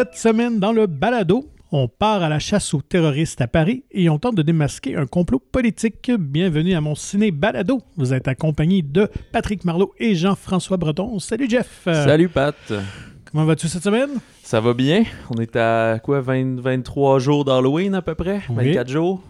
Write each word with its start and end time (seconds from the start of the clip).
Cette 0.00 0.16
semaine, 0.16 0.58
dans 0.58 0.72
le 0.72 0.86
balado, 0.86 1.50
on 1.72 1.86
part 1.86 2.22
à 2.22 2.30
la 2.30 2.38
chasse 2.38 2.72
aux 2.72 2.80
terroristes 2.80 3.42
à 3.42 3.46
Paris 3.46 3.84
et 3.90 4.08
on 4.08 4.18
tente 4.18 4.34
de 4.34 4.40
démasquer 4.40 4.96
un 4.96 5.04
complot 5.04 5.40
politique. 5.40 6.10
Bienvenue 6.18 6.72
à 6.72 6.80
mon 6.80 6.94
ciné 6.94 7.30
balado. 7.30 7.82
Vous 7.98 8.14
êtes 8.14 8.26
accompagné 8.26 8.80
de 8.80 9.10
Patrick 9.30 9.62
Marlot 9.66 9.92
et 9.98 10.14
Jean-François 10.14 10.78
Breton. 10.78 11.18
Salut 11.18 11.50
Jeff. 11.50 11.82
Salut 11.84 12.30
Pat. 12.30 12.56
Comment 13.30 13.44
vas-tu 13.44 13.68
cette 13.68 13.82
semaine? 13.82 14.08
Ça 14.42 14.58
va 14.62 14.72
bien. 14.72 15.04
On 15.28 15.38
est 15.38 15.54
à 15.54 15.98
quoi, 16.02 16.22
20, 16.22 16.60
23 16.62 17.18
jours 17.18 17.44
d'Halloween 17.44 17.94
à 17.94 18.00
peu 18.00 18.14
près? 18.14 18.40
Oui. 18.48 18.68
24 18.68 18.88
jours? 18.88 19.22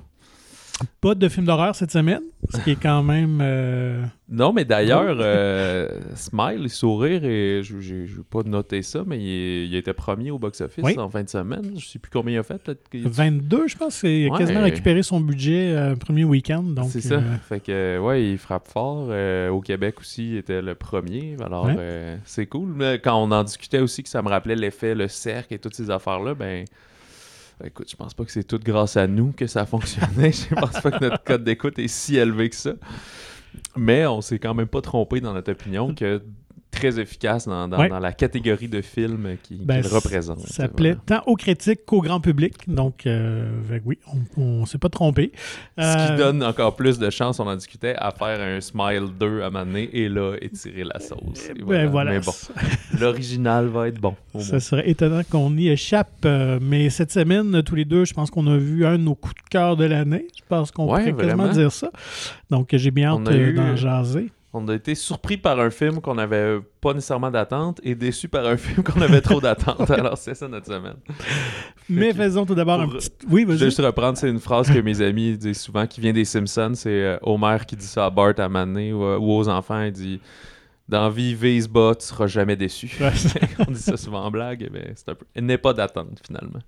Pas 1.00 1.14
de 1.14 1.28
film 1.28 1.46
d'horreur 1.46 1.74
cette 1.74 1.90
semaine, 1.90 2.22
ce 2.52 2.58
qui 2.60 2.70
est 2.72 2.80
quand 2.82 3.02
même... 3.02 3.38
euh, 3.42 4.02
Non, 4.28 4.52
mais 4.52 4.64
d'ailleurs, 4.64 5.16
euh, 5.20 5.88
Smile, 6.14 6.68
Sourire, 6.68 7.24
et 7.24 7.62
je 7.62 7.76
n'ai 7.76 8.06
pas 8.30 8.42
noté 8.44 8.82
ça, 8.82 9.02
mais 9.06 9.18
il, 9.18 9.66
il 9.66 9.74
était 9.74 9.92
premier 9.94 10.30
au 10.30 10.38
box-office 10.38 10.84
Oui. 10.84 10.98
en 10.98 11.08
fin 11.08 11.22
de 11.22 11.28
semaine. 11.28 11.72
Je 11.78 11.86
sais 11.86 11.98
plus 11.98 12.10
combien 12.10 12.34
il 12.34 12.38
a 12.38 12.42
fait. 12.42 12.62
peut-être 12.62 12.88
qu'il- 12.88 13.08
22, 13.08 13.66
je 13.68 13.76
pense. 13.76 14.02
Il 14.02 14.28
a 14.28 14.32
Ouais. 14.32 14.38
quasiment 14.38 14.62
récupéré 14.62 15.02
son 15.02 15.20
budget 15.20 15.74
euh, 15.74 15.96
premier 15.96 16.24
week-end. 16.24 16.62
donc, 16.62 16.90
C'est 16.90 17.00
ça. 17.00 17.14
euh, 17.14 17.36
Fait 17.48 17.60
que, 17.60 17.98
ouais, 17.98 18.24
il 18.32 18.38
frappe 18.38 18.68
fort. 18.68 19.08
Au 19.52 19.60
Québec 19.60 19.96
aussi, 20.00 20.30
il 20.32 20.36
était 20.36 20.62
le 20.62 20.74
premier. 20.74 21.36
Alors, 21.44 21.66
Ouais. 21.66 22.18
c'est 22.24 22.46
cool. 22.46 22.72
Mais 22.74 22.98
quand 23.02 23.22
on 23.22 23.30
en 23.32 23.44
discutait 23.44 23.80
aussi, 23.80 24.02
que 24.02 24.08
ça 24.08 24.22
me 24.22 24.28
rappelait 24.28 24.56
l'effet, 24.56 24.94
le 24.94 25.08
cercle 25.08 25.54
et 25.54 25.58
toutes 25.58 25.74
ces 25.74 25.90
affaires-là, 25.90 26.34
ben. 26.34 26.64
Écoute, 27.64 27.90
je 27.90 27.96
pense 27.96 28.14
pas 28.14 28.24
que 28.24 28.32
c'est 28.32 28.44
tout 28.44 28.60
grâce 28.62 28.96
à 28.96 29.06
nous 29.06 29.32
que 29.32 29.46
ça 29.46 29.62
a 29.62 29.66
fonctionné. 29.66 30.32
je 30.32 30.54
pense 30.54 30.80
pas 30.80 30.90
que 30.90 31.04
notre 31.04 31.22
code 31.22 31.44
d'écoute 31.44 31.78
est 31.78 31.88
si 31.88 32.16
élevé 32.16 32.48
que 32.50 32.56
ça. 32.56 32.72
Mais 33.76 34.06
on 34.06 34.20
s'est 34.20 34.38
quand 34.38 34.54
même 34.54 34.68
pas 34.68 34.80
trompé 34.80 35.20
dans 35.20 35.32
notre 35.32 35.52
opinion 35.52 35.94
que 35.94 36.22
très 36.70 37.00
efficace 37.00 37.46
dans, 37.48 37.66
dans- 37.68 37.78
Ouais. 37.78 37.88
dans 37.88 37.98
la 37.98 38.12
catégorie 38.12 38.68
de 38.68 38.80
films 38.80 39.36
qui, 39.42 39.56
Ben, 39.56 39.82
qu'il 39.82 39.92
représente. 39.92 40.40
Ça 40.40 40.68
plaît 40.68 40.96
tant 41.06 41.22
aux 41.26 41.34
critiques 41.36 41.84
qu'au 41.84 42.00
grand 42.00 42.20
public. 42.20 42.54
Donc, 42.68 43.06
euh, 43.06 43.50
oui, 43.84 43.98
on, 44.36 44.40
on 44.42 44.66
s'est 44.66 44.78
pas 44.78 44.88
trompé. 44.88 45.32
Ce 45.78 45.82
Euh, 45.82 46.06
qui 46.06 46.16
donne 46.16 46.42
encore 46.44 46.76
plus 46.76 46.98
de 46.98 47.10
chance, 47.10 47.40
on 47.40 47.46
en 47.46 47.56
discutait, 47.56 47.94
à 47.96 48.10
faire 48.12 48.40
un 48.40 48.60
Smile 48.60 49.08
2 49.18 49.42
à 49.42 49.50
m'amener 49.50 49.90
et 49.92 50.08
là, 50.08 50.36
étirer 50.40 50.84
la 50.84 51.00
sauce. 51.00 51.48
Et 51.50 51.62
ben 51.62 51.88
voilà. 51.88 52.12
Mais 52.12 52.20
bon, 52.20 52.32
l'original 52.98 53.66
va 53.66 53.88
être 53.88 54.00
bon. 54.00 54.14
Ça 54.38 54.60
serait 54.60 54.88
étonnant 54.88 55.22
qu'on 55.28 55.56
y 55.56 55.68
échappe. 55.68 56.08
euh, 56.24 56.58
mais 56.62 56.90
cette 56.90 57.12
semaine, 57.12 57.62
tous 57.62 57.74
les 57.74 57.84
deux, 57.84 58.04
je 58.04 58.14
pense 58.14 58.30
qu'on 58.30 58.46
a 58.46 58.56
vu 58.56 58.84
un 58.86 58.92
de 58.98 59.02
nos 59.02 59.14
coups 59.14 59.34
de 59.34 59.48
cœur 59.50 59.76
de 59.76 59.84
l'année. 59.84 60.26
Je 60.36 60.42
pense 60.48 60.70
qu'on 60.70 60.84
Ouais, 60.92 61.10
pourrait 61.10 61.24
quasiment 61.26 61.48
dire 61.48 61.72
ça. 61.72 61.90
Donc, 62.50 62.68
j'ai 62.72 62.90
bien 62.90 63.10
hâte 63.14 63.28
euh, 63.28 63.52
d'en 63.54 63.76
jaser. 63.76 64.30
On 64.52 64.66
a 64.66 64.74
été 64.74 64.96
surpris 64.96 65.36
par 65.36 65.60
un 65.60 65.70
film 65.70 66.00
qu'on 66.00 66.16
n'avait 66.16 66.58
pas 66.80 66.92
nécessairement 66.92 67.30
d'attente 67.30 67.80
et 67.84 67.94
déçu 67.94 68.28
par 68.28 68.44
un 68.46 68.56
film 68.56 68.82
qu'on 68.82 69.00
avait 69.00 69.20
trop 69.20 69.40
d'attente. 69.40 69.88
Alors, 69.92 70.18
c'est 70.18 70.34
ça 70.34 70.48
notre 70.48 70.66
semaine. 70.66 70.96
Mais 71.88 72.12
faisons 72.12 72.44
tout 72.44 72.54
d'abord 72.56 72.80
un 72.80 72.88
petit... 72.88 73.10
Oui, 73.28 73.42
Je 73.42 73.46
vais 73.46 73.52
vas-y. 73.54 73.64
juste 73.66 73.80
reprendre, 73.80 74.18
c'est 74.18 74.28
une 74.28 74.40
phrase 74.40 74.68
que 74.68 74.78
mes 74.80 75.00
amis 75.02 75.36
disent 75.38 75.60
souvent, 75.60 75.86
qui 75.86 76.00
vient 76.00 76.12
des 76.12 76.24
Simpsons. 76.24 76.72
C'est 76.74 76.88
euh, 76.90 77.16
Homer 77.22 77.58
qui 77.66 77.76
dit 77.76 77.86
ça 77.86 78.06
à 78.06 78.10
Bart 78.10 78.34
à 78.38 78.48
Mané 78.48 78.92
ou, 78.92 79.04
ou 79.04 79.32
aux 79.38 79.48
enfants. 79.48 79.82
Il 79.82 79.92
dit 79.92 80.20
Dans 80.88 81.08
vie, 81.10 81.34
vise 81.36 81.68
bas, 81.68 81.94
tu 81.94 82.06
seras 82.06 82.26
jamais 82.26 82.56
déçu. 82.56 82.90
Ouais. 83.00 83.12
On 83.68 83.70
dit 83.70 83.78
ça 83.80 83.96
souvent 83.96 84.24
en 84.24 84.30
blague, 84.32 84.68
mais 84.72 84.92
c'est 84.96 85.10
un 85.10 85.14
peu. 85.14 85.26
Il 85.36 85.46
n'est 85.46 85.58
pas 85.58 85.72
d'attente 85.74 86.18
finalement. 86.26 86.58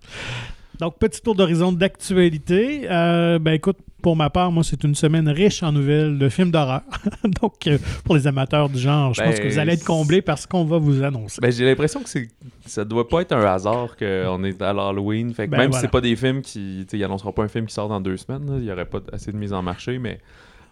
Donc, 0.78 0.98
petit 0.98 1.20
tour 1.20 1.34
d'horizon 1.34 1.72
d'actualité. 1.72 2.90
Euh, 2.90 3.38
ben 3.38 3.52
écoute, 3.52 3.76
pour 4.02 4.16
ma 4.16 4.30
part, 4.30 4.50
moi, 4.50 4.64
c'est 4.64 4.82
une 4.84 4.94
semaine 4.94 5.28
riche 5.28 5.62
en 5.62 5.70
nouvelles 5.70 6.18
de 6.18 6.28
films 6.28 6.50
d'horreur. 6.50 6.80
Donc, 7.40 7.66
euh, 7.66 7.78
pour 8.04 8.16
les 8.16 8.26
amateurs 8.26 8.68
du 8.68 8.78
genre, 8.78 9.14
je 9.14 9.20
Ben, 9.20 9.30
pense 9.30 9.38
que 9.40 9.48
vous 9.48 9.58
allez 9.58 9.74
être 9.74 9.84
comblés 9.84 10.22
parce 10.22 10.46
qu'on 10.46 10.64
va 10.64 10.78
vous 10.78 11.02
annoncer. 11.02 11.40
Ben, 11.40 11.52
j'ai 11.52 11.64
l'impression 11.64 12.02
que 12.02 12.08
c'est 12.08 12.28
ça 12.66 12.84
doit 12.84 13.08
pas 13.08 13.20
être 13.20 13.32
un 13.32 13.44
hasard 13.44 13.96
qu'on 13.96 14.44
est 14.44 14.60
à 14.62 14.72
l'Halloween. 14.72 15.32
Fait 15.34 15.46
que 15.46 15.50
Ben, 15.52 15.58
même 15.58 15.70
voilà. 15.70 15.80
si 15.80 15.86
c'est 15.86 15.90
pas 15.90 16.00
des 16.00 16.16
films 16.16 16.42
qui. 16.42 16.86
Ils 16.92 17.04
annonceront 17.04 17.32
pas 17.32 17.44
un 17.44 17.48
film 17.48 17.66
qui 17.66 17.74
sort 17.74 17.88
dans 17.88 18.00
deux 18.00 18.16
semaines, 18.16 18.58
il 18.58 18.64
y 18.64 18.72
aurait 18.72 18.86
pas 18.86 19.00
assez 19.12 19.30
de 19.30 19.36
mise 19.36 19.52
en 19.52 19.62
marché, 19.62 19.98
mais 19.98 20.18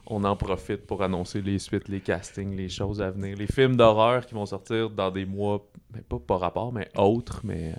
on 0.07 0.25
en 0.25 0.35
profite 0.35 0.87
pour 0.87 1.03
annoncer 1.05 1.41
les 1.41 1.59
suites, 1.61 1.89
les 1.89 2.01
castings, 2.01 2.57
les 2.57 2.69
choses 2.69 3.01
à 3.01 3.11
venir. 3.11 3.37
Les 3.37 3.47
films 3.47 3.77
d'horreur 3.77 4.27
qui 4.27 4.35
vont 4.35 4.47
sortir 4.47 4.91
dans 4.91 5.11
des 5.11 5.25
mois, 5.25 5.65
ben, 5.93 6.03
pas 6.09 6.19
par 6.19 6.41
rapport, 6.41 6.73
mais 6.73 6.89
autres, 6.97 7.43
mais. 7.45 7.75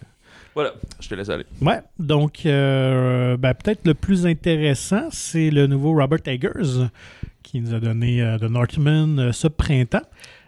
Voilà, 0.54 0.74
je 1.00 1.08
te 1.08 1.16
laisse 1.16 1.30
aller. 1.30 1.46
Ouais, 1.62 1.80
donc 1.98 2.46
euh, 2.46 3.38
ben, 3.38 3.54
peut-être 3.54 3.86
le 3.88 3.94
plus 3.94 4.26
intéressant, 4.26 5.08
c'est 5.12 5.50
le 5.50 5.66
nouveau 5.68 5.94
Robert 5.94 6.20
Eggers 6.28 6.88
qui 7.44 7.62
nous 7.62 7.74
a 7.74 7.80
donné 7.80 8.22
euh, 8.22 8.38
The 8.38 8.44
Northman 8.44 9.18
euh, 9.20 9.32
ce 9.32 9.48
printemps. 9.48 10.02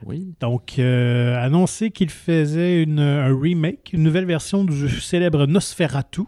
Oui. 0.06 0.34
Donc, 0.42 0.76
euh, 0.78 1.42
annoncé 1.42 1.90
qu'il 1.92 2.10
faisait 2.10 2.84
une, 2.84 3.00
un 3.00 3.34
remake, 3.38 3.92
une 3.94 4.04
nouvelle 4.04 4.26
version 4.26 4.64
du 4.66 4.90
célèbre 4.90 5.46
Nosferatu, 5.48 6.24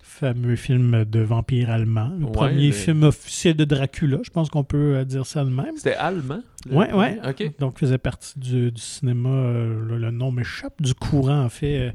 fameux 0.00 0.56
film 0.56 1.04
de 1.04 1.20
vampire 1.20 1.70
allemand, 1.70 2.12
le 2.18 2.26
Ouais, 2.26 2.32
premier 2.32 2.72
film 2.72 3.02
officiel 3.04 3.56
de 3.56 3.64
Dracula, 3.64 4.18
je 4.22 4.30
pense 4.30 4.48
qu'on 4.50 4.64
peut 4.64 5.04
dire 5.04 5.26
ça 5.26 5.44
de 5.44 5.50
même. 5.50 5.76
C'était 5.76 5.94
allemand 5.94 6.40
le- 6.68 6.76
Ouais, 6.76 6.92
ouais. 6.92 7.18
Ok. 7.28 7.58
Donc, 7.58 7.78
faisait 7.78 7.98
partie 7.98 8.38
du, 8.38 8.70
du 8.70 8.80
cinéma, 8.80 9.28
le, 9.30 9.98
le 9.98 10.10
nom 10.10 10.30
m'échappe, 10.30 10.80
du 10.80 10.94
courant, 10.94 11.42
en 11.44 11.48
fait, 11.48 11.92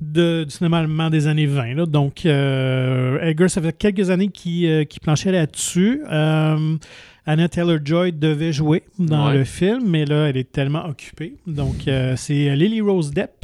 de, 0.00 0.44
du 0.44 0.50
cinéma 0.50 0.78
allemand 0.78 1.10
des 1.10 1.26
années 1.26 1.46
20. 1.46 1.74
là. 1.74 1.86
Donc, 1.86 2.24
euh, 2.26 3.18
Eggers, 3.20 3.48
ça 3.48 3.60
fait 3.62 3.76
quelques 3.76 4.10
années 4.10 4.28
qu'il 4.28 4.66
euh, 4.66 4.84
planchait 5.02 5.32
là-dessus. 5.32 6.02
Euh, 6.10 6.76
Anna 7.26 7.48
Taylor-Joy 7.48 8.12
devait 8.12 8.52
jouer 8.52 8.84
dans 8.98 9.28
Ouais. 9.28 9.38
le 9.38 9.44
film, 9.44 9.82
mais 9.86 10.04
là, 10.06 10.28
elle 10.28 10.36
est 10.36 10.50
tellement 10.50 10.86
occupée. 10.86 11.34
Donc, 11.46 11.86
c'est 12.16 12.56
Lily 12.56 12.80
Rose 12.80 13.10
Depp 13.10 13.37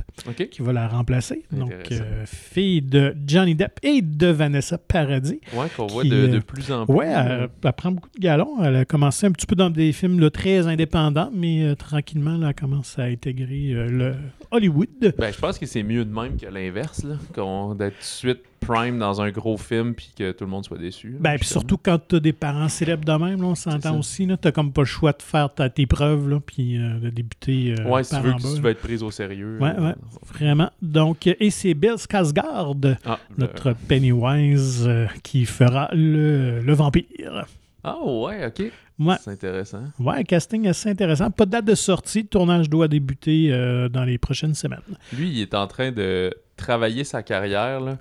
Qui 0.51 0.63
va 0.63 0.73
la 0.73 0.87
remplacer. 0.89 1.43
Donc, 1.51 1.73
euh, 1.91 2.25
fille 2.25 2.81
de 2.83 3.15
Johnny 3.27 3.55
Depp 3.55 3.81
et 3.83 4.01
de 4.01 4.29
Vanessa 4.29 4.79
Paradis. 4.79 5.41
Ouais, 5.55 5.67
qu'on 5.77 5.87
voit 5.89 6.05
de, 6.05 6.09
de 6.29 6.37
euh, 6.37 6.41
plus 6.41 6.71
en 6.71 6.87
plus. 6.87 6.95
Ouais, 6.95 7.09
elle, 7.09 7.49
elle 7.63 7.73
prend 7.73 7.91
beaucoup 7.91 8.09
de 8.15 8.21
galons. 8.21 8.63
Elle 8.63 8.77
a 8.77 8.85
commencé 8.85 9.27
un 9.27 9.33
petit 9.33 9.47
peu 9.47 9.57
dans 9.57 9.71
des 9.71 9.93
films 9.93 10.21
là, 10.21 10.31
très 10.31 10.67
indépendants, 10.69 11.31
mais 11.35 11.65
euh, 11.65 11.75
tranquillement, 11.75 12.37
là, 12.37 12.49
elle 12.51 12.55
commence 12.55 12.99
à 12.99 13.03
intégrer 13.05 13.73
euh, 13.73 13.89
le 13.91 14.15
Hollywood. 14.53 15.15
Ben, 15.19 15.33
je 15.33 15.39
pense 15.39 15.59
que 15.59 15.67
c'est 15.67 15.83
mieux 15.83 16.05
de 16.05 16.15
même 16.15 16.37
que 16.37 16.47
l'inverse, 16.47 17.03
là. 17.03 17.17
qu'on- 17.35 17.75
D'être 17.75 17.95
tout 17.95 18.01
de 18.01 18.05
suite 18.05 18.41
prime 18.67 18.99
dans 18.99 19.21
un 19.21 19.31
gros 19.31 19.57
film 19.57 19.95
puis 19.95 20.11
que 20.17 20.33
tout 20.33 20.45
le 20.45 20.51
monde 20.51 20.65
soit 20.65 20.79
déçu. 20.79 21.11
là, 21.11 21.17
Ben, 21.21 21.39
puis 21.39 21.47
surtout 21.49 21.77
quand 21.77 21.99
tu 22.09 22.17
as 22.17 22.21
des 22.21 22.33
parents 22.33 22.69
célèbres 22.69 23.05
de 23.05 23.13
même, 23.25 23.41
là, 23.41 23.49
on 23.49 23.55
s'entend 23.55 23.99
aussi. 23.99 24.29
Tu 24.43 24.53
comme 24.53 24.73
pas 24.73 24.83
le 24.83 24.87
choix 24.87 25.13
de 25.13 25.23
faire 25.23 25.53
ta- 25.53 25.69
tes 25.71 25.87
preuves, 25.87 26.29
là, 26.29 26.41
puis 26.45 26.79
euh, 26.79 26.99
de 27.01 27.11
débuter 27.11 27.75
euh, 27.79 27.85
Ouais, 27.89 28.05
si 28.05 28.15
tu 28.17 28.21
veux, 28.23 28.33
que 28.33 28.39
tu 28.41 28.55
là. 28.55 28.61
veux 28.61 28.71
être 28.71 28.81
pris 28.81 29.03
au 29.03 29.11
sérieux. 29.11 29.59
Ouais, 29.61 29.73
euh, 29.79 29.89
ouais. 29.89 29.95
Vraiment. 30.33 30.71
Donc, 30.83 31.27
euh, 31.27 31.35
et 31.41 31.51
c'est 31.51 31.75
Bill 31.75 31.95
Skarsgård, 31.97 32.97
Ah, 33.05 33.19
le- 33.37 33.47
notre 33.47 33.73
Pennywise, 33.89 34.85
euh, 34.87 35.07
qui 35.23 35.45
fera 35.45 35.89
le, 35.93 36.61
le 36.61 36.73
vampire. 36.75 37.47
Ah, 37.83 37.97
ouais, 38.05 38.47
ok. 38.47 38.71
Ouais. 38.99 39.17
C'est 39.21 39.33
intéressant. 39.33 39.83
Ouais, 39.99 40.19
un 40.19 40.23
casting 40.23 40.67
assez 40.69 40.89
intéressant. 40.89 41.31
Pas 41.31 41.47
de 41.47 41.51
date 41.51 41.65
de 41.65 41.75
sortie. 41.75 42.23
Le 42.23 42.29
tournage 42.29 42.71
doit 42.71 42.87
débuter 42.87 43.49
euh, 43.53 43.89
dans 43.89 44.05
les 44.05 44.19
prochaines 44.19 44.55
semaines. 44.55 44.79
Lui, 45.13 45.31
il 45.31 45.41
est 45.41 45.55
en 45.55 45.67
train 45.67 45.91
de 45.91 46.33
travailler 46.57 47.03
sa 47.03 47.23
carrière 47.25 47.81
là, 47.81 47.99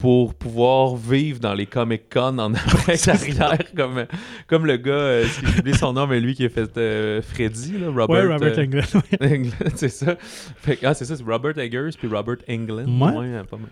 pour 0.00 0.32
pouvoir 0.32 0.96
vivre 0.96 1.40
dans 1.40 1.52
les 1.52 1.66
Comic-Con 1.66 2.38
en 2.38 2.54
après-carrière, 2.54 3.58
comme, 3.76 4.06
comme 4.46 4.64
le 4.64 4.78
gars, 4.78 4.92
euh, 4.92 5.26
j'ai 5.26 5.58
oublié 5.60 5.76
son 5.76 5.92
nom, 5.92 6.06
mais 6.06 6.20
lui 6.20 6.34
qui 6.34 6.46
a 6.46 6.48
fait 6.48 6.76
euh, 6.78 7.20
Freddy, 7.20 7.78
là, 7.78 7.88
Robert. 7.88 8.08
ouais, 8.08 8.32
Robert 8.32 8.58
euh, 8.58 8.64
Englund. 8.64 8.86
Englund, 9.20 9.72
c'est 9.76 9.90
ça. 9.90 10.16
Fait 10.18 10.78
ah, 10.82 10.94
c'est 10.94 11.04
ça, 11.04 11.16
c'est 11.16 11.22
Robert 11.22 11.58
Eggers 11.58 11.90
puis 11.98 12.08
Robert 12.08 12.38
Englund. 12.48 12.88
Ouais. 13.00 13.42
pas 13.42 13.58
mal. 13.58 13.68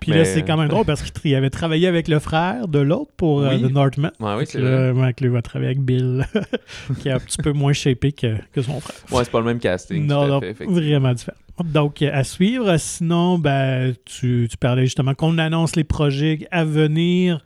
Puis 0.00 0.12
là, 0.12 0.26
c'est 0.26 0.42
quand 0.42 0.58
même 0.58 0.68
drôle 0.68 0.84
parce 0.84 1.02
qu'il 1.02 1.34
avait 1.34 1.50
travaillé 1.50 1.88
avec 1.88 2.08
le 2.08 2.18
frère 2.18 2.68
de 2.68 2.78
l'autre 2.78 3.12
pour 3.16 3.40
euh, 3.40 3.48
Oui. 3.48 3.62
The 3.62 3.72
Northman. 3.72 4.12
Ouais, 4.20 4.34
oui, 4.36 4.44
c'est 4.46 4.60
vrai. 4.60 5.14
lui 5.18 5.28
va 5.28 5.40
travailler 5.40 5.70
avec 5.70 5.80
Bill, 5.82 6.26
qui 7.00 7.08
est 7.08 7.12
un 7.12 7.18
petit 7.18 7.38
peu 7.38 7.52
moins 7.52 7.72
shapé 7.72 8.12
que, 8.12 8.36
que 8.52 8.60
son 8.60 8.80
frère. 8.80 8.96
Ouais, 9.10 9.24
c'est 9.24 9.30
pas 9.30 9.40
le 9.40 9.46
même 9.46 9.58
casting. 9.58 10.06
non, 10.06 10.26
non, 10.26 10.40
fait, 10.40 10.64
vraiment 10.66 11.14
différent. 11.14 11.38
Donc, 11.64 12.02
à 12.02 12.24
suivre. 12.24 12.76
Sinon, 12.76 13.38
ben, 13.38 13.94
tu, 14.04 14.48
tu 14.50 14.56
parlais 14.56 14.84
justement 14.84 15.14
qu'on 15.14 15.38
annonce 15.38 15.76
les 15.76 15.84
projets 15.84 16.46
à 16.50 16.64
venir 16.64 17.42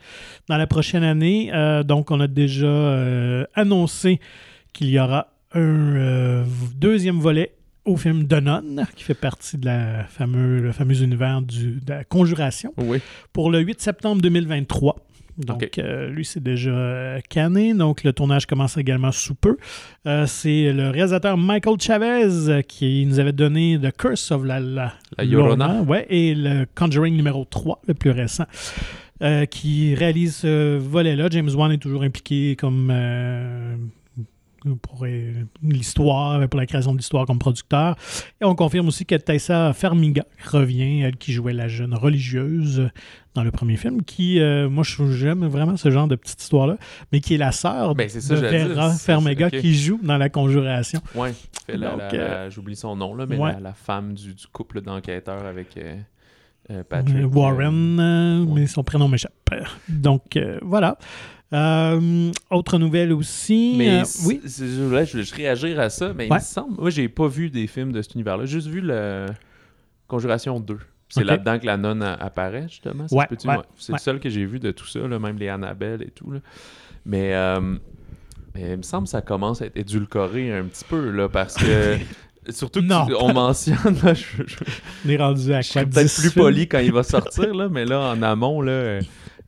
dans 0.48 0.56
la 0.56 0.66
prochaine 0.66 1.02
année. 1.04 1.50
Euh, 1.52 1.82
donc, 1.82 2.10
on 2.10 2.20
a 2.20 2.26
déjà 2.26 2.66
euh, 2.66 3.44
annoncé 3.54 4.20
qu'il 4.72 4.88
y 4.90 4.98
aura 4.98 5.28
un 5.52 5.60
euh, 5.96 6.44
deuxième 6.76 7.18
volet 7.18 7.54
au 7.84 7.96
film 7.96 8.26
The 8.26 8.42
Nun, 8.42 8.84
qui 8.96 9.04
fait 9.04 9.14
partie 9.14 9.58
de 9.58 9.66
la 9.66 10.04
fameux, 10.04 10.60
le 10.60 10.72
fameux 10.72 11.02
univers 11.02 11.42
du, 11.42 11.80
de 11.80 11.90
la 11.92 12.04
conjuration, 12.04 12.72
Oui. 12.78 12.98
pour 13.32 13.50
le 13.50 13.60
8 13.60 13.80
septembre 13.80 14.22
2023. 14.22 14.96
Donc, 15.38 15.78
euh, 15.78 16.08
lui, 16.10 16.24
c'est 16.24 16.42
déjà 16.42 17.18
canné. 17.28 17.74
Donc, 17.74 18.04
le 18.04 18.12
tournage 18.12 18.46
commence 18.46 18.76
également 18.76 19.10
sous 19.12 19.34
peu. 19.34 19.56
Euh, 20.06 20.26
c'est 20.26 20.72
le 20.72 20.90
réalisateur 20.90 21.36
Michael 21.36 21.80
Chavez 21.80 22.62
qui 22.68 23.04
nous 23.06 23.18
avait 23.18 23.32
donné 23.32 23.78
The 23.80 23.96
Curse 23.96 24.30
of 24.30 24.44
la, 24.44 24.60
la, 24.60 24.92
La 25.18 25.24
Llorona. 25.24 25.82
ouais, 25.82 26.06
et 26.08 26.34
le 26.34 26.66
Conjuring 26.74 27.16
numéro 27.16 27.44
3, 27.44 27.82
le 27.88 27.94
plus 27.94 28.10
récent, 28.10 28.44
euh, 29.22 29.44
qui 29.46 29.94
réalise 29.94 30.36
ce 30.36 30.76
volet-là. 30.78 31.28
James 31.30 31.50
Wan 31.54 31.72
est 31.72 31.78
toujours 31.78 32.02
impliqué 32.02 32.56
comme, 32.56 32.90
euh, 32.92 33.73
pour 34.82 35.04
euh, 35.04 35.32
l'histoire, 35.62 36.48
pour 36.48 36.58
la 36.58 36.66
création 36.66 36.92
de 36.92 36.98
l'histoire 36.98 37.26
comme 37.26 37.38
producteur. 37.38 37.96
Et 38.40 38.44
on 38.44 38.54
confirme 38.54 38.88
aussi 38.88 39.04
que 39.04 39.14
Tessa 39.14 39.72
Farmiga 39.72 40.24
revient, 40.50 41.00
elle 41.02 41.16
qui 41.16 41.32
jouait 41.32 41.52
la 41.52 41.68
jeune 41.68 41.94
religieuse 41.94 42.88
dans 43.34 43.42
le 43.44 43.50
premier 43.50 43.76
film, 43.76 44.02
qui, 44.02 44.40
euh, 44.40 44.68
moi, 44.70 44.84
je- 44.84 45.10
j'aime 45.12 45.44
vraiment 45.46 45.76
ce 45.76 45.90
genre 45.90 46.06
de 46.08 46.14
petite 46.16 46.40
histoire-là, 46.40 46.76
mais 47.12 47.20
qui 47.20 47.34
est 47.34 47.38
la 47.38 47.50
sœur 47.52 47.94
Ben, 47.94 48.08
de 48.08 48.68
Vera 48.74 48.90
Farmiga 48.92 49.50
c'est- 49.50 49.56
ok. 49.56 49.62
qui 49.62 49.74
joue 49.74 50.00
dans 50.02 50.16
La 50.18 50.28
Conjuration. 50.28 51.00
La- 51.68 51.96
la- 51.96 52.48
j'oublie 52.50 52.76
son 52.76 52.94
nom, 52.96 53.14
là, 53.14 53.26
mais 53.28 53.36
ouais. 53.36 53.52
la, 53.54 53.60
la 53.60 53.72
femme 53.74 54.14
du, 54.14 54.34
du 54.34 54.46
couple 54.52 54.80
d'enquêteurs 54.82 55.44
avec 55.46 55.76
euh, 55.76 55.96
euh, 56.70 56.84
Patrick. 56.88 57.16
Euh, 57.16 57.24
Warren, 57.26 57.98
euh, 58.00 58.44
mais 58.46 58.66
son 58.66 58.84
prénom 58.84 59.08
m'échappe. 59.08 59.32
Donc, 59.88 60.36
euh, 60.36 60.58
voilà. 60.62 60.96
Euh, 61.54 62.32
autre 62.50 62.78
nouvelle 62.78 63.12
aussi. 63.12 63.74
Mais 63.78 64.00
euh, 64.00 64.04
oui. 64.26 64.40
c'est- 64.46 64.66
je 64.66 64.82
voulais 64.82 65.04
réagir 65.34 65.78
à 65.80 65.88
ça, 65.88 66.12
mais 66.12 66.26
il 66.26 66.32
me 66.32 66.38
semble. 66.40 66.80
Moi, 66.80 66.90
j'ai 66.90 67.08
pas 67.08 67.28
vu 67.28 67.48
des 67.50 67.66
films 67.66 67.92
de 67.92 68.02
cet 68.02 68.14
univers-là. 68.14 68.44
J'ai 68.44 68.52
juste 68.54 68.66
vu 68.68 68.80
le 68.80 69.26
Conjuration 70.08 70.58
2. 70.60 70.78
C'est 71.08 71.22
là-dedans 71.24 71.58
que 71.60 71.66
la 71.66 71.76
nonne 71.76 72.02
apparaît, 72.02 72.66
justement. 72.68 73.06
Ouais, 73.12 73.26
ouais, 73.30 73.56
C'est 73.76 73.92
le 73.92 73.98
seul 73.98 74.18
que 74.20 74.28
j'ai 74.28 74.44
vu 74.44 74.58
de 74.58 74.72
tout 74.72 74.86
ça, 74.86 74.98
là, 75.00 75.18
même 75.18 75.38
les 75.38 75.48
Annabelle 75.48 76.02
et 76.02 76.10
tout. 76.10 76.30
là. 76.32 76.40
Mais, 77.06 77.34
euh, 77.34 77.60
mais 78.54 78.72
il 78.72 78.76
me 78.78 78.82
semble 78.82 79.04
que 79.04 79.10
ça 79.10 79.20
commence 79.22 79.62
à 79.62 79.66
être 79.66 79.76
édulcoré 79.76 80.52
un 80.52 80.64
petit 80.64 80.84
peu, 80.84 81.10
là, 81.10 81.28
parce 81.28 81.54
que. 81.54 81.96
Surtout 82.50 82.82
qu'on 82.86 83.32
mentionne, 83.32 83.96
là, 84.02 84.12
je, 84.12 84.42
je- 84.46 84.56
On 85.06 85.08
est 85.08 85.16
rendu 85.16 85.54
à 85.54 85.62
je 85.62 85.72
peut-être 85.72 85.88
10 85.88 86.20
plus 86.20 86.30
poli 86.32 86.68
quand 86.68 86.78
il 86.80 86.92
va 86.92 87.02
sortir, 87.02 87.54
là, 87.54 87.68
mais 87.70 87.86
là, 87.86 88.12
en 88.12 88.20
amont, 88.22 88.60
là, 88.60 88.98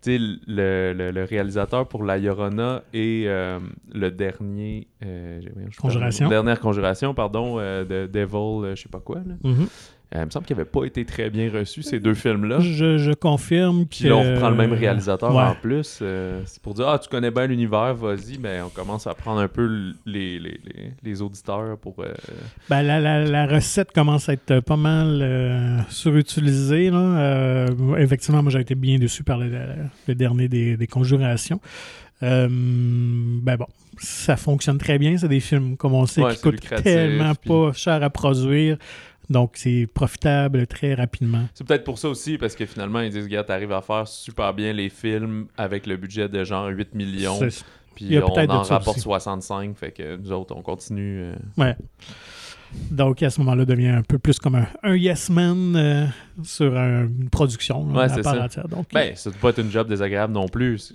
le, 0.06 0.92
le- 0.92 1.10
le 1.10 1.24
réalisateur 1.24 1.86
pour 1.88 2.04
La 2.04 2.18
Llorona 2.18 2.82
et 2.94 3.24
euh, 3.26 3.58
le 3.92 4.10
dernier... 4.10 4.86
euh, 5.04 5.40
voyons, 5.52 5.68
parle- 5.70 5.92
Conjuration. 5.92 6.28
Dernière 6.28 6.60
conjuration, 6.60 7.14
pardon, 7.14 7.58
euh, 7.58 7.84
de 7.84 8.06
Devil, 8.06 8.74
je 8.76 8.82
sais 8.82 8.88
pas 8.88 9.00
quoi. 9.00 9.16
Là. 9.26 9.34
Mhm. 9.42 9.66
Euh, 10.14 10.20
il 10.22 10.26
me 10.26 10.30
semble 10.30 10.46
qu'il 10.46 10.56
n'avait 10.56 10.68
pas 10.70 10.84
été 10.84 11.04
très 11.04 11.30
bien 11.30 11.50
reçu, 11.52 11.82
ces 11.82 11.98
deux 11.98 12.14
films-là. 12.14 12.60
Je, 12.60 12.96
je 12.96 13.10
confirme 13.10 13.86
Puis 13.86 14.04
que... 14.04 14.08
là, 14.08 14.14
on 14.16 14.22
reprend 14.34 14.50
le 14.50 14.56
même 14.56 14.72
réalisateur 14.72 15.34
Ouais. 15.34 15.42
en 15.42 15.56
plus. 15.56 15.98
euh, 16.00 16.40
c'est 16.46 16.62
pour 16.62 16.74
dire, 16.74 16.86
ah, 16.88 16.98
tu 17.00 17.08
connais 17.08 17.32
bien 17.32 17.48
l'univers, 17.48 17.92
vas-y. 17.96 18.38
Ben, 18.38 18.62
on 18.64 18.68
commence 18.68 19.08
à 19.08 19.14
prendre 19.14 19.40
un 19.40 19.48
peu 19.48 19.66
les, 20.06 20.38
les, 20.38 20.60
les, 20.64 20.92
les 21.02 21.22
auditeurs 21.22 21.76
pour... 21.78 21.96
euh, 21.98 22.14
Ben, 22.70 22.82
la, 22.82 23.00
la- 23.00 23.24
la 23.24 23.46
recette 23.48 23.90
commence 23.90 24.28
à 24.28 24.34
être 24.34 24.60
pas 24.60 24.76
mal 24.76 25.18
euh, 25.22 25.78
surutilisée. 25.88 26.90
Là. 26.90 26.98
Euh, 26.98 27.96
effectivement, 27.98 28.42
moi, 28.44 28.52
j'ai 28.52 28.60
été 28.60 28.76
bien 28.76 28.98
déçu 28.98 29.24
par 29.24 29.38
le, 29.38 29.50
le 30.06 30.14
dernier 30.14 30.46
des, 30.48 30.76
des 30.76 30.86
conjurations. 30.86 31.60
Euh, 32.22 32.46
ben 32.48 33.56
bon, 33.56 33.66
ça 33.98 34.36
fonctionne 34.36 34.78
très 34.78 34.98
bien. 34.98 35.18
C'est 35.18 35.28
des 35.28 35.40
films, 35.40 35.76
comme 35.76 35.94
on 35.94 36.06
sait, 36.06 36.22
Ouais, 36.22 36.34
qui 36.34 36.42
coûtent 36.42 36.60
tellement 36.82 37.34
puis- 37.34 37.50
pas 37.50 37.72
cher 37.72 38.02
à 38.02 38.08
produire. 38.10 38.78
Donc, 39.28 39.52
c'est 39.54 39.88
profitable 39.92 40.66
très 40.66 40.94
rapidement. 40.94 41.46
C'est 41.54 41.66
peut-être 41.66 41.84
pour 41.84 41.98
ça 41.98 42.08
aussi, 42.08 42.38
parce 42.38 42.54
que 42.54 42.64
finalement, 42.66 43.00
ils 43.00 43.10
disent, 43.10 43.24
regarde, 43.24 43.46
t'arrives 43.46 43.72
à 43.72 43.80
faire 43.82 44.06
super 44.06 44.54
bien 44.54 44.72
les 44.72 44.88
films 44.88 45.46
avec 45.56 45.86
le 45.86 45.96
budget 45.96 46.28
de 46.28 46.44
genre 46.44 46.66
8 46.68 46.94
millions, 46.94 47.38
puis 47.94 48.18
on 48.18 48.24
en 48.24 48.62
rapporte 48.62 48.88
aussi. 48.96 49.00
65, 49.00 49.76
fait 49.76 49.90
que 49.90 50.16
nous 50.16 50.30
autres, 50.32 50.54
on 50.56 50.62
continue. 50.62 51.20
euh, 51.22 51.34
Ouais. 51.56 51.76
Donc, 52.90 53.22
à 53.22 53.30
ce 53.30 53.40
moment-là, 53.40 53.64
devient 53.64 53.88
un 53.88 54.02
peu 54.02 54.18
plus 54.18 54.38
comme 54.38 54.56
un, 54.56 54.66
un 54.82 54.94
yes 54.96 55.30
man 55.30 55.74
euh, 55.76 56.04
sur 56.42 56.76
un- 56.76 57.06
une 57.06 57.30
production 57.30 57.86
là, 57.92 57.98
Ouais, 58.00 58.04
à 58.04 58.08
c'est 58.10 58.22
part 58.22 58.34
ça. 58.34 58.44
entière. 58.44 58.68
Donc, 58.68 58.86
Ben, 58.92 59.14
ça 59.16 59.30
doit 59.30 59.38
pas 59.40 59.50
être 59.50 59.60
une 59.60 59.70
job 59.70 59.88
désagréable 59.88 60.32
non 60.32 60.48
plus. 60.48 60.92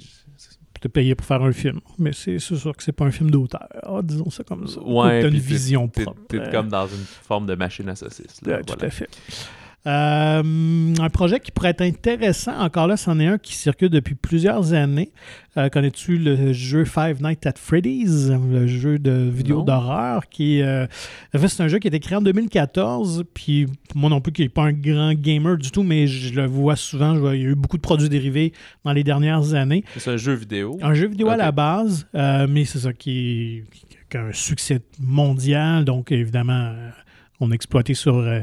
Te 0.81 0.87
payer 0.87 1.13
pour 1.15 1.25
faire 1.27 1.41
un 1.43 1.51
film. 1.53 1.79
Mais 1.99 2.11
c'est 2.11 2.39
sûr 2.39 2.75
que 2.75 2.81
c'est 2.83 2.91
pas 2.91 3.05
un 3.05 3.11
film 3.11 3.29
d'auteur, 3.31 3.67
ah, 3.83 4.01
disons 4.03 4.29
ça 4.31 4.43
comme 4.43 4.67
ça. 4.67 4.81
Ouais, 4.81 5.21
T'as 5.21 5.27
une 5.29 5.37
vision 5.37 5.87
propre. 5.87 6.19
t'es 6.27 6.39
comme 6.51 6.69
dans 6.69 6.87
une 6.87 7.05
forme 7.05 7.45
de 7.45 7.53
machine 7.55 7.87
à 7.87 7.95
saucisses. 7.95 8.41
là, 8.43 8.57
Tout 8.63 8.73
voilà. 8.73 8.85
à 8.87 8.89
fait. 8.89 9.07
Euh, 9.87 10.93
un 10.99 11.09
projet 11.09 11.39
qui 11.39 11.51
pourrait 11.51 11.69
être 11.71 11.81
intéressant, 11.81 12.55
encore 12.59 12.85
là, 12.87 12.97
c'en 12.97 13.19
est 13.19 13.25
un 13.25 13.37
qui 13.37 13.55
circule 13.55 13.89
depuis 13.89 14.13
plusieurs 14.15 14.73
années. 14.73 15.11
Euh, 15.57 15.69
Connais-tu 15.69 16.17
le 16.17 16.53
jeu 16.53 16.85
Five 16.85 17.21
Nights 17.21 17.45
at 17.47 17.53
Freddy's, 17.57 18.29
le 18.29 18.67
jeu 18.67 18.99
de 18.99 19.11
vidéo 19.33 19.63
d'horreur 19.63 20.29
qui 20.29 20.61
euh, 20.61 20.85
en 21.33 21.39
fait, 21.39 21.47
c'est 21.47 21.63
un 21.63 21.67
jeu 21.67 21.79
qui 21.79 21.87
a 21.87 21.89
été 21.89 21.99
créé 21.99 22.15
en 22.17 22.21
2014, 22.21 23.23
puis 23.33 23.65
moi 23.95 24.09
non 24.09 24.21
plus 24.21 24.31
qui 24.31 24.43
n'est 24.43 24.49
pas 24.49 24.63
un 24.63 24.71
grand 24.71 25.13
gamer 25.13 25.57
du 25.57 25.71
tout, 25.71 25.83
mais 25.83 26.05
je 26.07 26.33
le 26.35 26.45
vois 26.45 26.75
souvent, 26.75 27.15
je 27.15 27.19
vois- 27.19 27.35
il 27.35 27.41
y 27.41 27.45
a 27.45 27.49
eu 27.49 27.55
beaucoup 27.55 27.77
de 27.77 27.81
produits 27.81 28.07
dérivés 28.09 28.53
dans 28.85 28.93
les 28.93 29.03
dernières 29.03 29.53
années. 29.55 29.83
C'est 29.97 30.11
un 30.11 30.17
jeu 30.17 30.33
vidéo. 30.33 30.77
Un 30.81 30.93
jeu 30.93 31.07
vidéo 31.07 31.29
à 31.29 31.37
la 31.37 31.51
base, 31.51 32.07
euh, 32.15 32.45
mais 32.47 32.65
c'est 32.65 32.79
ça 32.79 32.93
qui, 32.93 33.63
qui 34.09 34.17
a 34.17 34.21
un 34.25 34.31
succès 34.33 34.79
mondial. 34.99 35.85
Donc, 35.85 36.11
évidemment, 36.11 36.71
euh, 37.41 37.45
on 37.45 37.51
a 37.51 37.53
exploité 37.55 37.93
sur, 37.93 38.15
euh, 38.17 38.39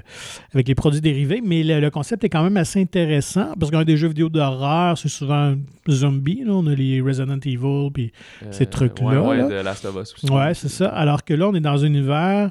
avec 0.54 0.68
les 0.68 0.74
produits 0.74 1.00
dérivés. 1.00 1.40
Mais 1.44 1.62
le, 1.62 1.80
le 1.80 1.90
concept 1.90 2.24
est 2.24 2.28
quand 2.28 2.42
même 2.42 2.56
assez 2.56 2.80
intéressant 2.80 3.54
parce 3.58 3.70
qu'on 3.70 3.78
a 3.78 3.84
des 3.84 3.96
jeux 3.96 4.08
vidéo 4.08 4.28
d'horreur, 4.28 4.98
c'est 4.98 5.08
souvent 5.08 5.54
zombie. 5.88 6.42
Là. 6.44 6.52
On 6.52 6.66
a 6.66 6.74
les 6.74 7.00
Resident 7.00 7.38
Evil. 7.44 7.90
Puis, 7.92 8.12
ces 8.50 8.66
trucs-là, 8.66 9.22
Ouais, 9.22 9.28
ouais, 9.28 9.36
là. 9.38 9.48
de 9.48 9.54
Last 9.64 9.84
of 9.84 9.94
Us 9.96 10.14
aussi. 10.14 10.30
ouais, 10.30 10.54
c'est 10.54 10.68
ça. 10.68 10.88
Alors 10.88 11.24
que 11.24 11.34
là, 11.34 11.48
on 11.48 11.54
est 11.54 11.60
dans 11.60 11.82
un 11.82 11.86
univers. 11.86 12.50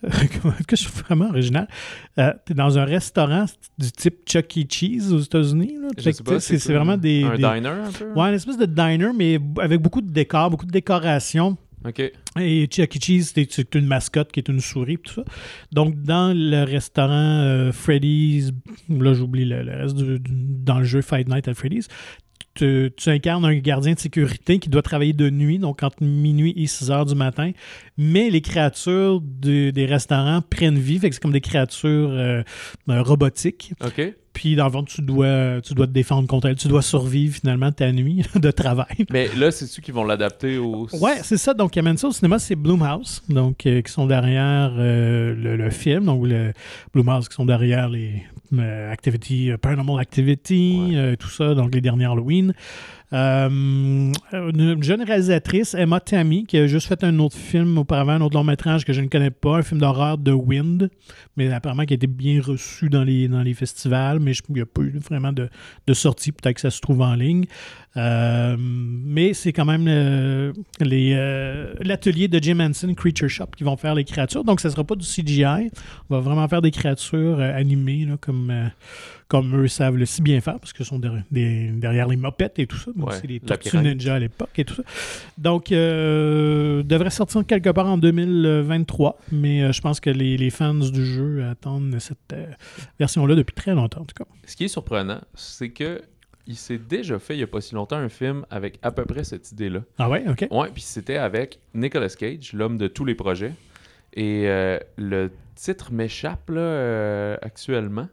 que 0.68 0.76
je 0.76 0.82
suis 0.82 0.92
vraiment 1.08 1.28
original. 1.30 1.66
tu 2.16 2.22
es 2.22 2.54
dans 2.54 2.78
un 2.78 2.84
restaurant 2.84 3.46
du 3.76 3.90
type 3.90 4.18
Chuck 4.26 4.46
E. 4.56 4.60
Cheese 4.68 5.12
aux 5.12 5.18
États-Unis. 5.18 5.74
c'est 6.38 6.72
vraiment 6.72 6.96
des. 6.96 7.24
Un 7.24 7.30
des- 7.30 7.36
diner 7.38 7.68
un 7.68 7.90
peu? 7.90 8.12
Ouais, 8.14 8.28
une 8.28 8.34
espèce 8.34 8.56
de 8.58 8.66
diner, 8.66 9.10
mais 9.16 9.40
avec 9.60 9.80
beaucoup 9.82 10.00
de 10.00 10.08
décors, 10.12 10.50
beaucoup 10.50 10.66
de 10.66 10.70
décorations. 10.70 11.56
Ok. 11.84 12.00
Et 12.40 12.66
Chuck 12.66 12.96
E. 12.96 12.98
Cheese, 13.00 13.32
c'est 13.50 13.74
une 13.74 13.86
mascotte 13.86 14.32
qui 14.32 14.40
est 14.40 14.48
une 14.48 14.60
souris, 14.60 14.98
tout 14.98 15.14
ça. 15.14 15.24
Donc, 15.72 16.02
dans 16.02 16.36
le 16.36 16.64
restaurant 16.64 17.12
euh, 17.12 17.72
Freddy's, 17.72 18.52
là, 18.88 19.14
j'oublie 19.14 19.44
le, 19.44 19.62
reste 19.62 19.96
dans 19.96 20.78
le 20.78 20.84
jeu 20.84 21.02
Fight 21.02 21.28
Night 21.28 21.46
at 21.46 21.54
Freddy's, 21.54 21.88
tu, 22.58 22.90
tu 22.96 23.08
incarnes 23.10 23.44
un 23.44 23.54
gardien 23.56 23.94
de 23.94 23.98
sécurité 23.98 24.58
qui 24.58 24.68
doit 24.68 24.82
travailler 24.82 25.12
de 25.12 25.30
nuit, 25.30 25.58
donc 25.58 25.82
entre 25.82 26.02
minuit 26.02 26.52
et 26.56 26.66
6 26.66 26.90
heures 26.90 27.06
du 27.06 27.14
matin. 27.14 27.52
Mais 27.96 28.30
les 28.30 28.40
créatures 28.40 29.20
de- 29.22 29.70
des 29.70 29.86
restaurants 29.86 30.40
prennent 30.42 30.78
vie, 30.78 30.98
fait 30.98 31.08
que 31.08 31.14
c'est 31.14 31.22
comme 31.22 31.32
des 31.32 31.40
créatures 31.40 32.10
euh, 32.10 32.42
robotiques. 32.88 33.72
Ok. 33.84 34.14
Puis, 34.34 34.54
dans 34.54 34.66
le 34.66 34.70
fond, 34.70 34.84
tu 34.84 35.02
dois, 35.02 35.60
tu 35.62 35.74
dois 35.74 35.88
te 35.88 35.92
défendre 35.92 36.28
contre 36.28 36.46
elles. 36.46 36.54
Tu 36.54 36.68
dois 36.68 36.82
survivre 36.82 37.34
finalement 37.34 37.72
ta 37.72 37.90
nuit 37.90 38.22
de 38.36 38.50
travail. 38.52 39.04
Mais 39.10 39.28
là, 39.36 39.50
c'est 39.50 39.66
ceux 39.66 39.82
qui 39.82 39.90
vont 39.90 40.04
l'adapter 40.04 40.58
au. 40.58 40.86
Ouais, 41.00 41.16
c'est 41.24 41.38
ça. 41.38 41.54
Donc, 41.54 41.72
qui 41.72 41.80
amène 41.80 41.96
ça 41.96 42.06
au 42.06 42.12
cinéma, 42.12 42.38
c'est 42.38 42.54
Bloomhouse, 42.54 43.22
donc 43.28 43.66
euh, 43.66 43.82
qui 43.82 43.90
sont 43.90 44.06
derrière 44.06 44.72
euh, 44.78 45.34
le, 45.34 45.56
le 45.56 45.70
film, 45.70 46.04
donc 46.04 46.24
le 46.28 46.52
Bloomhouse 46.94 47.28
qui 47.28 47.34
sont 47.34 47.46
derrière 47.46 47.88
les 47.88 48.22
Activity, 48.58 49.50
euh, 49.50 49.56
Paranormal 49.58 50.00
Activity, 50.00 50.88
Ouais. 50.90 50.96
euh, 50.96 51.16
tout 51.16 51.28
ça, 51.28 51.54
donc 51.54 51.74
les 51.74 51.80
derniers 51.80 52.06
Halloween. 52.06 52.52
Euh, 53.14 53.48
une 53.50 54.82
jeune 54.82 55.02
réalisatrice, 55.02 55.72
Emma 55.74 55.98
Tammy, 55.98 56.44
qui 56.44 56.58
a 56.58 56.66
juste 56.66 56.88
fait 56.88 57.02
un 57.04 57.18
autre 57.20 57.36
film 57.36 57.78
auparavant, 57.78 58.12
un 58.12 58.20
autre 58.20 58.36
long 58.36 58.44
métrage 58.44 58.84
que 58.84 58.92
je 58.92 59.00
ne 59.00 59.06
connais 59.06 59.30
pas, 59.30 59.56
un 59.58 59.62
film 59.62 59.80
d'horreur 59.80 60.18
de 60.18 60.32
Wind, 60.32 60.90
mais 61.36 61.50
apparemment 61.50 61.84
qui 61.84 61.94
a 61.94 61.96
été 61.96 62.06
bien 62.06 62.40
reçu 62.42 62.90
dans 62.90 63.04
les, 63.04 63.26
dans 63.28 63.42
les 63.42 63.54
festivals, 63.54 64.20
mais 64.20 64.34
je- 64.34 64.42
il 64.50 64.56
n'y 64.56 64.60
a 64.60 64.66
pas 64.66 64.82
eu 64.82 64.98
vraiment 64.98 65.32
de, 65.32 65.48
de 65.86 65.94
sortie, 65.94 66.32
peut-être 66.32 66.56
que 66.56 66.60
ça 66.60 66.70
se 66.70 66.80
trouve 66.80 67.00
en 67.00 67.14
ligne. 67.14 67.46
Euh, 67.96 68.56
mais 68.58 69.32
c'est 69.34 69.52
quand 69.52 69.64
même 69.64 69.86
euh, 69.88 70.52
euh, 70.82 71.74
l'atelier 71.80 72.28
de 72.28 72.38
Jim 72.40 72.60
Henson 72.60 72.92
Creature 72.94 73.28
Shop 73.30 73.46
qui 73.56 73.64
vont 73.64 73.76
faire 73.76 73.94
les 73.94 74.04
créatures. 74.04 74.44
Donc, 74.44 74.60
ça 74.60 74.68
ne 74.68 74.72
sera 74.74 74.84
pas 74.84 74.94
du 74.94 75.04
CGI. 75.06 75.70
On 76.10 76.14
va 76.14 76.20
vraiment 76.20 76.46
faire 76.48 76.62
des 76.62 76.70
créatures 76.70 77.40
animées, 77.40 78.04
là, 78.04 78.16
comme, 78.20 78.70
comme 79.26 79.56
eux 79.62 79.68
savent 79.68 79.96
le 79.96 80.06
si 80.06 80.22
bien 80.22 80.40
faire, 80.40 80.60
parce 80.60 80.72
qu'ils 80.72 80.86
sont 80.86 81.00
des- 81.30 81.70
derrière 81.72 82.06
les 82.08 82.16
mopettes 82.16 82.58
et 82.58 82.66
tout 82.66 82.76
ça. 82.76 82.90
Donc, 82.94 83.08
Ouais, 83.10 83.16
c'est 83.20 83.26
les 83.26 83.40
Tortues. 83.40 83.76
Ninja 83.78 84.14
à 84.14 84.18
l'époque 84.18 84.50
et 84.58 84.64
tout 84.64 84.74
ça. 84.74 84.82
Donc, 85.38 85.70
devrait 85.70 87.10
sortir 87.10 87.44
quelque 87.46 87.70
part 87.70 87.86
en 87.86 87.98
2023. 87.98 89.18
Mais 89.32 89.72
je 89.72 89.80
pense 89.80 89.98
que 90.00 90.10
les, 90.10 90.36
les 90.36 90.50
fans 90.50 90.74
du 90.74 91.04
jeu 91.04 91.44
attendent 91.50 91.98
cette 91.98 92.34
version-là 92.98 93.34
depuis 93.34 93.54
très 93.54 93.74
longtemps, 93.74 94.02
en 94.02 94.04
tout 94.04 94.14
cas. 94.16 94.28
Ce 94.46 94.54
qui 94.56 94.64
est 94.64 94.68
surprenant, 94.68 95.20
c'est 95.34 95.70
que 95.70 96.02
il 96.48 96.56
s'est 96.56 96.78
déjà 96.78 97.18
fait 97.18 97.34
il 97.34 97.40
y 97.40 97.42
a 97.42 97.46
pas 97.46 97.60
si 97.60 97.74
longtemps 97.74 97.98
un 97.98 98.08
film 98.08 98.44
avec 98.50 98.78
à 98.82 98.90
peu 98.90 99.04
près 99.04 99.22
cette 99.22 99.52
idée-là. 99.52 99.80
Ah 99.98 100.08
ouais, 100.08 100.24
OK. 100.28 100.48
Ouais, 100.50 100.70
puis 100.72 100.82
c'était 100.82 101.18
avec 101.18 101.60
Nicolas 101.74 102.08
Cage, 102.08 102.54
l'homme 102.54 102.78
de 102.78 102.88
tous 102.88 103.04
les 103.04 103.14
projets. 103.14 103.52
Et 104.14 104.48
euh, 104.48 104.78
le 104.96 105.30
titre 105.54 105.92
m'échappe 105.92 106.48
là 106.48 106.60
euh, 106.60 107.36
actuellement. 107.42 108.08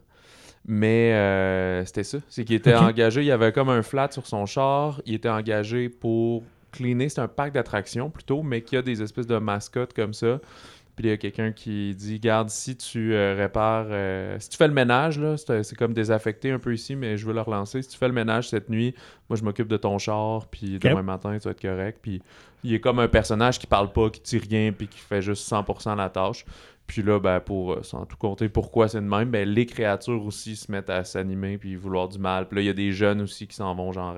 Mais 0.66 1.14
euh, 1.14 1.84
c'était 1.86 2.04
ça. 2.04 2.18
C'est 2.28 2.44
qu'il 2.44 2.56
était 2.56 2.74
engagé, 2.74 3.22
il 3.22 3.26
y 3.26 3.30
avait 3.30 3.52
comme 3.52 3.70
un 3.70 3.82
flat 3.82 4.10
sur 4.10 4.26
son 4.26 4.44
char. 4.44 5.00
Il 5.06 5.14
était 5.14 5.30
engagé 5.30 5.88
pour 5.88 6.42
cleaner. 6.72 7.08
C'est 7.08 7.20
un 7.20 7.28
parc 7.28 7.52
d'attractions 7.52 8.10
plutôt, 8.10 8.42
mais 8.42 8.60
qui 8.60 8.76
a 8.76 8.82
des 8.82 9.00
espèces 9.00 9.26
de 9.26 9.38
mascottes 9.38 9.94
comme 9.94 10.12
ça 10.12 10.40
Puis 10.96 11.04
il 11.04 11.08
y 11.10 11.12
a 11.12 11.18
quelqu'un 11.18 11.52
qui 11.52 11.94
dit 11.94 12.18
Garde, 12.18 12.48
si 12.48 12.74
tu 12.74 13.12
euh, 13.12 13.34
répares, 13.36 13.88
euh, 13.90 14.38
si 14.40 14.48
tu 14.48 14.56
fais 14.56 14.66
le 14.66 14.72
ménage, 14.72 15.18
là, 15.18 15.36
c'est 15.36 15.76
comme 15.76 15.92
désaffecté 15.92 16.50
un 16.50 16.58
peu 16.58 16.72
ici, 16.72 16.96
mais 16.96 17.18
je 17.18 17.26
veux 17.26 17.34
le 17.34 17.42
relancer. 17.42 17.82
Si 17.82 17.90
tu 17.90 17.98
fais 17.98 18.08
le 18.08 18.14
ménage 18.14 18.48
cette 18.48 18.70
nuit, 18.70 18.94
moi 19.28 19.36
je 19.36 19.44
m'occupe 19.44 19.68
de 19.68 19.76
ton 19.76 19.98
char, 19.98 20.46
puis 20.46 20.78
demain 20.78 21.02
matin 21.02 21.36
tu 21.38 21.44
vas 21.44 21.50
être 21.50 21.60
correct. 21.60 21.98
Puis 22.00 22.22
il 22.64 22.72
est 22.72 22.80
comme 22.80 22.98
un 22.98 23.08
personnage 23.08 23.58
qui 23.58 23.66
parle 23.66 23.92
pas, 23.92 24.08
qui 24.08 24.22
dit 24.22 24.38
rien, 24.38 24.72
puis 24.72 24.88
qui 24.88 24.98
fait 24.98 25.20
juste 25.20 25.46
100% 25.50 25.96
la 25.96 26.08
tâche. 26.08 26.46
Puis 26.86 27.02
là, 27.02 27.20
ben, 27.20 27.40
pour, 27.40 27.74
euh, 27.74 27.82
sans 27.82 28.06
tout 28.06 28.16
compter 28.16 28.48
pourquoi 28.48 28.88
c'est 28.88 29.00
de 29.00 29.06
même, 29.06 29.30
ben, 29.30 29.46
les 29.46 29.66
créatures 29.66 30.24
aussi 30.24 30.56
se 30.56 30.72
mettent 30.72 30.88
à 30.88 31.04
s'animer 31.04 31.58
puis 31.58 31.76
vouloir 31.76 32.08
du 32.08 32.18
mal. 32.18 32.48
Puis 32.48 32.56
là, 32.56 32.62
il 32.62 32.66
y 32.66 32.70
a 32.70 32.74
des 32.74 32.92
jeunes 32.92 33.20
aussi 33.20 33.46
qui 33.46 33.56
s'en 33.56 33.74
vont, 33.74 33.92
genre, 33.92 34.16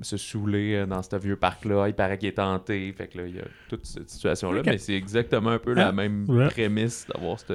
se 0.00 0.16
saouler 0.16 0.74
euh, 0.76 0.86
dans 0.86 1.02
ce 1.02 1.16
vieux 1.16 1.36
parc-là. 1.36 1.88
Il 1.88 1.94
paraît 1.94 2.18
qu'il 2.18 2.28
est 2.28 2.32
tenté. 2.32 2.92
Fait 2.92 3.08
que 3.08 3.18
là, 3.18 3.24
il 3.26 3.36
y 3.36 3.40
a 3.40 3.44
toute 3.68 3.84
cette 3.86 4.08
situation-là. 4.10 4.62
Mais 4.64 4.78
c'est 4.78 4.94
exactement 4.94 5.50
un 5.50 5.58
peu 5.58 5.72
la 5.74 5.88
Ah, 5.88 5.92
même 5.92 6.24
ouais. 6.28 6.46
prémisse 6.48 7.06
d'avoir 7.12 7.38
ce 7.40 7.54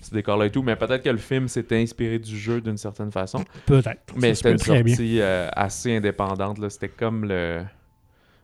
ce 0.00 0.12
décor-là 0.14 0.44
et 0.46 0.50
tout. 0.50 0.62
Mais 0.62 0.76
peut-être 0.76 1.02
que 1.02 1.08
le 1.08 1.16
film 1.16 1.48
s'est 1.48 1.66
inspiré 1.80 2.18
du 2.18 2.36
jeu 2.36 2.60
d'une 2.60 2.76
certaine 2.76 3.10
façon. 3.10 3.42
Peut-être. 3.64 4.14
Mais 4.16 4.34
c'était 4.34 4.52
une 4.52 4.58
sortie 4.58 5.20
euh, 5.20 5.48
assez 5.52 5.96
indépendante. 5.96 6.58
là. 6.58 6.68
C'était 6.68 6.90
comme 6.90 7.24
le. 7.24 7.62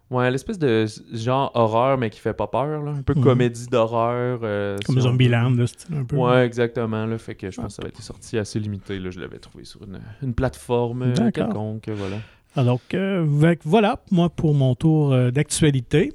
Ouais, 0.09 0.29
l'espèce 0.31 0.59
de 0.59 0.87
genre 1.13 1.53
horreur, 1.55 1.97
mais 1.99 2.11
qui 2.11 2.19
fait 2.19 2.33
pas 2.33 2.49
peur. 2.49 2.83
Là. 2.83 2.93
Un 2.93 3.03
peu 3.03 3.15
Mhm. 3.15 3.23
comédie 3.23 3.67
d'horreur. 3.69 4.41
euh, 4.43 4.77
Comme 4.85 4.97
on 4.99 5.03
Zombieland, 5.03 5.51
là, 5.51 5.67
style 5.69 5.95
un 5.95 6.05
peu. 6.05 6.17
Ouais, 6.17 6.45
exactement. 6.47 7.07
Là, 7.07 7.17
fait 7.19 7.35
que 7.37 7.49
je 7.51 7.57
pense 7.61 7.67
que 7.67 7.73
ça 7.75 7.83
avait 7.83 7.91
été 7.91 8.03
sorti 8.03 8.37
assez 8.39 8.59
limité. 8.59 8.99
Là. 8.99 9.11
Je 9.11 9.21
l'avais 9.21 9.39
trouvé 9.39 9.65
sur 9.65 9.83
une, 9.85 10.01
une 10.23 10.35
plateforme 10.35 11.13
quelconque. 11.33 11.89
Voilà. 11.91 12.17
Donc, 12.57 12.81
vec- 12.93 13.61
voilà, 13.65 14.01
moi, 14.11 14.29
pour 14.29 14.55
mon 14.55 14.75
tour 14.75 15.13
euh, 15.13 15.31
d'actualité. 15.31 16.13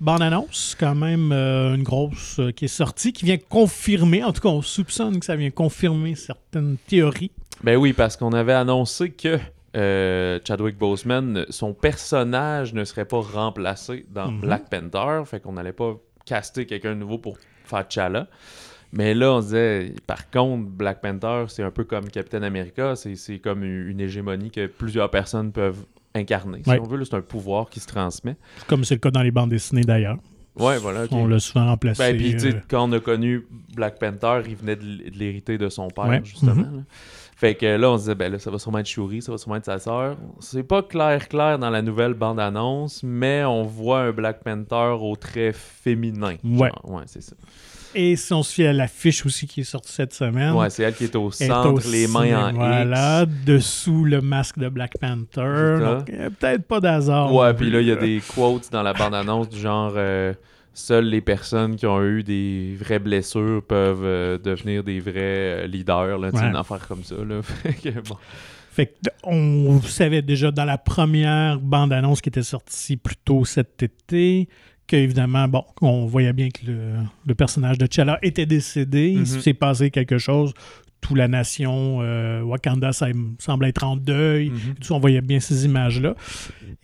Bande-annonce, 0.00 0.76
quand 0.78 0.96
même 0.96 1.30
euh, 1.32 1.74
une 1.76 1.84
grosse 1.84 2.38
euh, 2.40 2.50
qui 2.50 2.64
est 2.64 2.68
sortie, 2.68 3.12
qui 3.12 3.24
vient 3.24 3.36
confirmer, 3.38 4.24
en 4.24 4.32
tout 4.32 4.40
cas, 4.40 4.48
on 4.48 4.60
soupçonne 4.62 5.20
que 5.20 5.24
ça 5.24 5.36
vient 5.36 5.50
confirmer 5.50 6.16
certaines 6.16 6.76
théories. 6.88 7.30
Ben 7.62 7.76
oui, 7.76 7.92
parce 7.92 8.16
qu'on 8.16 8.32
avait 8.32 8.52
annoncé 8.52 9.10
que 9.10 9.38
euh, 9.76 10.40
Chadwick 10.44 10.76
Boseman, 10.76 11.46
son 11.50 11.72
personnage 11.72 12.74
ne 12.74 12.84
serait 12.84 13.04
pas 13.04 13.20
remplacé 13.20 14.04
dans 14.12 14.28
Mhm. 14.32 14.40
Black 14.40 14.68
Panther. 14.68 15.22
Fait 15.24 15.38
qu'on 15.40 15.52
n'allait 15.52 15.72
pas 15.72 15.94
caster 16.26 16.66
quelqu'un 16.66 16.90
de 16.94 17.00
nouveau 17.00 17.18
pour 17.18 17.38
faire 17.64 17.86
T'Challa. 17.86 18.26
Mais 18.92 19.14
là, 19.14 19.32
on 19.32 19.40
disait, 19.40 19.94
par 20.06 20.30
contre, 20.30 20.68
Black 20.68 21.00
Panther, 21.00 21.44
c'est 21.48 21.62
un 21.62 21.70
peu 21.70 21.84
comme 21.84 22.08
Captain 22.10 22.42
America. 22.42 22.94
C'est 22.96 23.38
comme 23.38 23.64
une 23.64 24.00
hégémonie 24.00 24.50
que 24.50 24.66
plusieurs 24.66 25.10
personnes 25.10 25.50
peuvent 25.52 25.84
incarner. 26.14 26.60
Si 26.62 26.68
Ouais. 26.70 26.78
on 26.78 26.86
veut, 26.86 27.02
c'est 27.04 27.14
un 27.14 27.22
pouvoir 27.22 27.70
qui 27.70 27.80
se 27.80 27.86
transmet. 27.86 28.36
Comme 28.66 28.84
c'est 28.84 28.94
le 28.96 29.00
cas 29.00 29.10
dans 29.10 29.22
les 29.22 29.30
bandes 29.30 29.48
dessinées 29.50 29.82
d'ailleurs. 29.84 30.18
Ouais, 30.58 30.76
voilà. 30.76 31.06
On 31.10 31.26
l'a 31.26 31.38
souvent 31.40 31.64
remplacé. 31.64 32.02
Ben, 32.02 32.14
puis, 32.14 32.36
euh, 32.46 32.52
quand 32.68 32.86
on 32.86 32.92
a 32.92 33.00
connu 33.00 33.46
Black 33.74 33.98
Panther, 33.98 34.42
il 34.46 34.54
venait 34.56 34.76
de 34.76 34.84
l'hériter 35.18 35.56
de 35.56 35.70
son 35.70 35.88
père, 35.88 36.04
Ouais. 36.04 36.20
justement. 36.22 36.54
Mhm. 36.54 36.76
là. 36.76 36.82
Fait 37.34 37.54
que 37.54 37.64
là, 37.64 37.90
on 37.90 37.96
se 37.96 38.02
disait, 38.02 38.14
ben 38.14 38.30
là, 38.30 38.38
ça 38.38 38.50
va 38.50 38.58
sûrement 38.58 38.78
être 38.78 38.86
Shuri, 38.86 39.22
ça 39.22 39.32
va 39.32 39.38
sûrement 39.38 39.56
être 39.56 39.64
sa 39.64 39.78
sœur. 39.78 40.16
C'est 40.40 40.62
pas 40.62 40.82
clair, 40.82 41.26
clair 41.28 41.58
dans 41.58 41.70
la 41.70 41.80
nouvelle 41.80 42.12
bande-annonce, 42.14 43.02
mais 43.02 43.42
on 43.44 43.62
voit 43.62 44.00
un 44.02 44.12
Black 44.12 44.44
Panther 44.44 44.94
au 45.00 45.16
trait 45.16 45.52
féminin. 45.54 46.36
Ouais. 46.44 46.68
Genre, 46.68 46.82
ouais, 46.90 47.02
c'est 47.06 47.22
ça. 47.22 47.34
Et 47.94 48.16
si 48.16 48.32
on 48.32 48.42
se 48.42 48.54
fie 48.54 48.64
à 48.66 48.72
l'affiche 48.72 49.24
aussi 49.26 49.46
qui 49.46 49.60
est 49.60 49.64
sortie 49.64 49.92
cette 49.92 50.14
semaine. 50.14 50.54
Ouais, 50.54 50.70
c'est 50.70 50.82
elle 50.82 50.94
qui 50.94 51.04
est 51.04 51.16
au 51.16 51.30
est 51.30 51.46
centre, 51.46 51.86
au 51.86 51.90
les 51.90 52.06
mains 52.06 52.48
en 52.48 52.52
Voilà, 52.52 53.22
X. 53.24 53.32
dessous 53.44 54.04
le 54.04 54.20
masque 54.20 54.58
de 54.58 54.68
Black 54.68 54.92
Panther. 55.00 55.78
Donc, 55.80 56.10
euh, 56.10 56.30
peut-être 56.30 56.64
pas 56.66 56.80
d'hasard. 56.80 57.34
Ouais, 57.34 57.52
puis 57.54 57.70
là, 57.70 57.80
il 57.80 57.86
y 57.88 57.92
a 57.92 57.96
des 57.96 58.20
quotes 58.34 58.70
dans 58.72 58.82
la 58.82 58.92
bande-annonce 58.92 59.48
du 59.48 59.58
genre 59.58 59.92
euh, 59.96 60.32
Seules 60.74 61.04
les 61.04 61.20
personnes 61.20 61.76
qui 61.76 61.84
ont 61.86 62.02
eu 62.02 62.22
des 62.22 62.74
vraies 62.80 62.98
blessures 62.98 63.62
peuvent 63.62 64.04
euh, 64.04 64.38
devenir 64.38 64.82
des 64.82 65.00
vrais 65.00 65.12
euh, 65.16 65.66
leaders, 65.66 66.16
là, 66.18 66.30
Ouais. 66.32 66.40
une 66.48 66.56
affaire 66.56 66.88
comme 66.88 67.04
ça. 67.04 67.16
Là. 67.16 67.40
Bon. 68.08 68.16
Fait 68.70 68.86
que 68.86 68.92
on 69.24 69.82
savait 69.82 70.22
déjà 70.22 70.50
dans 70.50 70.64
la 70.64 70.78
première 70.78 71.60
bande-annonce 71.60 72.22
qui 72.22 72.30
était 72.30 72.42
sortie 72.42 72.96
plus 72.96 73.16
tôt 73.22 73.44
cet 73.44 73.82
été 73.82 74.48
qu'évidemment, 74.86 75.48
bon, 75.48 75.64
on 75.80 76.06
voyait 76.06 76.32
bien 76.32 76.50
que 76.50 76.66
le, 76.66 76.94
le 77.26 77.34
personnage 77.34 77.78
de 77.78 77.86
T'Challa 77.86 78.18
était 78.22 78.46
décédé. 78.46 79.14
Mhm. 79.14 79.20
Il 79.20 79.26
s'est 79.26 79.54
passé 79.54 79.90
quelque 79.90 80.18
chose. 80.18 80.52
Toute 81.02 81.16
la 81.18 81.28
nation 81.28 81.98
euh, 82.00 82.42
Wakanda 82.42 82.92
ça 82.92 83.08
me 83.08 83.34
semble 83.38 83.66
être 83.66 83.84
en 83.84 83.96
deuil. 83.96 84.50
Tout 84.80 84.86
ça, 84.86 84.94
on 84.94 85.00
voyait 85.00 85.20
bien 85.20 85.40
ces 85.40 85.64
images-là. 85.66 86.14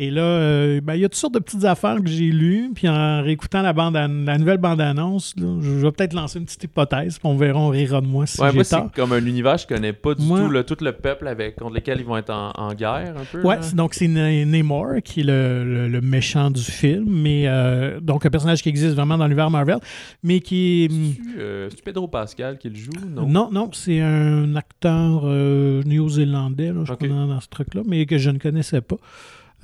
Et 0.01 0.11
là, 0.11 0.23
euh, 0.23 0.81
ben, 0.81 0.95
il 0.95 1.01
y 1.01 1.05
a 1.05 1.09
toutes 1.09 1.15
sortes 1.19 1.35
de 1.35 1.39
petites 1.39 1.65
affaires 1.65 1.97
que 2.03 2.09
j'ai 2.09 2.31
lues. 2.31 2.71
Puis 2.75 2.89
en 2.89 3.23
réécoutant 3.23 3.63
la, 3.63 3.73
bande 3.73 3.95
la 3.95 4.39
nouvelle 4.39 4.59
bande-annonce, 4.59 5.35
je 5.39 5.71
vais 5.71 5.93
peut-être 5.93 6.13
lancer 6.15 6.39
une 6.41 6.45
petite 6.45 6.65
hypothèse. 6.65 7.19
Puis 7.19 7.29
on 7.29 7.37
verra, 7.37 7.59
on 7.61 7.69
rira 7.69 8.01
de 8.01 8.07
moi 8.07 8.27
si 8.27 8.41
Ouais, 8.41 8.51
j'ai 8.53 8.65
tort. 8.65 8.89
c'est 8.93 9.01
comme 9.01 9.13
un 9.13 9.25
univers 9.25 9.55
que 9.55 9.63
je 9.63 9.67
connais 9.69 9.93
pas 9.93 10.15
du 10.15 10.25
Moi- 10.25 10.41
tout. 10.41 10.51
Là, 10.51 10.63
tout 10.65 10.77
le 10.81 10.93
peuple 10.93 11.27
avec, 11.29 11.57
contre 11.57 11.75
lequel 11.77 12.01
ils 12.01 12.05
vont 12.07 12.17
être 12.17 12.31
en, 12.31 12.51
en 12.57 12.75
guerre, 12.75 13.15
un 13.17 13.25
peu. 13.31 13.41
Ouais, 13.43 13.57
c'est- 13.61 13.75
donc 13.77 13.95
c'est 13.95 14.09
Na- 14.09 14.45
Namor 14.45 14.97
qui 15.05 15.21
est 15.21 15.25
le, 15.25 15.65
le- 15.65 15.89
le 15.89 16.01
méchant 16.01 16.51
du 16.51 16.63
film, 16.63 17.05
mais 17.09 17.45
euh, 17.47 18.01
donc 18.01 18.27
un 18.27 18.31
personnage 18.31 18.63
qui 18.63 18.69
existe 18.69 18.95
vraiment 18.95 19.17
dans 19.17 19.25
l'univers 19.27 19.51
Marvel, 19.51 19.79
mais 20.23 20.41
qui 20.41 20.85
est. 20.85 20.89
C'est-tu, 20.91 21.31
c'est-tu 21.71 21.83
Pedro 21.85 22.09
Pascal 22.09 22.59
qui 22.59 22.69
le 22.69 22.77
joue? 22.77 22.91
Non. 23.09 23.27
Non, 23.29 23.49
non, 23.53 23.71
c'est 23.73 24.01
un 24.09 24.57
acteur 24.57 25.23
euh, 25.25 25.83
néo-zélandais, 25.85 26.73
je 26.85 26.93
Ok. 26.93 26.99
crois, 27.07 27.09
dans, 27.27 27.41
ce 27.41 27.49
truc-là, 27.49 27.83
mais 27.87 28.07
que 28.07 28.19
je 28.19 28.31
ne 28.31 28.38
connaissais 28.38 28.81
pas. 28.81 28.97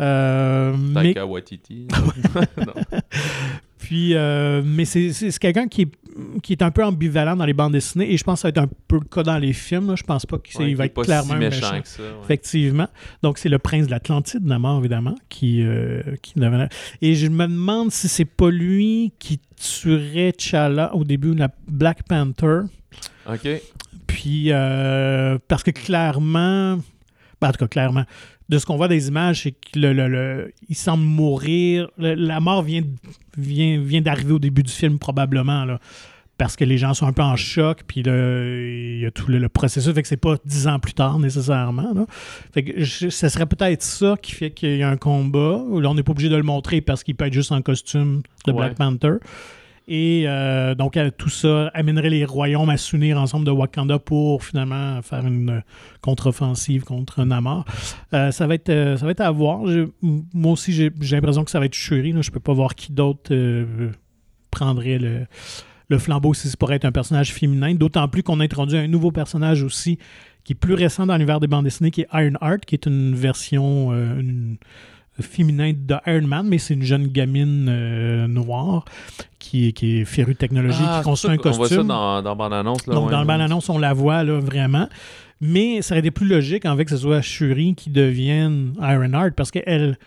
Euh, 0.01 0.75
mais 0.77 1.03
Taika 1.15 1.27
Waititi. 1.27 1.87
Non. 2.67 2.73
puis, 3.79 4.15
euh, 4.15 4.63
mais 4.65 4.85
c'est 4.87 5.39
quelqu'un 5.39 5.69
qui 5.69 5.83
est, 5.83 5.91
qui 6.43 6.53
est 6.53 6.63
un 6.63 6.71
peu 6.73 6.83
ambivalent 6.85 7.37
dans 7.37 7.45
les 7.45 7.53
bandes 7.53 7.73
dessinées, 7.75 8.13
et 8.13 8.17
je 8.17 8.25
pense 8.25 8.39
que 8.39 8.43
ça 8.43 8.49
va 8.49 8.51
être 8.51 8.59
un 8.59 8.69
peu 8.89 8.97
le 8.97 9.05
cas 9.09 9.23
dans 9.23 9.39
les 9.39 9.53
films. 9.53 9.89
là. 9.89 9.95
Je 9.97 10.03
pense 10.03 10.27
pas 10.27 10.39
qu'il 10.39 10.61
Ouais, 10.61 10.75
va 10.75 10.87
être 10.87 11.01
clairement 11.03 11.35
si 11.35 11.39
méchant, 11.39 11.71
méchant. 11.71 11.83
que 11.83 11.89
ça. 11.89 12.03
ouais. 12.03 12.09
Effectivement. 12.25 12.89
Donc, 13.23 13.39
c'est 13.39 13.49
le 13.49 13.59
prince 13.61 13.87
de 13.87 13.91
l'Atlantide, 13.93 14.45
Namor, 14.45 14.81
évidemment, 14.81 15.15
qui, 15.29 15.63
euh, 15.63 16.03
qui 16.23 16.33
devenait- 16.41 16.69
Et 17.03 17.15
je 17.15 17.29
me 17.29 17.47
demande 17.47 17.93
si 17.93 18.09
c'est 18.09 18.25
pas 18.25 18.51
lui 18.51 19.13
qui 19.21 19.39
tuerait 19.57 20.33
T'Challa 20.33 20.93
au 20.97 21.05
début 21.05 21.35
de 21.35 21.41
la 21.41 21.51
Black 21.69 22.03
Panther. 22.09 22.61
Ok. 23.31 23.49
Puis, 24.07 24.47
euh, 24.51 25.39
parce 25.49 25.63
que 25.63 25.71
clairement, 25.71 26.77
ben, 27.41 27.49
en 27.49 27.53
tout 27.53 27.59
cas, 27.59 27.69
clairement, 27.69 28.05
de 28.49 28.59
ce 28.59 28.67
qu'on 28.67 28.77
voit 28.77 28.89
des 28.89 29.09
images, 29.09 29.43
c'est 29.43 29.53
qu'il 29.53 29.83
le, 29.83 29.93
le- 29.93 30.09
le- 30.09 30.53
il 30.69 30.75
semble 30.77 31.03
mourir. 31.05 31.89
La 31.99 32.41
mort 32.41 32.63
vient, 32.63 32.83
vient, 33.39 33.81
vient 33.81 34.01
d'arriver 34.03 34.33
au 34.33 34.39
début 34.39 34.63
du 34.63 34.73
film, 34.73 34.99
probablement, 34.99 35.65
là, 35.65 35.79
parce 36.37 36.57
que 36.57 36.65
les 36.65 36.77
gens 36.79 36.93
sont 36.95 37.07
un 37.07 37.13
peu 37.13 37.23
en 37.23 37.37
choc, 37.37 37.83
puis 37.87 38.01
il 38.01 38.99
y 39.01 39.07
a 39.07 39.11
tout 39.13 39.31
le, 39.31 39.39
le 39.39 39.49
processus, 39.49 39.95
fait 39.95 40.03
que 40.03 40.09
c'est 40.09 40.17
pas 40.17 40.35
dix 40.45 40.67
ans 40.67 40.79
plus 40.81 40.93
tard, 40.93 41.19
nécessairement. 41.19 41.95
là. 41.95 42.07
Fait 42.53 42.65
que 42.65 42.85
je- 42.85 43.09
ce 43.09 43.29
serait 43.29 43.47
peut-être 43.47 43.83
ça 43.83 44.17
qui 44.21 44.33
fait 44.33 44.51
qu'il 44.51 44.77
y 44.77 44.83
a 44.83 44.91
un 44.91 44.97
combat. 44.97 45.63
Là, 45.81 45.89
on 45.91 45.95
n'est 45.95 46.03
pas 46.03 46.11
obligé 46.13 46.29
de 46.29 46.37
le 46.37 46.43
montrer 46.43 46.81
parce 46.83 47.03
qu'il 47.05 47.15
peut 47.15 47.25
être 47.27 47.33
juste 47.33 47.53
en 47.53 47.63
costume 47.63 48.23
de 48.47 48.53
Ouais. 48.53 48.59
Black 48.59 48.75
Panther. 48.75 49.15
Et 49.87 50.25
euh, 50.26 50.75
donc, 50.75 50.99
tout 51.19 51.29
ça 51.29 51.69
amènerait 51.75 52.09
les 52.09 52.25
royaumes 52.25 52.71
à 52.71 52.76
s'unir 52.76 53.21
ensemble 53.21 53.45
de 53.45 53.50
Wakanda 53.50 53.99
pour 53.99 54.43
finalement 54.43 55.03
faire 55.03 55.26
une 55.26 55.62
contre-offensive 56.00 56.85
contre 56.85 57.25
Namor. 57.25 57.64
Euh, 58.14 58.31
ça, 58.31 58.47
va 58.47 58.55
être, 58.55 58.71
euh, 58.71 58.97
ça 58.97 59.05
va 59.05 59.12
être 59.12 59.21
à 59.21 59.31
voir. 59.31 59.61
Moi 60.00 60.53
aussi, 60.53 60.73
j'ai 60.73 60.91
l'impression 61.11 61.45
que 61.45 61.50
ça 61.50 61.59
va 61.59 61.67
être 61.67 61.75
Shuri. 61.75 62.12
Là. 62.12 62.23
Je 62.23 62.31
peux 62.31 62.41
pas 62.41 62.55
voir 62.55 62.75
qui 62.75 62.93
d'autre 62.93 63.35
prendrait 64.50 64.99
le, 64.99 65.99
flambeau 65.99 66.35
si 66.35 66.49
c'est 66.49 66.59
pour 66.59 66.73
être 66.73 66.87
un 66.87 66.93
personnage 66.93 67.33
féminin. 67.33 67.75
D'autant 67.75 68.09
plus 68.09 68.23
qu'on 68.23 68.41
a 68.41 68.45
introduit 68.45 68.79
un 68.79 68.88
nouveau 68.88 69.12
personnage 69.12 69.62
aussi 69.62 69.99
qui 70.45 70.53
est 70.53 70.57
plus 70.57 70.75
récent 70.75 71.07
dans 71.07 71.14
l'univers 71.14 71.41
des 71.41 71.47
bandes 71.47 71.64
dessinées, 71.64 71.91
qui 71.91 72.03
est 72.03 72.09
Ironheart, 72.12 72.64
qui 72.67 72.75
est 72.75 72.87
une 72.87 73.14
version 73.14 73.91
féminin 75.21 75.73
de 75.76 75.94
Iron 76.06 76.26
Man, 76.26 76.47
mais 76.49 76.59
c'est 76.59 76.75
une 76.75 76.83
jeune 76.83 77.06
gamine 77.09 77.66
euh, 77.68 78.26
noire 78.26 78.85
qui, 79.38 79.73
qui 79.73 80.00
est 80.00 80.04
férue 80.04 80.33
de 80.35 80.38
technologie, 80.38 80.83
Ah, 80.85 80.99
qui 80.99 81.04
construit 81.04 81.33
un 81.33 81.37
ça 81.37 81.42
qu'on 81.42 81.50
voit 81.50 81.68
ça 81.68 81.75
costume. 81.76 81.88
dans, 81.88 82.23
dans 82.23 82.35
bande-annonce. 82.37 82.85
Donc, 82.87 83.06
ouais. 83.06 83.11
dans 83.12 83.21
le 83.21 83.26
bande-annonce, 83.26 83.68
on 83.68 83.78
la 83.78 83.92
voit 83.92 84.25
là, 84.25 84.38
vraiment. 84.40 84.88
Mais 85.40 85.83
ça 85.83 85.94
aurait 85.94 86.00
été 86.00 86.11
plus 86.11 86.26
logique 86.26 86.64
en 86.64 86.76
fait 86.76 86.85
que 86.85 86.90
ce 86.90 86.97
soit 86.97 87.21
Shuri 87.21 87.75
qui 87.75 87.90
devienne 87.90 88.73
Ironheart 88.80 89.35
parce 89.37 89.50
qu'elle, 89.50 89.99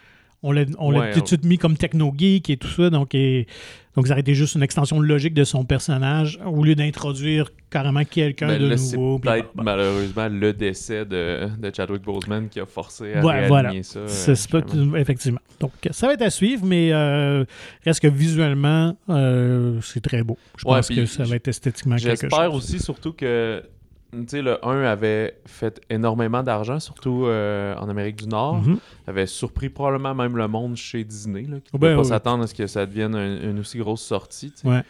on 0.44 0.52
l'a 0.52 0.62
Ouais, 0.64 1.12
tout 1.14 1.22
de 1.22 1.28
suite 1.28 1.46
mis 1.46 1.58
comme 1.58 1.78
techno-geek 1.78 2.50
et 2.50 2.58
tout 2.58 2.68
ça. 2.68 2.90
Donc, 2.90 3.14
et- 3.16 3.48
donc, 3.96 4.06
ça 4.06 4.14
aurait 4.14 4.22
été 4.22 4.36
juste 4.36 4.54
une 4.54 4.62
extension 4.62 5.00
logique 5.00 5.34
de 5.34 5.44
son 5.44 5.64
personnage 5.66 6.40
au 6.46 6.64
lieu 6.64 6.76
d'introduire 6.76 7.50
carrément 7.72 8.04
quelqu'un 8.06 8.46
Ben, 8.48 8.62
de 8.62 8.68
là, 8.68 8.76
nouveau. 8.76 9.18
peut-être 9.18 9.50
malheureusement 9.56 10.28
le 10.30 10.54
décès 10.54 11.04
de, 11.04 11.48
de 11.60 11.72
Chadwick 11.76 12.04
Boseman 12.04 12.48
qui 12.48 12.60
a 12.60 12.68
forcé 12.68 13.16
à 13.16 13.26
Ouais, 13.26 13.48
voilà. 13.48 13.72
ça. 13.82 14.00
euh, 14.02 14.96
effectivement. 14.96 15.40
Donc, 15.60 15.72
ça 15.90 16.06
va 16.08 16.14
être 16.14 16.22
à 16.22 16.30
suivre, 16.30 16.64
mais 16.64 16.92
euh, 16.94 17.44
reste 17.84 18.02
que 18.02 18.08
visuellement, 18.08 18.96
euh, 19.10 19.80
c'est 19.82 20.02
très 20.02 20.22
beau? 20.22 20.38
Je 20.58 20.68
Ouais, 20.68 20.76
pense 20.76 20.90
que 20.90 21.06
ça 21.08 21.24
va 21.24 21.36
être 21.36 21.48
esthétiquement 21.48 21.96
quelque 21.96 22.10
chose. 22.12 22.30
J'espère 22.30 22.54
aussi 22.54 22.80
surtout 22.80 23.14
que 23.14 23.64
tu 24.12 24.24
sais, 24.28 24.42
le 24.42 24.64
1 24.66 24.84
avait 24.84 25.38
fait 25.46 25.82
énormément 25.90 26.42
d'argent, 26.44 26.80
surtout 26.80 27.26
euh, 27.26 27.76
en 27.76 27.90
Amérique 27.90 28.16
du 28.18 28.28
Nord. 28.28 28.56
Mhm. 28.62 28.78
avait 29.08 29.26
surpris 29.26 29.70
probablement 29.70 30.14
même 30.16 30.38
le 30.38 30.48
monde 30.48 30.76
chez 30.76 31.04
Disney, 31.04 31.42
là, 31.44 31.58
qui 31.60 31.76
ne 31.76 31.80
Ben 31.80 31.96
pas 31.98 32.04
s'attendre 32.04 32.44
à 32.44 32.48
ce 32.48 32.54
que 32.54 32.68
ça 32.68 32.86
devienne 32.86 33.16
un- 33.16 33.50
une 33.52 33.60
aussi 33.60 33.78
grosse 33.80 34.02
sortie. 34.02 34.54
Ouais. 34.64 34.82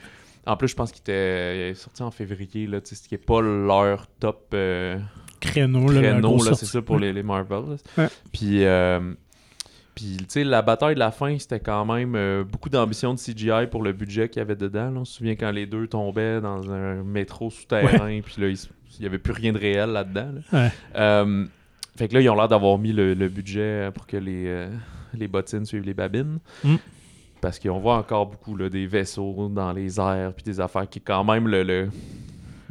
En 0.45 0.55
plus, 0.55 0.69
je 0.69 0.75
pense 0.75 0.91
qu'il 0.91 1.01
était 1.01 1.57
il 1.57 1.61
est 1.71 1.73
sorti 1.75 2.03
en 2.03 2.11
février, 2.11 2.67
là, 2.67 2.79
ce 2.83 2.95
qui 3.07 3.15
est 3.15 3.17
pas 3.17 3.41
leur 3.41 4.07
top 4.19 4.51
euh, 4.53 4.97
Créneau, 5.39 5.85
créneau, 5.87 6.39
c'est 6.39 6.65
ça 6.65 6.81
pour 6.81 6.95
Ouais. 6.95 7.01
les, 7.01 7.13
les 7.13 7.21
Marvel. 7.23 7.77
Puis, 8.31 8.63
euh, 8.65 9.13
puis 9.97 10.17
tu 10.19 10.25
sais, 10.27 10.43
la 10.43 10.61
bataille 10.61 10.93
de 10.93 10.99
la 10.99 11.09
fin, 11.09 11.39
c'était 11.39 11.59
quand 11.59 11.83
même 11.85 12.13
euh, 12.15 12.43
beaucoup 12.43 12.69
d'ambition 12.69 13.15
de 13.15 13.19
CGI 13.19 13.65
pour 13.71 13.81
le 13.81 13.93
budget 13.93 14.29
qu'il 14.29 14.39
y 14.39 14.41
avait 14.41 14.55
dedans. 14.55 14.91
là. 14.91 14.99
On 14.99 15.05
se 15.05 15.13
souvient 15.17 15.35
quand 15.35 15.49
les 15.49 15.65
deux 15.65 15.87
tombaient 15.87 16.39
dans 16.39 16.71
un 16.71 17.01
métro 17.03 17.49
souterrain, 17.49 18.21
puis 18.23 18.35
là, 18.39 18.47
il 18.49 18.53
s- 18.53 18.69
il 18.99 19.03
y 19.03 19.05
avait 19.07 19.17
plus 19.17 19.33
rien 19.33 19.53
de 19.53 19.57
réel 19.57 19.89
là-dedans. 19.89 20.29
là. 20.51 20.59
Ouais. 20.65 20.71
Euh, 20.97 21.45
fait 21.95 22.07
que 22.07 22.13
là, 22.13 22.21
ils 22.21 22.29
ont 22.29 22.35
l'air 22.35 22.47
d'avoir 22.47 22.77
mis 22.77 22.93
le, 22.93 23.15
le 23.15 23.27
budget 23.27 23.89
pour 23.91 24.05
que 24.05 24.17
les, 24.17 24.43
euh, 24.45 24.69
les 25.15 25.27
bottines 25.27 25.65
suivent 25.65 25.83
les 25.85 25.95
babines. 25.95 26.37
Mm. 26.63 26.75
Parce 27.41 27.57
qu'on 27.59 27.79
voit 27.79 27.97
encore 27.97 28.27
beaucoup 28.27 28.55
là, 28.55 28.69
des 28.69 28.85
vaisseaux 28.85 29.49
dans 29.49 29.71
les 29.71 29.99
airs, 29.99 30.31
puis 30.35 30.43
des 30.43 30.59
affaires 30.59 30.87
qui 30.87 31.01
quand 31.01 31.23
même 31.23 31.47
le. 31.47 31.63
le- 31.63 31.89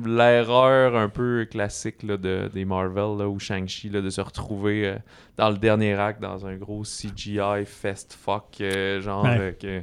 L'erreur 0.04 0.94
un 0.96 1.08
peu 1.08 1.46
classique 1.50 2.02
là, 2.02 2.16
de, 2.18 2.50
des 2.52 2.64
Marvel 2.66 3.16
là, 3.18 3.28
ou 3.28 3.38
Shang-Chi 3.38 3.88
de 3.88 4.10
se 4.10 4.20
retrouver 4.20 4.86
euh, 4.86 4.96
dans 5.38 5.48
le 5.50 5.56
dernier 5.56 5.94
acte 5.94 6.20
dans 6.20 6.46
un 6.46 6.56
gros 6.56 6.82
CGI 6.82 7.64
fest 7.64 8.12
fuck 8.20 8.58
euh, 8.60 9.00
genre 9.00 9.24
Ouais. 9.24 9.38
euh, 9.38 9.52
que 9.52 9.82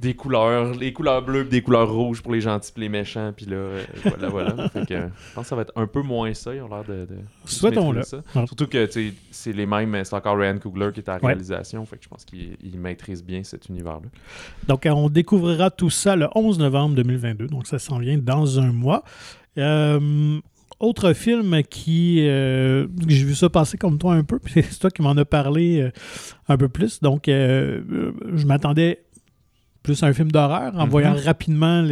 des 0.00 0.14
couleurs, 0.14 0.74
les 0.74 0.92
couleurs 0.92 1.22
bleues 1.22 1.44
des 1.44 1.62
couleurs 1.62 1.90
rouges 1.92 2.20
pour 2.22 2.32
les 2.32 2.40
gentils 2.40 2.72
pis 2.72 2.80
les 2.80 2.88
méchants 2.88 3.32
puis 3.34 3.46
là 3.46 3.56
euh, 3.56 3.84
voilà 4.04 4.28
voilà. 4.28 4.68
fait 4.72 4.84
que, 4.86 4.94
je 4.94 5.34
pense 5.34 5.44
que 5.44 5.48
ça 5.48 5.56
va 5.56 5.62
être 5.62 5.72
un 5.76 5.86
peu 5.86 6.02
moins 6.02 6.34
ça, 6.34 6.54
ils 6.54 6.60
ont 6.60 6.68
l'air 6.68 6.84
de, 6.84 7.06
de 7.06 7.16
Souhaitons-le. 7.44 8.02
Surtout 8.02 8.66
que 8.66 8.86
tu 8.86 8.92
sais, 9.10 9.14
c'est 9.30 9.52
les 9.52 9.66
mêmes, 9.66 9.96
c'est 10.04 10.14
encore 10.16 10.36
Ryan 10.36 10.58
Coogler 10.58 10.90
qui 10.92 11.00
est 11.00 11.08
à 11.08 11.12
la 11.14 11.18
Ouais. 11.20 11.28
réalisation, 11.28 11.84
fait 11.86 11.96
que 11.96 12.04
je 12.04 12.08
pense 12.08 12.24
qu'il 12.24 12.56
il 12.62 12.78
maîtrise 12.78 13.22
bien 13.24 13.42
cet 13.44 13.68
univers-là. 13.68 14.08
Donc, 14.66 14.84
euh, 14.84 14.90
on 14.90 15.08
découvrira 15.08 15.70
tout 15.70 15.90
ça 15.90 16.16
le 16.16 16.28
11 16.34 16.58
novembre 16.58 16.94
2022. 16.96 17.46
Donc, 17.46 17.66
ça 17.66 17.78
s'en 17.78 17.98
vient 17.98 18.18
dans 18.18 18.58
un 18.58 18.72
mois. 18.72 19.04
Euh, 19.58 20.40
autre 20.80 21.12
film 21.12 21.62
qui. 21.62 22.26
euh, 22.26 22.88
J'ai 23.06 23.24
vu 23.24 23.34
ça 23.34 23.48
passer 23.48 23.78
comme 23.78 23.96
toi 23.98 24.14
un 24.14 24.24
peu, 24.24 24.38
puis 24.44 24.62
c'est 24.68 24.78
toi 24.80 24.90
qui 24.90 25.02
m'en 25.02 25.12
as 25.12 25.24
parlé 25.24 25.80
euh, 25.80 25.90
un 26.48 26.56
peu 26.56 26.68
plus. 26.68 27.00
Donc, 27.00 27.28
euh, 27.28 28.12
je 28.34 28.44
m'attendais 28.46 29.03
plus 29.84 30.02
un 30.02 30.12
film 30.12 30.32
d'horreur 30.32 30.72
en 30.74 30.84
Mhm. 30.86 30.90
voyant 30.90 31.14
rapidement 31.24 31.86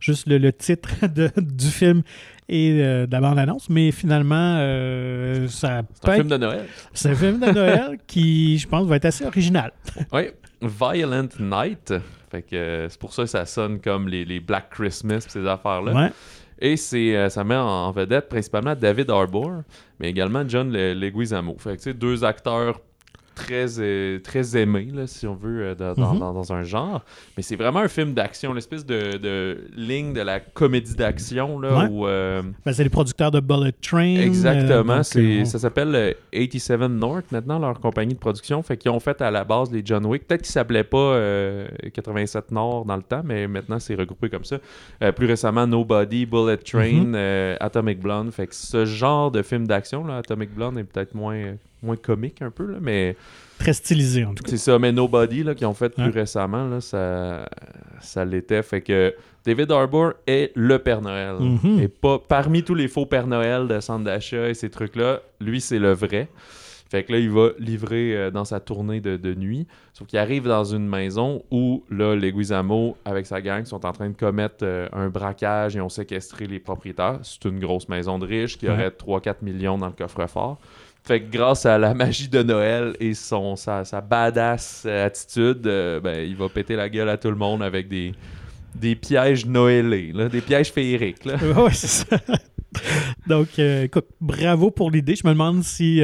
juste 0.00 0.26
le, 0.26 0.38
le 0.38 0.52
titre 0.52 0.88
de- 1.14 1.30
du 1.36 1.66
film 1.66 2.02
et 2.48 2.78
euh, 2.82 3.06
de 3.06 3.12
la 3.12 3.20
bande-annonce. 3.20 3.68
Mais 3.70 3.92
finalement, 3.92 4.56
euh, 4.58 5.46
ça 5.46 5.82
C'est 6.02 6.08
un 6.10 6.14
film 6.14 6.28
de 6.28 6.36
Noël. 6.38 6.64
c'est 6.92 7.10
un 7.10 7.14
film 7.14 7.38
de 7.38 7.46
Noël 7.52 7.98
qui, 8.08 8.58
je 8.58 8.66
pense, 8.66 8.86
va 8.88 8.96
être 8.96 9.04
assez 9.04 9.24
original. 9.24 9.72
Oui, 10.12 10.22
Violent 10.62 11.28
Night. 11.38 11.94
Fait 12.30 12.42
que 12.42 12.56
euh, 12.56 12.88
c'est 12.88 12.98
pour 12.98 13.12
ça 13.12 13.22
que 13.22 13.28
ça 13.28 13.46
sonne 13.46 13.80
comme 13.80 14.08
les, 14.08 14.24
les 14.24 14.40
Black 14.40 14.70
Christmas 14.70 15.20
ces 15.28 15.46
affaires-là. 15.46 15.92
Ouais. 15.94 16.10
Et 16.58 16.76
c'est, 16.78 17.14
euh, 17.14 17.28
ça 17.28 17.44
met 17.44 17.54
en, 17.54 17.92
vedette 17.92 18.28
principalement 18.30 18.74
David 18.74 19.10
Harbour, 19.10 19.62
mais 20.00 20.08
également 20.08 20.42
John 20.48 20.72
Le- 20.72 20.94
Leguizamo. 20.94 21.54
Fait 21.58 21.72
que 21.72 21.76
tu 21.76 21.82
sais, 21.82 21.94
deux 21.94 22.24
acteurs 22.24 22.80
très, 23.36 23.78
euh, 23.78 24.18
très 24.18 24.56
aimés, 24.56 24.88
là, 24.92 25.06
si 25.06 25.26
on 25.28 25.34
veut, 25.36 25.62
euh, 25.62 25.74
dans, 25.76 25.94
Mhm. 26.14 26.18
dans- 26.18 26.32
dans 26.32 26.52
un 26.52 26.62
genre. 26.64 27.04
Mais 27.36 27.42
c'est 27.44 27.54
vraiment 27.54 27.78
un 27.80 27.88
film 27.88 28.14
d'action, 28.14 28.52
l'espèce 28.52 28.84
de, 28.84 29.16
de 29.18 29.68
ligne 29.76 30.12
de 30.12 30.22
la 30.22 30.40
comédie 30.40 30.96
d'action, 30.96 31.60
là, 31.60 31.84
Ouais. 31.84 32.08
euh, 32.08 32.42
Ben, 32.64 32.72
c'est 32.72 32.82
les 32.82 32.90
producteurs 32.90 33.30
de 33.30 33.38
Bullet 33.40 33.72
Train. 33.80 34.16
Exactement. 34.16 35.02
c'est, 35.04 35.44
ça 35.44 35.58
s'appelle 35.60 35.94
euh, 35.94 36.12
87 36.32 36.80
North 36.88 37.30
maintenant, 37.30 37.58
leur 37.58 37.78
compagnie 37.78 38.14
de 38.14 38.18
production. 38.18 38.62
Fait 38.62 38.76
qu'ils 38.76 38.90
ont 38.90 39.00
fait 39.00 39.20
à 39.20 39.30
la 39.30 39.44
base 39.44 39.70
les 39.70 39.82
John 39.84 40.04
Wick. 40.06 40.26
Peut-être 40.26 40.42
qu'ils 40.42 40.52
s'appelaient 40.52 40.82
pas 40.82 40.96
euh, 40.98 41.68
87 41.94 42.50
Nord 42.50 42.84
dans 42.86 42.96
le 42.96 43.02
temps, 43.02 43.22
mais 43.24 43.46
maintenant 43.46 43.78
c'est 43.78 43.94
regroupé 43.94 44.28
comme 44.30 44.44
ça. 44.44 44.58
Plus 45.14 45.26
récemment, 45.26 45.66
Nobody, 45.66 46.24
Bullet 46.26 46.56
Train, 46.56 47.04
Mhm. 47.04 47.56
Atomic 47.60 48.00
Blonde. 48.00 48.30
Fait 48.32 48.46
que 48.46 48.54
ce 48.54 48.84
genre 48.86 49.30
de 49.30 49.42
film 49.42 49.66
d'action, 49.66 50.04
là, 50.06 50.16
Atomic 50.16 50.54
Blonde 50.54 50.78
est 50.78 50.84
peut-être 50.84 51.14
moins, 51.14 51.56
moins 51.82 51.96
comique 51.96 52.42
un 52.42 52.50
peu, 52.50 52.66
là, 52.66 52.78
mais 52.80 53.16
très 53.58 53.72
stylisé 53.72 54.24
en 54.24 54.34
tout 54.34 54.42
cas. 54.42 54.50
c'est 54.50 54.56
ça. 54.56 54.78
Mais 54.78 54.92
Nobody, 54.92 55.42
là, 55.42 55.54
qu'ils 55.54 55.66
ont 55.66 55.74
fait 55.74 55.90
plus 55.90 56.10
récemment, 56.10 56.66
là, 56.68 56.80
ça, 56.80 57.48
ça 58.00 58.24
l'était. 58.24 58.62
Fait 58.62 58.80
que 58.80 59.14
David 59.44 59.70
Harbour 59.70 60.12
est 60.26 60.52
le 60.54 60.78
Père 60.78 61.00
Noël. 61.02 61.36
Mhm. 61.40 61.80
Et 61.80 61.88
pas 61.88 62.18
parmi 62.18 62.62
tous 62.62 62.74
les 62.74 62.88
faux 62.88 63.06
Père 63.06 63.26
Noël 63.26 63.68
de 63.68 63.80
centre 63.80 64.04
d'achat 64.04 64.48
et 64.48 64.54
ces 64.54 64.70
trucs-là, 64.70 65.20
lui, 65.40 65.60
c'est 65.60 65.78
le 65.78 65.92
vrai. 65.92 66.28
Fait 66.88 67.02
que 67.02 67.10
là, 67.12 67.18
il 67.18 67.30
va 67.30 67.48
livrer 67.58 68.16
euh, 68.16 68.30
dans 68.30 68.44
sa 68.44 68.60
tournée 68.60 69.00
de, 69.00 69.16
de 69.16 69.34
nuit. 69.34 69.66
Sauf 69.92 70.06
qu'il 70.06 70.20
arrive 70.20 70.46
dans 70.46 70.62
une 70.62 70.86
maison 70.88 71.42
où, 71.50 71.82
là, 71.90 72.14
les 72.14 72.30
Guizamo, 72.30 72.96
avec 73.04 73.26
sa 73.26 73.40
gang, 73.40 73.64
sont 73.64 73.84
en 73.84 73.90
train 73.92 74.08
de 74.08 74.14
commettre 74.16 74.58
euh, 74.62 74.86
un 74.92 75.08
braquage 75.08 75.74
et 75.74 75.80
ont 75.80 75.88
séquestré 75.88 76.46
les 76.46 76.60
propriétaires. 76.60 77.18
C'est 77.24 77.44
une 77.46 77.58
grosse 77.58 77.88
maison 77.88 78.20
de 78.20 78.26
riches 78.26 78.56
qui 78.56 78.66
Ouais. 78.68 78.72
aurait 78.72 78.90
3-4 78.90 79.42
millions 79.42 79.78
dans 79.78 79.88
le 79.88 79.94
coffre-fort. 79.94 80.58
Fait 81.06 81.20
que 81.20 81.30
grâce 81.30 81.64
à 81.64 81.78
la 81.78 81.94
magie 81.94 82.28
de 82.28 82.42
Noël 82.42 82.96
et 82.98 83.14
son, 83.14 83.54
sa, 83.54 83.84
sa 83.84 84.00
badass 84.00 84.82
euh, 84.86 85.06
attitude, 85.06 85.64
euh, 85.64 86.00
ben, 86.00 86.26
il 86.28 86.34
va 86.34 86.48
péter 86.48 86.74
la 86.74 86.88
gueule 86.88 87.08
à 87.08 87.16
tout 87.16 87.30
le 87.30 87.36
monde 87.36 87.62
avec 87.62 87.88
des, 87.88 88.12
des 88.74 88.96
pièges 88.96 89.46
noëlés, 89.46 90.12
des 90.28 90.40
pièges 90.40 90.72
féeriques. 90.72 91.24
Là. 91.24 91.36
ouais, 91.62 91.72
c'est 91.72 92.08
ça. 92.08 92.16
Donc, 93.28 93.46
euh, 93.60 93.84
écoute, 93.84 94.08
bravo 94.20 94.72
pour 94.72 94.90
l'idée. 94.90 95.14
Je 95.14 95.24
me 95.24 95.32
demande 95.32 95.62
si 95.62 96.02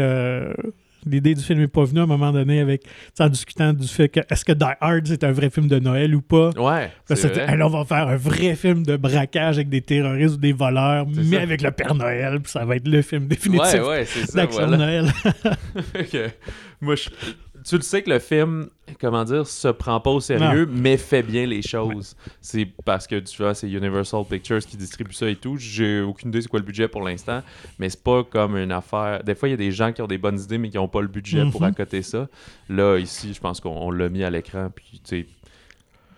l'idée 1.07 1.35
du 1.35 1.43
film 1.43 1.61
n'est 1.61 1.69
pas 1.69 1.85
venue 1.85 2.01
à 2.01 2.03
un 2.05 2.07
moment 2.07 2.33
donné 2.33 2.61
avec, 2.61 2.83
en 3.19 3.29
discutant 3.29 3.73
du 3.73 3.87
fait 3.89 4.09
que 4.09 4.21
est-ce 4.31 4.45
que 4.45 4.53
Die 4.53 4.65
Hard 4.81 5.07
c'est 5.07 5.25
un 5.25 5.33
vrai 5.33 5.51
film 5.51 5.67
de 5.69 5.79
Noël 5.79 6.15
ou 6.15 6.21
pas? 6.23 6.51
Ouais, 6.57 6.91
Parce 7.09 7.23
que 7.23 7.39
hey, 7.39 7.57
là, 7.57 7.67
on 7.67 7.71
va 7.71 7.85
faire 7.85 8.09
un 8.09 8.17
vrai 8.17 8.55
film 8.55 8.85
de 8.85 8.97
braquage 8.97 9.57
avec 9.57 9.69
des 9.69 9.81
terroristes 9.81 10.35
ou 10.35 10.39
des 10.39 10.53
voleurs, 10.53 11.07
mais 11.09 11.37
ça. 11.37 11.43
avec 11.43 11.63
le 11.63 11.71
Père 11.71 11.95
Noël, 11.95 12.41
puis 12.41 12.51
ça 12.53 12.65
va 12.65 12.77
être 12.77 12.89
le 12.89 13.03
film 13.03 13.27
définitif 13.27 13.75
Ouais, 13.75 13.81
ouais, 13.89 14.05
c'est 14.05 14.27
ça, 14.27 14.43
d'action 14.43 14.67
voilà. 14.67 14.77
de 14.77 14.83
Noël. 14.83 15.13
Que, 16.13 16.29
moi, 16.81 16.95
je- 16.97 17.09
tu 17.65 17.77
le 17.77 17.83
sais 17.83 18.03
que 18.03 18.11
le 18.11 18.19
film, 18.19 18.69
comment 19.01 19.25
dire, 19.25 19.47
se 19.47 19.69
prend 19.69 20.01
pas 20.01 20.11
au 20.11 20.21
sérieux, 20.21 20.67
mais 20.71 20.97
fait 20.97 21.23
bien 21.23 21.47
les 21.47 21.63
choses. 21.63 22.17
C'est 22.41 22.67
parce 22.85 23.07
que, 23.07 23.17
tu 23.21 23.37
vois, 23.43 23.55
c'est 23.55 23.71
Universal 23.71 24.25
Pictures 24.29 24.61
qui 24.61 24.77
distribue 24.77 25.13
ça 25.15 25.29
et 25.29 25.37
tout. 25.37 25.57
J'ai 25.57 26.01
aucune 26.01 26.29
idée 26.31 26.43
c'est 26.43 26.49
quoi 26.49 26.61
le 26.61 26.67
budget 26.67 26.89
pour 26.89 27.03
l'instant, 27.03 27.43
mais 27.79 27.89
c'est 27.89 28.03
pas 28.03 28.25
comme 28.25 28.57
une 28.57 28.73
affaire... 28.73 29.23
Des 29.25 29.35
fois, 29.35 29.49
il 29.49 29.53
y 29.53 29.55
a 29.55 29.59
des 29.59 29.73
gens 29.73 29.93
qui 29.93 30.03
ont 30.03 30.07
des 30.07 30.19
bonnes 30.19 30.41
idées, 30.41 30.59
mais 30.59 30.71
qui 30.71 30.79
ont 30.79 30.89
pas 30.89 31.01
le 31.03 31.09
budget 31.09 31.45
pour 31.51 31.63
Mhm. 31.63 31.69
accoter 31.69 32.03
ça. 32.03 32.29
Là, 32.69 32.99
ici, 32.99 33.33
je 33.35 33.41
pense 33.41 33.61
qu'on 33.61 33.71
on 33.71 33.91
l'a 33.91 34.09
mis 34.09 34.25
à 34.25 34.31
l'écran, 34.31 34.71
puis, 34.75 35.01
tu 35.05 35.23
sais... 35.23 35.27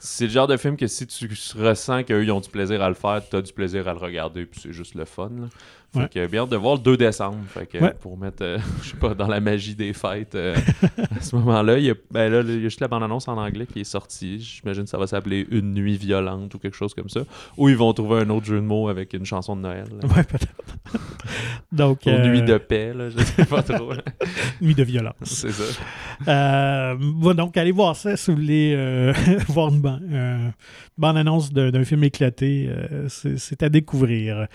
C'est 0.07 0.25
le 0.27 0.31
genre 0.33 0.47
de 0.47 0.59
film 0.59 0.77
que 0.77 0.87
si 0.87 1.07
tu 1.07 1.27
ressens 1.57 2.03
qu'eux 2.03 2.23
ils 2.25 2.31
ont 2.31 2.41
du 2.41 2.51
plaisir 2.51 2.83
à 2.83 2.91
le 2.91 2.95
faire, 2.95 3.23
tu 3.27 3.37
as 3.37 3.41
du 3.41 3.55
plaisir 3.55 3.89
à 3.89 3.95
le 3.95 3.99
regarder, 3.99 4.45
puis 4.45 4.61
c'est 4.63 4.73
juste 4.73 4.95
le 4.97 5.07
fun. 5.07 5.31
là. 5.35 5.47
Fait 6.03 6.13
que 6.13 6.27
bien 6.27 6.43
hâte 6.43 6.51
de 6.51 6.57
voir 6.57 6.75
le 6.77 6.81
2 6.81 6.97
décembre. 6.97 7.39
Fait 7.49 7.67
que, 7.67 7.79
Ouais. 7.79 7.95
pour 8.01 8.17
mettre, 8.19 8.43
euh, 8.43 8.59
je 8.83 8.91
sais 8.91 8.97
pas, 8.97 9.15
dans 9.15 9.27
la 9.29 9.41
magie 9.41 9.75
des 9.75 9.93
fêtes, 9.93 10.35
euh, 10.35 10.55
à 11.17 11.21
ce 11.21 11.35
moment-là, 11.37 11.79
il 11.79 11.85
y 11.85 11.91
a, 11.91 11.95
ben 12.11 12.31
là, 12.33 12.41
il 12.43 12.55
y 12.55 12.57
a 12.59 12.61
juste 12.61 12.81
la 12.81 12.89
bande-annonce 12.89 13.29
en 13.29 13.37
anglais 13.39 13.67
qui 13.67 13.81
est 13.81 13.85
sortie. 13.85 14.41
J'imagine 14.41 14.85
que 14.85 14.91
ça 14.91 14.99
va 14.99 15.07
s'appeler 15.07 15.47
Une 15.51 15.73
nuit 15.75 15.97
violente 15.97 16.55
ou 16.55 16.59
quelque 16.59 16.77
chose 16.77 16.95
comme 16.95 17.09
ça. 17.09 17.21
Ou 17.57 17.69
ils 17.69 17.77
vont 17.77 17.93
trouver 17.93 18.21
un 18.23 18.31
autre 18.31 18.47
jeu 18.47 18.57
de 18.57 18.61
mots 18.67 18.89
avec 18.89 19.13
une 19.15 19.25
chanson 19.25 19.57
de 19.57 19.63
Noël. 19.63 19.85
là. 20.01 20.09
ouais, 20.17 20.25
peut-être. 20.25 20.55
Donc, 21.73 22.01
Ou 22.07 22.11
euh, 22.11 22.27
Nuit 22.29 22.43
de 22.43 22.57
paix, 22.59 22.93
là, 22.95 23.11
je 23.11 23.19
sais 23.19 23.45
pas 23.47 23.63
trop. 23.63 23.91
nuit 24.61 24.75
de 24.75 24.83
violence. 24.85 25.15
C'est 25.23 25.51
ça. 25.51 25.65
Euh, 26.29 26.95
bon, 26.99 27.35
donc, 27.35 27.57
allez 27.57 27.73
voir 27.73 27.97
ça 27.97 28.17
si 28.17 28.31
vous 28.31 28.37
voulez 28.37 28.75
euh, 28.77 29.13
voir 29.49 29.69
une 29.73 29.81
ban- 29.81 29.99
euh, 30.13 30.49
bande-annonce 30.97 31.53
d'un 31.53 31.85
film 31.85 32.05
éclaté. 32.05 32.69
euh, 32.69 33.09
c'est 33.09 33.63
à 33.63 33.69
découvrir. 33.69 34.47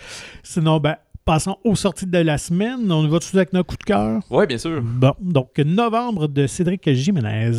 Sinon, 0.43 0.79
ben, 0.79 0.95
passons 1.29 1.57
aux 1.63 1.75
sorties 1.75 2.07
de 2.07 2.17
la 2.17 2.39
semaine. 2.39 2.91
On 2.91 3.07
va 3.07 3.19
tout 3.19 3.37
avec 3.37 3.53
notre 3.53 3.67
coup 3.67 3.77
de 3.77 3.83
cœur. 3.83 4.19
Ouais, 4.31 4.47
bien 4.47 4.57
sûr. 4.57 4.81
Bon, 4.81 5.13
donc, 5.21 5.55
novembre 5.59 6.27
de 6.27 6.47
Cédric 6.47 6.91
Jiménez. 6.91 7.51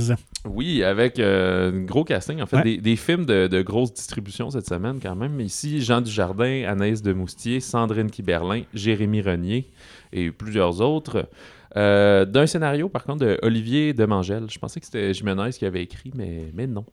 Oui, 0.45 0.83
avec 0.83 1.21
euh, 1.21 1.71
un 1.71 1.83
gros 1.85 2.03
casting, 2.03 2.43
en 2.43 2.47
fait, 2.47 2.57
Ouais. 2.57 2.63
des, 2.65 2.79
des 2.79 2.97
films 2.97 3.27
de, 3.27 3.47
de 3.47 3.63
grosse 3.63 3.95
distribution 3.95 4.51
cette 4.51 4.67
semaine 4.67 4.99
quand 5.01 5.15
même. 5.15 5.39
Ici, 5.39 5.81
Jean 5.83 6.01
Dujardin, 6.01 6.65
Anaïs 6.67 7.01
de 7.01 7.13
Moustier, 7.13 7.61
Sandrine 7.61 8.11
Kiberlin, 8.11 8.63
Jérémy 8.75 9.23
Renier 9.23 9.71
et 10.13 10.33
plusieurs 10.33 10.81
autres. 10.81 11.29
Euh, 11.77 12.25
D'un 12.25 12.49
scénario, 12.49 12.89
par 12.89 13.05
contre, 13.05 13.25
de 13.25 13.39
Olivier 13.43 13.93
Demangel. 13.95 14.47
Je 14.51 14.59
pensais 14.59 14.81
que 14.81 14.87
c'était 14.87 15.15
Jiménez 15.15 15.51
qui 15.57 15.65
avait 15.65 15.83
écrit, 15.85 16.11
mais, 16.17 16.51
mais 16.55 16.67
non. 16.67 16.85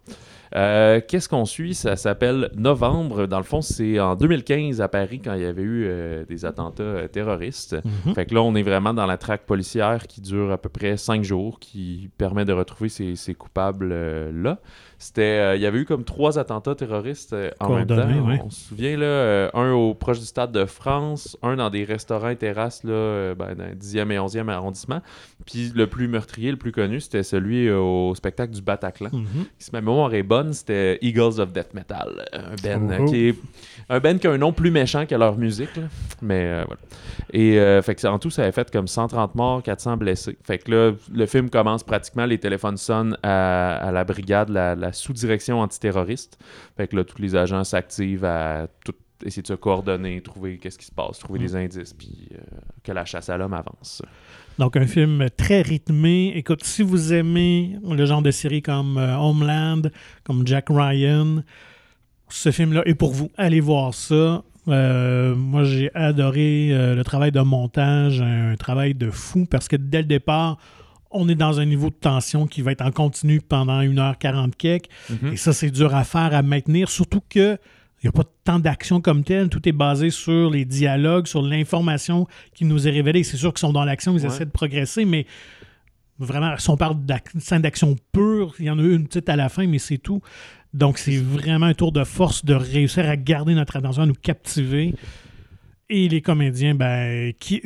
Euh, 0.56 1.02
Qu'est-ce 1.06 1.30
qu'on 1.30 1.46
suit? 1.46 1.74
Ça 1.74 1.96
s'appelle 1.96 2.50
Novembre. 2.56 3.26
Dans 3.28 3.38
le 3.38 3.44
fond, 3.44 3.62
c'est 3.62 4.00
en 4.00 4.16
2015 4.16 4.82
à 4.82 4.88
Paris 4.88 5.22
quand 5.24 5.34
il 5.34 5.42
y 5.42 5.46
avait 5.46 5.62
eu 5.62 5.86
euh, 5.86 6.26
des 6.26 6.46
attentats 6.46 6.84
euh, 6.84 7.08
terroristes. 7.08 7.76
Mhm. 8.06 8.16
Fait 8.16 8.26
que 8.26 8.34
là, 8.34 8.42
on 8.42 8.56
est 8.56 8.64
vraiment 8.64 8.94
dans 8.94 9.06
la 9.06 9.18
traque 9.18 9.46
policière 9.46 10.08
qui 10.08 10.22
dure 10.22 10.52
à 10.52 10.58
peu 10.58 10.70
près 10.70 10.98
cinq 10.98 11.24
jours, 11.24 11.60
qui 11.60 12.10
permet 12.18 12.46
de 12.46 12.54
retrouver 12.54 12.90
ces, 12.90 13.16
ces 13.16 13.34
coupables-là. 13.34 14.60
C'était, 15.00 15.56
il 15.56 15.62
y 15.62 15.68
avait 15.68 15.80
eu 15.80 15.86
comme 15.86 16.04
trois 16.04 16.40
attentats 16.40 16.74
terroristes 16.74 17.36
en 17.60 17.76
même 17.76 17.86
temps. 17.88 17.98
Ouais. 17.98 18.42
On 18.44 18.50
se 18.50 18.70
souvient, 18.70 18.98
là, 18.98 19.52
un 19.54 19.72
au 19.72 19.94
proche 19.94 20.20
du 20.20 20.26
Stade 20.26 20.52
de 20.52 20.66
France, 20.66 21.38
un 21.44 21.56
dans 21.58 21.70
des 21.70 21.84
restaurants 21.84 22.30
et 22.30 22.36
terrasses 22.36 22.84
là, 22.84 23.36
ben, 23.36 23.54
dans 23.54 23.66
le 23.66 23.76
10e 23.76 24.12
et 24.12 24.18
11e 24.18 24.50
arrondissement. 24.50 25.02
Puis 25.46 25.72
le 25.76 25.86
plus 25.86 26.08
meurtrier, 26.08 26.50
le 26.50 26.58
plus 26.58 26.72
connu, 26.72 27.00
c'était 27.00 27.22
celui 27.22 27.70
au 27.70 28.16
spectacle 28.16 28.54
du 28.54 28.62
Bataclan. 28.62 29.12
Mhm. 29.14 29.46
Si 29.60 29.70
ma 29.72 29.82
mémoire 29.82 30.14
est 30.16 30.24
bonne, 30.24 30.37
c'était 30.52 30.98
Eagles 31.02 31.40
of 31.40 31.52
Death 31.52 31.74
Metal. 31.74 32.26
Un 32.34 32.40
euh, 32.66 32.98
Oh, 33.00 33.04
oh. 33.04 33.06
qui 33.06 33.28
est 33.30 33.36
un 33.90 34.00
band 34.00 34.18
qui 34.18 34.28
a 34.28 34.32
un 34.32 34.38
nom 34.38 34.52
plus 34.54 34.72
méchant 34.72 35.06
que 35.06 35.16
leur 35.16 35.38
musique. 35.38 35.76
là. 35.76 35.84
Mais 36.22 36.46
euh, 36.46 36.64
voilà. 36.66 36.82
Et 37.34 37.60
euh, 37.60 37.82
fait 37.82 37.96
que 37.96 38.08
en 38.08 38.20
tout, 38.20 38.30
ça 38.30 38.44
avait 38.44 38.52
fait 38.52 38.70
comme 38.72 38.88
130 38.88 39.36
morts, 39.36 39.64
400 39.64 39.98
blessés. 39.98 40.38
Fait 40.44 40.58
que 40.58 40.72
là, 40.72 40.92
le 41.14 41.26
film 41.26 41.50
commence 41.50 41.84
pratiquement, 41.84 42.26
les 42.26 42.38
téléphones 42.40 42.78
sonnent 42.78 43.18
à, 43.24 43.76
à 43.78 43.92
la 43.92 44.04
brigade, 44.04 44.50
la, 44.50 44.76
la 44.76 44.92
sous-direction 44.94 45.60
antiterroriste. 45.62 46.38
Fait 46.76 46.88
que 46.88 46.96
là, 46.96 47.04
tous 47.04 47.22
les 47.22 47.36
agents 47.36 47.64
s'activent 47.64 48.26
à 48.26 48.68
tout 48.86 48.94
essayer 49.26 49.42
de 49.42 49.48
se 49.48 49.54
coordonner, 49.54 50.22
trouver 50.22 50.58
qu'est-ce 50.60 50.78
qui 50.78 50.86
se 50.86 50.92
passe, 50.92 51.18
trouver 51.18 51.40
Mm. 51.40 51.42
des 51.44 51.56
indices, 51.56 51.94
puis 51.94 52.30
euh, 52.34 52.38
que 52.84 52.92
la 52.92 53.04
chasse 53.04 53.30
à 53.30 53.38
l'homme 53.38 53.54
avance. 53.54 54.04
Donc, 54.60 54.76
un 54.76 54.88
film 54.88 55.28
très 55.38 55.62
rythmé. 55.62 56.34
Écoute, 56.36 56.64
si 56.64 56.82
vous 56.82 57.14
aimez 57.14 57.78
le 57.88 58.06
genre 58.06 58.22
de 58.22 58.32
série 58.32 58.62
comme 58.62 58.98
euh, 58.98 59.16
Homeland, 59.16 59.84
comme 60.24 60.48
Jack 60.48 60.66
Ryan, 60.70 61.44
ce 62.30 62.52
film-là 62.52 62.82
est 62.86 62.96
pour 62.96 63.14
vous. 63.14 63.30
Allez 63.38 63.60
voir 63.60 63.94
ça. 63.94 64.44
Euh, 64.68 65.36
moi, 65.36 65.64
j'ai 65.64 65.94
adoré 65.94 66.70
euh, 66.72 66.96
le 66.96 67.04
travail 67.04 67.32
de 67.32 67.40
montage, 67.40 68.22
un 68.22 68.56
travail 68.56 68.96
de 68.96 69.12
fou, 69.12 69.46
parce 69.46 69.68
que 69.68 69.76
dès 69.76 70.00
le 70.00 70.08
départ, 70.08 70.58
on 71.12 71.30
est 71.30 71.36
dans 71.36 71.60
un 71.60 71.66
niveau 71.66 71.90
de 71.90 71.96
tension 71.96 72.48
qui 72.48 72.62
va 72.62 72.72
être 72.72 72.82
en 72.82 72.92
continu 72.92 73.40
pendant 73.40 73.82
1h40 73.82 74.56
quelques. 74.58 74.90
Mhm. 75.10 75.34
Et 75.34 75.38
ça, 75.38 75.54
c'est 75.54 75.70
dur 75.70 75.96
à 75.96 76.04
faire, 76.04 76.34
à 76.34 76.42
maintenir, 76.42 76.90
surtout 76.90 77.22
que 77.30 77.58
il 78.02 78.06
n'y 78.06 78.10
a 78.10 78.12
pas 78.12 78.24
tant 78.44 78.60
d'action 78.60 79.02
comme 79.02 79.24
telle. 79.24 79.50
Tout 79.50 79.68
est 79.68 79.72
basé 79.74 80.10
sur 80.12 80.50
les 80.52 80.66
dialogues, 80.66 81.28
sur 81.28 81.42
l'information 81.42 82.28
qui 82.54 82.64
nous 82.66 82.88
est 82.88 82.92
révélée. 82.92 83.24
C'est 83.24 83.38
sûr 83.38 83.52
qu'ils 83.54 83.60
sont 83.62 83.74
dans 83.74 83.86
l'action, 83.86 84.16
ils 84.16 84.22
Ouais. 84.22 84.28
essaient 84.28 84.46
de 84.46 84.52
progresser, 84.52 85.04
mais 85.06 85.26
vraiment, 86.20 86.56
si 86.58 86.70
on 86.70 86.78
parle 86.78 86.98
scène 87.40 87.62
d'action 87.62 87.96
pure, 88.12 88.54
il 88.60 88.66
y 88.66 88.70
en 88.70 88.78
a 88.80 88.84
une 88.84 89.08
petite 89.08 89.30
à 89.30 89.36
la 89.36 89.50
fin, 89.50 89.66
mais 89.68 89.80
c'est 89.80 89.98
tout. 89.98 90.22
Donc, 90.74 90.98
c'est 91.00 91.18
vraiment 91.18 91.66
un 91.68 91.74
tour 91.74 91.92
de 91.92 92.04
force 92.04 92.46
de 92.46 92.54
réussir 92.54 93.08
à 93.10 93.16
garder 93.18 93.56
notre 93.56 93.78
attention, 93.78 94.04
à 94.04 94.06
nous 94.06 94.14
captiver. 94.14 94.94
Et 95.90 96.10
les 96.10 96.22
comédiens, 96.22 96.76
ben, 96.76 97.32
qui, 97.40 97.62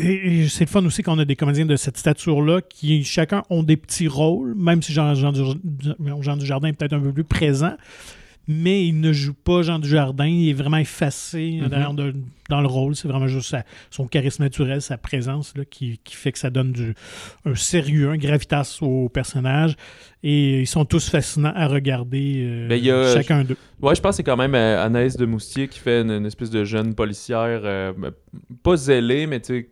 c'est 0.48 0.66
le 0.66 0.70
fun 0.70 0.86
aussi 0.86 1.02
qu'on 1.02 1.18
a 1.18 1.26
des 1.26 1.36
comédiens 1.36 1.66
de 1.66 1.76
cette 1.76 1.98
stature-là 1.98 2.62
qui, 2.62 3.04
chacun, 3.04 3.42
ont 3.50 3.64
des 3.64 3.76
petits 3.78 4.08
rôles, 4.08 4.54
même 4.56 4.82
si 4.84 4.94
Jean, 4.94 5.16
Jean, 5.16 5.32
Du- 5.32 5.92
Jean 6.22 6.38
Dujardin 6.38 6.68
est 6.68 6.74
peut-être 6.74 6.94
un 6.94 7.00
peu 7.00 7.12
plus 7.12 7.24
présent, 7.24 7.74
mais 8.48 8.86
il 8.86 9.00
ne 9.00 9.14
joue 9.14 9.34
pas 9.34 9.62
Jean 9.62 9.80
Dujardin, 9.80 10.26
il 10.26 10.50
est 10.50 10.54
vraiment 10.54 10.78
effacé 10.78 11.60
Mhm. 11.62 11.96
de- 11.96 12.14
dans 12.50 12.60
le 12.62 12.68
rôle. 12.68 12.96
C'est 12.96 13.08
vraiment 13.08 13.28
juste 13.28 13.50
sa- 13.50 13.64
son 13.90 14.08
charisme 14.08 14.44
naturel, 14.44 14.82
sa 14.82 14.98
présence 14.98 15.54
là, 15.56 15.64
qui, 15.64 16.00
qui 16.04 16.16
fait 16.16 16.32
que 16.32 16.40
ça 16.40 16.50
donne 16.50 16.72
du, 16.74 16.94
un 17.46 17.56
sérieux, 17.56 18.10
un 18.10 18.18
gravitas 18.18 18.80
au 18.82 19.08
personnage. 19.10 19.76
Et 20.24 20.62
ils 20.62 20.68
sont 20.68 20.86
tous 20.86 21.10
fascinants 21.10 21.54
à 21.56 21.68
regarder, 21.68 22.44
euh, 22.46 22.68
Ben, 22.68 22.76
y 22.84 22.92
a- 22.92 23.14
chacun 23.16 23.44
d'eux. 23.44 23.58
Ouais, 23.82 23.96
je 23.96 24.02
pense 24.02 24.12
que 24.12 24.16
c'est 24.18 24.24
quand 24.24 24.38
même 24.38 24.56
euh, 24.56 24.84
Anaïs 24.86 25.16
de 25.18 25.26
Moustier 25.26 25.68
qui 25.68 25.80
fait 25.80 26.02
une, 26.02 26.12
une 26.12 26.26
espèce 26.26 26.50
de 26.50 26.64
jeune 26.64 26.94
policière, 26.94 27.62
euh, 27.64 27.94
pas 28.64 28.76
zélée, 28.76 29.28
mais 29.28 29.40
tu 29.40 29.46
sais, 29.62 29.70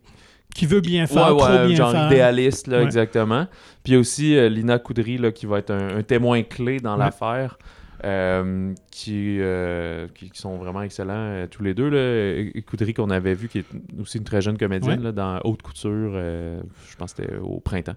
Qui 0.56 0.66
veut 0.66 0.82
bien 0.82 1.06
faire, 1.06 1.36
ouais, 1.36 1.44
trop 1.44 1.52
ouais, 1.52 1.68
bien 1.68 1.76
genre 1.76 1.92
faire. 1.92 2.08
idéaliste, 2.08 2.68
là, 2.68 2.78
Ouais. 2.80 2.84
exactement. 2.86 3.46
Puis 3.84 3.92
il 3.92 3.94
y 3.94 3.96
a 3.98 4.00
aussi 4.00 4.36
euh, 4.36 4.50
Lina 4.50 4.80
Coudry, 4.80 5.18
là, 5.20 5.32
qui 5.32 5.46
va 5.46 5.60
être 5.60 5.70
un, 5.72 5.98
un 5.98 6.02
témoin 6.04 6.42
clé 6.44 6.80
dans 6.80 6.98
l'affaire, 6.98 7.60
euh, 8.06 8.74
qui, 8.92 9.38
euh, 9.40 10.08
qui, 10.16 10.30
qui 10.30 10.40
sont 10.40 10.58
vraiment 10.58 10.82
excellents 10.82 11.14
euh, 11.14 11.48
tous 11.48 11.64
les 11.64 11.74
deux. 11.74 11.90
Là. 11.90 12.62
Coudry 12.68 12.94
qu'on 12.94 13.10
avait 13.10 13.34
vu, 13.34 13.48
qui 13.50 13.60
est 13.60 13.66
aussi 14.00 14.18
une 14.18 14.24
très 14.24 14.42
jeune 14.42 14.58
comédienne 14.58 15.00
Ouais. 15.00 15.04
là, 15.06 15.12
dans 15.12 15.40
Haute 15.44 15.62
Couture, 15.62 16.14
je 16.14 16.96
pense 16.98 17.14
que 17.14 17.24
c'était 17.24 17.38
au 17.38 17.60
printemps. 17.60 17.96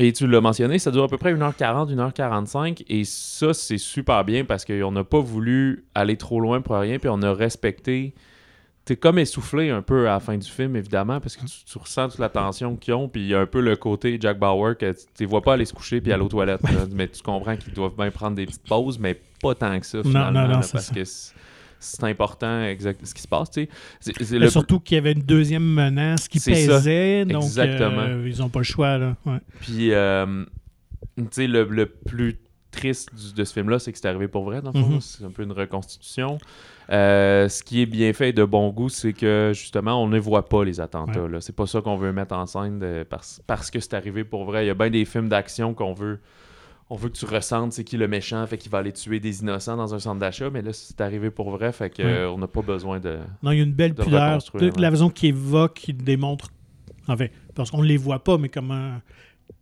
Et 0.00 0.12
tu 0.12 0.28
l'as 0.28 0.40
mentionné, 0.40 0.78
ça 0.78 0.92
dure 0.92 1.02
à 1.02 1.08
peu 1.08 1.18
près 1.18 1.34
1h40, 1.34 1.92
1h45. 1.92 2.84
Et 2.88 3.02
ça, 3.04 3.52
c'est 3.52 3.78
super 3.78 4.24
bien 4.24 4.44
parce 4.44 4.64
qu'on 4.64 4.92
n'a 4.92 5.02
pas 5.02 5.18
voulu 5.18 5.86
aller 5.94 6.16
trop 6.16 6.40
loin 6.40 6.60
pour 6.60 6.76
rien. 6.76 6.98
Puis 6.98 7.08
on 7.08 7.20
a 7.22 7.32
respecté. 7.32 8.14
T'es 8.88 8.96
comme 8.96 9.18
essoufflé 9.18 9.68
un 9.68 9.82
peu 9.82 10.08
à 10.08 10.12
la 10.14 10.20
fin 10.20 10.38
du 10.38 10.48
film, 10.48 10.74
évidemment, 10.74 11.20
parce 11.20 11.36
que 11.36 11.44
tu, 11.44 11.56
tu 11.70 11.76
ressens 11.76 12.08
toute 12.08 12.20
la 12.20 12.30
tension 12.30 12.74
qu'ils 12.74 12.94
ont. 12.94 13.06
Puis 13.06 13.20
il 13.20 13.26
y 13.28 13.34
a 13.34 13.40
un 13.40 13.44
peu 13.44 13.60
le 13.60 13.76
côté 13.76 14.16
Jack 14.18 14.38
Bauer 14.38 14.78
que 14.78 14.94
tu 15.14 15.24
ne 15.24 15.28
vois 15.28 15.42
pas 15.42 15.52
aller 15.52 15.66
se 15.66 15.74
coucher 15.74 16.00
puis 16.00 16.10
aller 16.10 16.22
aux 16.22 16.28
toilettes. 16.28 16.62
là. 16.62 16.86
mais 16.94 17.06
tu 17.06 17.20
comprends 17.22 17.54
qu'ils 17.58 17.74
doivent 17.74 17.96
bien 17.98 18.10
prendre 18.10 18.36
des 18.36 18.46
petites 18.46 18.66
pauses, 18.66 18.98
mais 18.98 19.20
pas 19.42 19.54
tant 19.54 19.78
que 19.78 19.84
ça, 19.84 19.98
Non, 19.98 20.04
finalement. 20.04 20.40
non, 20.40 20.48
non, 20.48 20.54
là, 20.54 20.62
c'est 20.62 20.72
parce 20.72 20.86
ça. 20.86 20.94
que 20.94 21.04
c'est- 21.04 21.34
important 22.04 22.62
exact, 22.64 23.04
ce 23.04 23.12
qui 23.14 23.20
se 23.20 23.28
passe. 23.28 23.50
tu 23.50 23.68
sais. 24.00 24.38
Le- 24.38 24.48
surtout 24.48 24.80
qu'il 24.80 24.94
y 24.94 24.98
avait 24.98 25.12
une 25.12 25.20
deuxième 25.22 25.62
menace 25.70 26.26
qui 26.26 26.40
C'est 26.40 26.54
ça. 26.54 26.78
pesait, 26.78 27.26
donc 27.26 27.42
Exactement. 27.42 28.00
euh, 28.00 28.26
ils 28.26 28.38
n'ont 28.38 28.48
pas 28.48 28.60
le 28.60 28.64
choix. 28.64 28.96
Là. 28.96 29.16
Ouais. 29.26 29.38
Puis, 29.60 29.92
euh, 29.92 30.44
tu 31.18 31.24
sais, 31.30 31.46
le, 31.46 31.64
le 31.64 31.84
plus 31.84 32.38
triste 32.78 33.10
du- 33.14 33.32
de 33.34 33.44
ce 33.44 33.52
film-là, 33.52 33.78
c'est 33.78 33.92
que 33.92 33.98
c'est 33.98 34.08
arrivé 34.08 34.28
pour 34.28 34.44
vrai, 34.44 34.62
dans 34.62 34.72
le 34.72 34.80
fond. 34.80 34.88
Mhm. 34.88 35.00
C'est 35.00 35.24
un 35.24 35.30
peu 35.30 35.42
une 35.42 35.52
reconstitution. 35.52 36.38
Euh, 36.90 37.48
ce 37.48 37.62
qui 37.62 37.82
est 37.82 37.86
bien 37.86 38.12
fait 38.12 38.30
et 38.30 38.32
de 38.32 38.44
bon 38.44 38.70
goût, 38.70 38.88
c'est 38.88 39.12
que, 39.12 39.52
justement, 39.54 40.02
on 40.02 40.06
ne 40.06 40.18
voit 40.18 40.48
pas 40.48 40.64
les 40.64 40.80
attentats. 40.80 41.28
là. 41.28 41.40
C'est 41.40 41.54
pas 41.54 41.66
ça 41.66 41.80
qu'on 41.80 41.96
veut 41.96 42.12
mettre 42.12 42.34
en 42.34 42.46
scène 42.46 42.78
de- 42.78 43.04
parce, 43.08 43.42
parce 43.46 43.70
que 43.70 43.80
c'est 43.80 43.94
arrivé 43.94 44.24
pour 44.24 44.44
vrai. 44.44 44.64
Il 44.64 44.68
y 44.68 44.70
a 44.70 44.74
bien 44.74 44.90
des 44.90 45.04
films 45.04 45.28
d'action 45.28 45.74
qu'on 45.74 45.92
veut... 45.92 46.18
On 46.90 46.96
veut 46.96 47.10
que 47.10 47.18
tu 47.18 47.26
ressentes 47.26 47.74
c'est 47.74 47.84
qui 47.84 47.98
le 47.98 48.08
méchant, 48.08 48.46
fait 48.46 48.56
qu'il 48.56 48.72
va 48.72 48.78
aller 48.78 48.92
tuer 48.92 49.20
des 49.20 49.42
innocents 49.42 49.76
dans 49.76 49.94
un 49.94 49.98
centre 49.98 50.18
d'achat, 50.20 50.48
mais 50.48 50.62
là, 50.62 50.72
c'est 50.72 50.98
arrivé 51.02 51.28
pour 51.30 51.50
vrai, 51.50 51.70
fait 51.70 51.90
que 51.90 52.02
Ouais. 52.02 52.08
euh, 52.08 52.30
on 52.30 52.38
n'a 52.38 52.46
pas 52.46 52.62
besoin 52.62 52.98
de... 52.98 53.18
Non, 53.42 53.50
il 53.50 53.58
y 53.58 53.60
a 53.60 53.64
une 53.64 53.74
belle 53.74 53.92
De 53.92 54.02
pudeur. 54.02 54.38
La 54.78 54.90
façon 54.90 55.10
qu'il 55.10 55.28
évoque, 55.28 55.74
qui 55.74 55.92
démontre. 55.92 56.48
En 57.06 57.14
fait, 57.14 57.30
parce 57.54 57.70
qu'on 57.70 57.82
ne 57.82 57.86
les 57.86 57.98
voit 57.98 58.24
pas, 58.24 58.38
mais 58.38 58.48
comment 58.48 58.92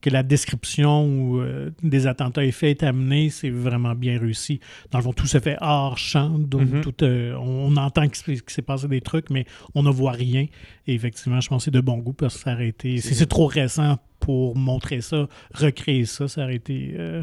que 0.07 0.11
la 0.13 0.23
description 0.23 1.41
euh, 1.41 1.71
des 1.83 2.07
attentats 2.07 2.45
est 2.45 2.53
faite, 2.53 2.83
est 2.83 2.87
amenée, 2.87 3.29
c'est 3.31 3.51
vraiment 3.51 3.95
bien 3.95 4.19
réussi. 4.19 4.61
Dans 4.93 4.99
le 4.99 5.05
fond, 5.05 5.13
tout 5.13 5.27
se 5.27 5.41
fait 5.41 5.57
hors 5.61 5.99
champ. 5.99 6.31
Donc, 6.39 6.71
Mhm. 6.71 6.81
tout, 6.81 6.95
euh, 7.05 7.35
on, 7.41 7.77
entend 7.77 8.07
qu'il 8.09 8.37
s'est- 8.47 8.63
passé 8.63 8.87
des 8.89 9.01
trucs, 9.01 9.31
mais 9.31 9.47
on 9.75 9.83
ne 9.83 9.91
voit 9.91 10.13
rien. 10.13 10.47
Et 10.87 10.95
effectivement, 10.95 11.41
je 11.41 11.49
pense 11.49 11.63
que 11.63 11.65
c'est 11.67 11.71
de 11.73 11.81
bon 11.81 11.99
goût 11.99 12.13
parce 12.13 12.37
que 12.37 12.41
ça 12.45 12.53
aurait 12.55 12.69
été. 12.69 12.99
C'est- 12.99 13.09
Si 13.09 13.15
c'est 13.17 13.27
trop 13.27 13.47
récent 13.47 13.97
pour 14.21 14.57
montrer 14.57 15.01
ça, 15.01 15.27
recréer 15.55 16.05
ça, 16.05 16.27
ça 16.29 16.43
aurait 16.45 16.57
été 16.57 16.95
euh, 16.99 17.23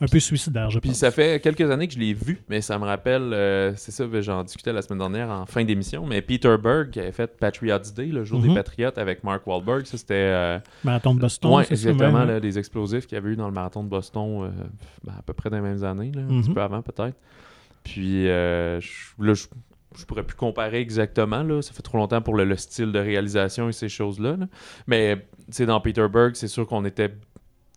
un 0.00 0.06
peu 0.06 0.20
suicidaire, 0.20 0.70
je 0.70 0.78
Puis 0.78 0.90
pense. 0.90 0.98
ça 0.98 1.10
fait 1.10 1.40
quelques 1.42 1.68
années 1.70 1.88
que 1.88 1.94
je 1.94 1.98
l'ai 1.98 2.14
vu, 2.14 2.40
mais 2.48 2.60
ça 2.60 2.78
me 2.78 2.84
rappelle, 2.84 3.32
euh, 3.32 3.72
c'est 3.76 3.90
ça, 3.90 4.06
ben, 4.06 4.20
j'en 4.20 4.44
discutais 4.44 4.72
la 4.72 4.82
semaine 4.82 4.98
dernière 5.00 5.30
en 5.30 5.46
fin 5.46 5.64
d'émission, 5.64 6.06
mais 6.06 6.22
Peter 6.22 6.54
Berg 6.62 6.90
qui 6.90 7.00
avait 7.00 7.12
fait 7.12 7.36
Patriots 7.38 7.78
Day, 7.96 8.06
le 8.06 8.24
jour 8.24 8.40
Mhm. 8.40 8.48
des 8.48 8.54
Patriotes 8.54 8.98
avec 8.98 9.24
Mark 9.24 9.46
Wahlberg, 9.46 9.86
ça 9.86 9.96
c'était... 9.98 10.14
euh, 10.14 10.58
Marathon 10.84 11.14
de 11.14 11.20
Boston. 11.20 11.62
ça, 11.64 11.70
exactement, 11.72 12.24
là, 12.24 12.38
les 12.38 12.58
explosifs 12.58 13.06
qu'il 13.06 13.16
y 13.16 13.18
avait 13.18 13.30
eu 13.30 13.36
dans 13.36 13.48
le 13.48 13.54
marathon 13.54 13.82
de 13.82 13.88
Boston, 13.88 14.44
euh, 14.44 14.50
ben, 15.04 15.14
à 15.18 15.22
peu 15.22 15.32
près 15.32 15.50
dans 15.50 15.56
les 15.56 15.62
mêmes 15.62 15.82
années, 15.82 16.12
là, 16.14 16.20
un 16.22 16.32
Mhm. 16.32 16.42
petit 16.42 16.50
peu 16.54 16.60
avant 16.62 16.82
peut-être. 16.82 17.16
Puis 17.84 18.28
euh, 18.28 18.80
je- 18.80 19.14
là, 19.18 19.34
je, 19.34 19.46
je 19.98 20.04
pourrais 20.06 20.22
plus 20.22 20.36
comparer 20.36 20.80
exactement, 20.80 21.42
là, 21.42 21.60
ça 21.62 21.72
fait 21.72 21.82
trop 21.82 21.98
longtemps 21.98 22.22
pour 22.22 22.34
le, 22.36 22.44
le 22.44 22.56
style 22.56 22.92
de 22.92 22.98
réalisation 22.98 23.68
et 23.68 23.72
ces 23.72 23.88
choses-là, 23.88 24.36
là. 24.36 24.46
mais 24.86 25.16
tu 25.46 25.52
sais, 25.52 25.66
dans 25.66 25.80
Peter 25.80 26.06
Berg, 26.12 26.34
c'est 26.34 26.48
sûr 26.48 26.66
qu'on 26.66 26.84
était 26.84 27.12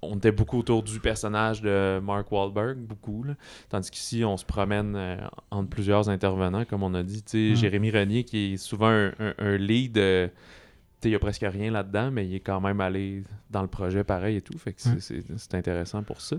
on 0.03 0.17
était 0.17 0.31
beaucoup 0.31 0.57
autour 0.57 0.81
du 0.81 0.99
personnage 0.99 1.62
de 1.62 1.99
Mark 1.99 2.31
Wahlberg, 2.31 2.75
beaucoup. 2.79 3.21
là. 3.23 3.36
Tandis 3.69 3.91
qu'ici, 3.91 4.23
on 4.25 4.36
se 4.36 4.43
promène 4.43 4.95
euh, 4.95 5.15
entre 5.51 5.69
plusieurs 5.69 6.10
intervenants, 6.10 6.65
comme 6.65 6.81
on 6.81 6.95
a 6.95 7.03
dit. 7.03 7.21
Tu 7.21 7.29
sais, 7.29 7.49
Ouais. 7.51 7.55
Jérémy 7.55 7.91
Renier, 7.91 8.23
qui 8.23 8.53
est 8.53 8.57
souvent 8.57 8.88
un, 8.89 9.10
un- 9.19 9.36
un 9.38 9.57
lead, 9.57 9.99
euh, 9.99 10.25
tu 10.27 10.34
sais, 10.34 11.10
il 11.10 11.12
n'y 11.12 11.15
a 11.15 11.19
presque 11.19 11.45
rien 11.47 11.69
là-dedans, 11.69 12.10
mais 12.10 12.25
il 12.25 12.34
est 12.34 12.39
quand 12.39 12.60
même 12.60 12.81
allé 12.81 13.23
dans 13.51 13.62
le 13.62 13.67
projet 13.67 14.03
pareil 14.03 14.38
et 14.38 14.41
tout. 14.41 14.57
Fait 14.57 14.73
que 14.73 14.81
c'est- 14.81 15.21
c'est 15.38 15.53
intéressant 15.53 16.01
pour 16.01 16.19
ça. 16.19 16.38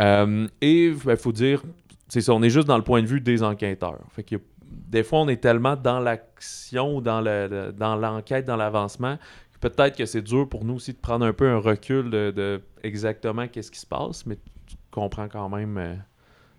Euh, 0.00 0.48
et 0.60 0.86
il 0.86 1.16
faut 1.16 1.30
dire, 1.32 1.62
c'est 2.08 2.20
ça, 2.20 2.32
on 2.34 2.42
est 2.42 2.50
juste 2.50 2.66
dans 2.66 2.76
le 2.78 2.82
point 2.84 3.00
de 3.00 3.06
vue 3.06 3.20
des 3.20 3.44
enquêteurs. 3.44 4.00
Fait 4.10 4.24
que 4.24 4.36
des 4.70 5.02
fois, 5.02 5.20
on 5.20 5.28
est 5.28 5.40
tellement 5.40 5.76
dans 5.76 6.00
l'action 6.00 6.96
ou 6.96 7.00
dans 7.00 7.20
le- 7.20 7.72
dans 7.76 7.96
l'enquête, 7.96 8.44
dans 8.46 8.56
l'avancement, 8.56 9.18
peut-être 9.60 9.96
que 9.96 10.06
c'est 10.06 10.22
dur 10.22 10.48
pour 10.48 10.64
nous 10.64 10.74
aussi 10.74 10.92
de 10.92 10.98
prendre 10.98 11.24
un 11.26 11.32
peu 11.32 11.48
un 11.50 11.58
recul 11.58 12.10
de, 12.10 12.30
de 12.30 12.60
exactement 12.82 13.48
qu'est-ce 13.48 13.70
qui 13.70 13.80
se 13.80 13.86
passe, 13.86 14.24
mais 14.26 14.36
tu 14.66 14.76
comprends 14.90 15.28
quand 15.28 15.48
même 15.48 15.76
euh, 15.78 15.94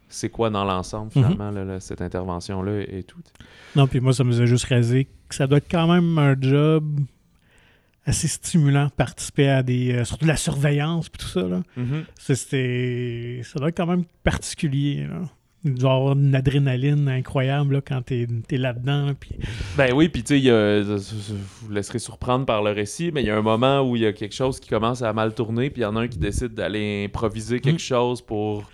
c'est 0.09 0.29
quoi 0.29 0.49
dans 0.49 0.65
l'ensemble 0.65 1.11
finalement 1.11 1.51
là, 1.51 1.63
là, 1.63 1.79
cette 1.79 2.01
intervention-là 2.01 2.81
et 2.81 3.03
tout. 3.03 3.19
Non, 3.75 3.87
puis 3.87 3.99
moi, 3.99 4.11
ça 4.13 4.23
me 4.23 4.31
faisait 4.31 4.47
juste 4.47 4.65
raser 4.65 5.07
que 5.27 5.35
ça 5.35 5.45
doit 5.47 5.59
être 5.59 5.69
quand 5.71 5.87
même 5.87 6.17
un 6.17 6.35
job 6.39 6.99
assez 8.05 8.27
stimulant, 8.27 8.89
participer 8.89 9.49
à 9.49 9.61
des. 9.61 9.93
euh, 9.93 10.03
surtout 10.03 10.25
de 10.25 10.29
la 10.31 10.37
surveillance 10.37 11.09
puis 11.09 11.19
tout 11.23 11.27
ça. 11.31 11.41
Là. 11.43 11.61
Ça, 12.17 12.35
c'était- 12.35 13.41
ça 13.43 13.59
doit 13.59 13.69
être 13.69 13.77
quand 13.77 13.85
même 13.85 14.03
particulier. 14.23 15.05
Là. 15.07 15.21
Il 15.65 15.73
doit 15.73 15.91
y 15.91 15.93
avoir 15.95 16.13
une 16.13 16.33
adrénaline 16.35 17.09
incroyable 17.09 17.75
là, 17.75 17.81
quand 17.85 18.01
t'es 18.01 18.25
es 18.49 18.57
là-dedans. 18.57 19.11
Ben 19.75 19.91
oui, 19.93 20.07
puis 20.07 20.23
tu 20.23 20.39
sais, 20.41 20.81
vous 20.81 20.97
vous 21.63 21.71
laisserez 21.71 21.99
surprendre 21.99 22.45
par 22.45 22.63
le 22.63 22.71
récit, 22.71 23.11
mais 23.13 23.21
il 23.23 23.27
y 23.27 23.29
a 23.29 23.37
un 23.37 23.41
moment 23.41 23.81
où 23.81 23.95
il 23.97 24.03
y 24.03 24.05
a 24.05 24.13
quelque 24.13 24.33
chose 24.35 24.59
qui 24.59 24.69
commence 24.69 25.01
à 25.01 25.11
mal 25.11 25.33
tourner, 25.33 25.69
puis 25.69 25.81
il 25.81 25.83
y 25.83 25.85
en 25.85 25.95
a 25.97 26.01
un 26.01 26.07
qui 26.07 26.17
décide 26.17 26.53
d'aller 26.53 27.05
improviser 27.09 27.59
quelque 27.59 27.75
Mm. 27.75 27.79
chose 27.79 28.21
pour 28.21 28.69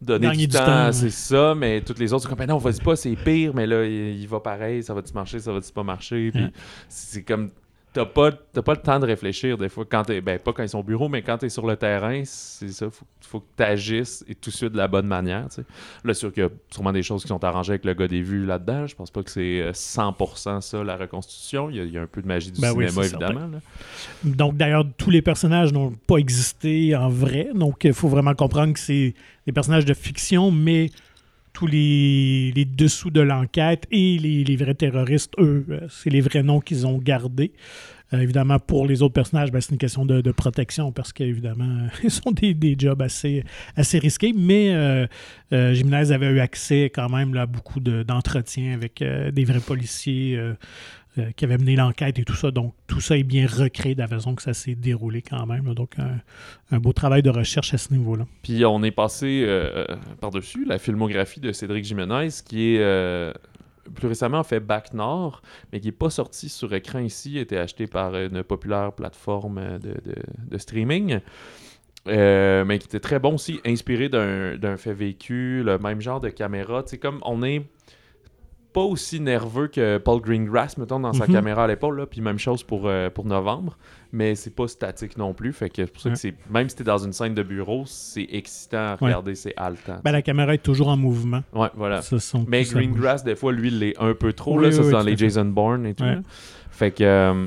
donner 0.00 0.30
du 0.30 0.46
du 0.46 0.48
temps, 0.48 0.64
temps, 0.64 0.92
c'est 0.92 1.06
ouais. 1.06 1.10
ça, 1.10 1.54
mais 1.56 1.80
toutes 1.80 1.98
les 1.98 2.12
autres 2.12 2.22
sont 2.22 2.28
comme, 2.28 2.38
ben 2.38 2.46
non, 2.46 2.58
vas-y 2.58 2.80
pas, 2.80 2.94
c'est 2.94 3.16
pire, 3.16 3.52
mais 3.52 3.66
là, 3.66 3.84
il, 3.84 4.20
il 4.20 4.28
va 4.28 4.38
pareil, 4.38 4.80
ça 4.84 4.94
va-tu 4.94 5.12
marcher, 5.14 5.40
ça 5.40 5.52
va-tu 5.52 5.72
pas 5.72 5.82
marcher, 5.82 6.30
puis 6.30 6.44
Ouais. 6.44 6.52
c'est 6.88 7.24
comme, 7.24 7.50
t'as 7.92 8.04
pas, 8.04 8.30
pas 8.32 8.74
le 8.74 8.80
temps 8.80 9.00
de 9.00 9.06
réfléchir 9.06 9.56
des 9.58 9.68
fois. 9.68 9.84
Quand 9.88 10.06
ben, 10.06 10.38
pas 10.38 10.52
quand 10.52 10.62
ils 10.62 10.68
sont 10.68 10.80
au 10.80 10.84
bureau, 10.84 11.08
mais 11.08 11.22
quand 11.22 11.38
tu 11.38 11.46
es 11.46 11.48
sur 11.48 11.66
le 11.66 11.76
terrain, 11.76 12.22
c'est 12.24 12.68
ça. 12.68 12.90
Faut, 12.90 13.06
faut 13.20 13.40
que 13.40 13.46
tu 13.56 13.62
agisses 13.62 14.24
et 14.28 14.34
tout 14.34 14.50
de 14.50 14.54
suite 14.54 14.72
de 14.72 14.76
la 14.76 14.88
bonne 14.88 15.06
manière. 15.06 15.46
Là, 16.04 16.14
sûr 16.14 16.32
qu'il 16.32 16.42
y 16.42 16.46
a 16.46 16.50
sûrement 16.70 16.92
des 16.92 17.02
choses 17.02 17.22
qui 17.22 17.28
sont 17.28 17.42
arrangées 17.44 17.72
avec 17.72 17.84
le 17.84 17.94
gars 17.94 18.08
des 18.08 18.22
vues 18.22 18.46
là-dedans. 18.46 18.86
Je 18.86 18.94
pense 18.94 19.10
pas 19.10 19.22
que 19.22 19.30
c'est 19.30 19.70
100% 19.72 20.60
ça, 20.60 20.84
la 20.84 20.96
reconstitution. 20.96 21.70
Il 21.70 21.76
y, 21.76 21.80
a, 21.80 21.84
il 21.84 21.92
y 21.92 21.98
a 21.98 22.02
un 22.02 22.06
peu 22.06 22.22
de 22.22 22.26
magie 22.26 22.50
du 22.50 22.60
Ben 22.60 22.72
cinéma, 22.72 23.04
évidemment. 23.04 23.46
là. 23.46 23.58
Donc, 24.24 24.56
d'ailleurs, 24.56 24.84
tous 24.96 25.10
les 25.10 25.22
personnages 25.22 25.72
n'ont 25.72 25.92
pas 26.06 26.16
existé 26.16 26.94
en 26.96 27.08
vrai. 27.08 27.48
Donc, 27.54 27.84
il 27.84 27.92
faut 27.92 28.08
vraiment 28.08 28.34
comprendre 28.34 28.72
que 28.72 28.80
c'est 28.80 29.14
des 29.46 29.52
personnages 29.52 29.84
de 29.84 29.94
fiction, 29.94 30.50
mais 30.50 30.90
tous 31.58 31.66
les, 31.66 32.52
dessous 32.76 33.10
de 33.10 33.20
l'enquête 33.20 33.84
et 33.90 34.16
les, 34.16 34.56
vrais 34.56 34.74
terroristes, 34.74 35.34
eux, 35.40 35.66
euh, 35.70 35.80
c'est 35.90 36.08
les 36.08 36.20
vrais 36.20 36.44
noms 36.44 36.60
qu'ils 36.60 36.86
ont 36.86 36.98
gardés. 36.98 37.52
Euh, 38.14 38.20
évidemment, 38.20 38.60
pour 38.60 38.86
les 38.86 39.02
autres 39.02 39.14
personnages, 39.14 39.50
ben, 39.50 39.60
c'est 39.60 39.72
une 39.72 39.78
question 39.78 40.06
de, 40.06 40.30
protection 40.30 40.92
parce 40.92 41.12
qu'évidemment, 41.12 41.88
ils 42.04 42.12
sont 42.12 42.30
des, 42.30 42.76
jobs 42.78 43.02
assez, 43.02 43.42
assez 43.74 43.98
risqués. 43.98 44.32
Mais 44.36 44.72
euh, 44.72 45.08
euh, 45.52 46.12
avait 46.12 46.30
eu 46.30 46.38
accès 46.38 46.92
quand 46.94 47.08
même 47.08 47.34
là, 47.34 47.42
à 47.42 47.46
beaucoup 47.46 47.80
de- 47.80 48.04
d'entretiens 48.04 48.72
avec 48.74 49.02
des 49.02 49.44
vrais 49.44 49.58
policiers 49.58 50.40
euh, 51.16 51.18
euh, 51.18 51.30
qui 51.36 51.44
avaient 51.44 51.58
mené 51.58 51.76
l'enquête 51.76 52.18
et 52.18 52.24
tout 52.24 52.34
ça. 52.34 52.50
Donc, 52.50 52.74
tout 52.86 53.00
ça 53.00 53.16
est 53.16 53.22
bien 53.22 53.46
recréé 53.46 53.94
de 53.94 54.00
la 54.00 54.08
façon 54.08 54.34
que 54.34 54.42
ça 54.42 54.54
s'est 54.54 54.74
déroulé 54.74 55.22
quand 55.22 55.46
même. 55.46 55.74
Donc, 55.74 55.96
un, 56.70 56.78
beau 56.78 56.92
travail 56.92 57.22
de 57.22 57.30
recherche 57.30 57.74
à 57.74 57.78
ce 57.78 57.92
niveau-là. 57.92 58.26
Puis 58.42 58.64
on 58.64 58.82
est 58.82 58.90
passé 58.90 59.44
euh, 59.46 59.84
par-dessus 60.20 60.64
la 60.64 60.78
filmographie 60.78 61.40
de 61.40 61.52
Cédric 61.52 61.84
Jimenez, 61.84 62.28
qui 62.44 62.74
est 62.74 62.80
euh, 62.80 63.32
plus 63.94 64.08
récemment 64.08 64.42
fait 64.42 64.60
Bac 64.60 64.92
Nord, 64.92 65.42
mais 65.72 65.80
qui 65.80 65.86
n'est 65.86 65.92
pas 65.92 66.10
sorti 66.10 66.48
sur 66.48 66.72
écran 66.74 67.00
ici, 67.00 67.38
a 67.38 67.42
été 67.42 67.58
acheté 67.58 67.86
par 67.86 68.14
une 68.14 68.42
populaire 68.42 68.92
plateforme 68.92 69.78
de, 69.78 70.58
streaming. 70.58 71.20
Euh, 72.06 72.64
mais 72.64 72.78
qui 72.78 72.86
était 72.86 73.00
très 73.00 73.18
bon 73.18 73.34
aussi, 73.34 73.60
inspiré 73.66 74.08
d'un 74.08 74.76
fait 74.76 74.94
vécu, 74.94 75.62
le 75.62 75.78
même 75.78 76.00
genre 76.00 76.20
de 76.20 76.30
caméra. 76.30 76.82
Sais, 76.86 76.98
comme 76.98 77.18
on 77.22 77.42
est 77.42 77.62
pas 78.72 78.82
aussi 78.82 79.18
nerveux 79.20 79.66
que 79.68 79.98
Paul 79.98 80.20
Greengrass, 80.20 80.76
mettons, 80.78 81.00
dans 81.00 81.12
sa 81.12 81.26
Mhm. 81.26 81.32
caméra 81.32 81.64
à 81.64 81.66
l'épaule, 81.66 82.06
puis 82.10 82.20
même 82.20 82.38
chose 82.38 82.62
pour, 82.62 82.82
euh, 82.86 83.08
pour 83.10 83.24
novembre, 83.24 83.76
mais 84.12 84.34
c'est 84.34 84.54
pas 84.54 84.68
statique 84.68 85.16
non 85.16 85.32
plus, 85.34 85.52
fait 85.52 85.68
que 85.70 85.84
c'est 85.86 85.92
pour 85.92 86.02
ça 86.02 86.10
que 86.10 86.16
c'est, 86.16 86.34
même 86.50 86.68
si 86.68 86.76
t'es 86.76 86.84
dans 86.84 86.98
une 86.98 87.12
scène 87.12 87.34
de 87.34 87.42
bureau, 87.42 87.84
c'est 87.86 88.26
excitant 88.30 88.76
à 88.78 88.90
Ouais. 88.92 88.96
regarder, 89.06 89.34
c'est 89.34 89.54
haletant. 89.56 90.00
Ben, 90.04 90.12
la 90.12 90.22
caméra 90.22 90.54
est 90.54 90.62
toujours 90.62 90.88
en 90.88 90.96
mouvement. 90.96 91.42
ouais, 91.54 91.68
voilà. 91.74 92.00
Mais. 92.46 92.62
Greengrass, 92.64 93.24
des 93.24 93.36
fois, 93.36 93.52
lui, 93.52 93.68
il 93.68 93.78
l'est 93.78 93.98
un 93.98 94.14
peu 94.14 94.32
trop, 94.32 94.56
Oui, 94.56 94.64
là, 94.64 94.68
oui, 94.68 94.74
ça 94.74 94.82
c'est 94.84 94.90
dans 94.90 95.00
les. 95.02 95.16
Jason 95.16 95.44
Bourne 95.46 95.86
et 95.86 95.94
tout. 95.94 96.04
Ouais. 96.04 96.18
Fait 96.70 96.90
que... 96.90 97.02
euh, 97.04 97.46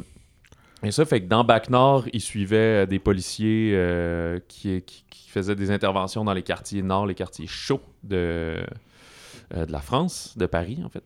et 0.84 0.90
ça 0.92 1.06
fait 1.06 1.22
que 1.22 1.28
dans 1.28 1.44
Bac 1.44 1.70
Nord, 1.70 2.06
il 2.12 2.22
suivait 2.22 2.58
euh, 2.84 2.86
des 2.88 2.98
policiers 2.98 3.72
euh, 3.76 4.40
qui, 4.48 4.82
qui, 4.82 5.06
qui 5.10 5.30
faisaient 5.30 5.56
des 5.56 5.70
interventions 5.70 6.26
dans 6.26 6.34
les 6.34 6.42
quartiers 6.42 6.82
nord, 6.82 7.06
les 7.06 7.14
quartiers 7.14 7.46
chauds 7.46 7.82
de, 8.04 8.56
de 9.56 9.72
la 9.72 9.80
France, 9.80 10.36
de 10.38 10.46
Paris 10.48 10.80
en 10.84 10.90
fait. 10.90 11.04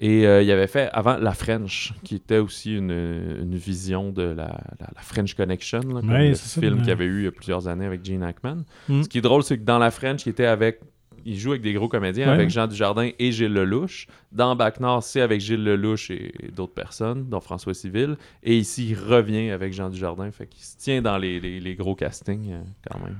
Et 0.00 0.26
euh, 0.26 0.42
il 0.42 0.50
avait 0.52 0.68
fait 0.68 0.88
avant 0.92 1.16
La 1.16 1.32
French, 1.32 1.92
qui 2.04 2.14
était 2.14 2.38
aussi 2.38 2.76
une, 2.76 2.92
une 2.92 3.56
vision 3.56 4.12
de 4.12 4.22
la, 4.22 4.34
la- 4.78 4.90
la 4.94 5.02
French 5.02 5.34
Connection, 5.34 5.80
là, 5.80 6.00
comme 6.00 6.10
Ouais, 6.10 6.28
le 6.28 6.34
film 6.36 6.82
qu'il 6.82 6.90
avait 6.92 7.04
eu 7.06 7.18
il 7.20 7.24
y 7.24 7.26
a 7.26 7.32
plusieurs 7.32 7.66
années 7.66 7.86
avec 7.86 8.04
Gene 8.04 8.22
Hackman. 8.22 8.64
Mm. 8.88 9.02
Ce 9.02 9.08
qui 9.08 9.18
est 9.18 9.22
drôle, 9.22 9.42
c'est 9.42 9.58
que 9.58 9.64
dans 9.64 9.78
La 9.78 9.90
French, 9.90 10.24
il 10.26 10.30
était 10.30 10.46
avec. 10.46 10.80
Il 11.24 11.36
joue 11.36 11.50
avec 11.50 11.62
des 11.62 11.72
gros 11.74 11.88
comédiens, 11.88 12.28
Ouais, 12.28 12.34
avec. 12.34 12.48
Jean 12.48 12.68
Dujardin 12.68 13.10
et 13.18 13.32
Gilles 13.32 13.52
Lelouch. 13.52 14.06
Dans 14.32 14.54
Bac 14.54 14.78
Nord, 14.80 15.02
c'est 15.02 15.20
avec 15.20 15.40
Gilles 15.40 15.64
Lelouch 15.64 16.10
et, 16.10 16.32
et 16.46 16.50
d'autres 16.52 16.72
personnes, 16.72 17.28
dont 17.28 17.40
François 17.40 17.74
Civil. 17.74 18.16
Et 18.44 18.56
ici, 18.56 18.90
il 18.90 18.94
revient 18.98 19.50
avec 19.50 19.72
Jean 19.74 19.90
Dujardin. 19.90 20.30
Fait 20.30 20.46
qu'il 20.46 20.62
se 20.64 20.76
tient 20.78 21.02
dans 21.02 21.18
les, 21.18 21.38
les- 21.40 21.58
les 21.60 21.74
gros 21.74 21.96
castings, 21.96 22.52
euh, 22.52 22.60
quand 22.88 23.00
même. 23.04 23.16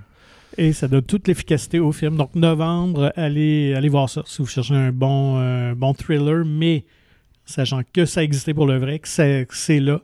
Et 0.56 0.72
ça 0.72 0.88
donne 0.88 1.02
toute 1.02 1.28
l'efficacité 1.28 1.78
au 1.78 1.92
film. 1.92 2.16
Donc, 2.16 2.34
novembre, 2.34 3.12
allez, 3.16 3.74
allez 3.74 3.88
voir 3.88 4.08
ça 4.08 4.22
si 4.26 4.42
vous 4.42 4.48
cherchez 4.48 4.74
un 4.74 4.90
bon, 4.92 5.38
euh, 5.38 5.74
bon 5.74 5.92
thriller, 5.94 6.44
mais 6.44 6.84
sachant 7.44 7.82
que 7.92 8.04
ça 8.04 8.22
existait 8.22 8.54
pour 8.54 8.66
le 8.66 8.78
vrai, 8.78 8.98
que 8.98 9.08
c'est 9.08 9.46
que 9.48 9.56
c'est 9.56 9.80
là, 9.80 10.00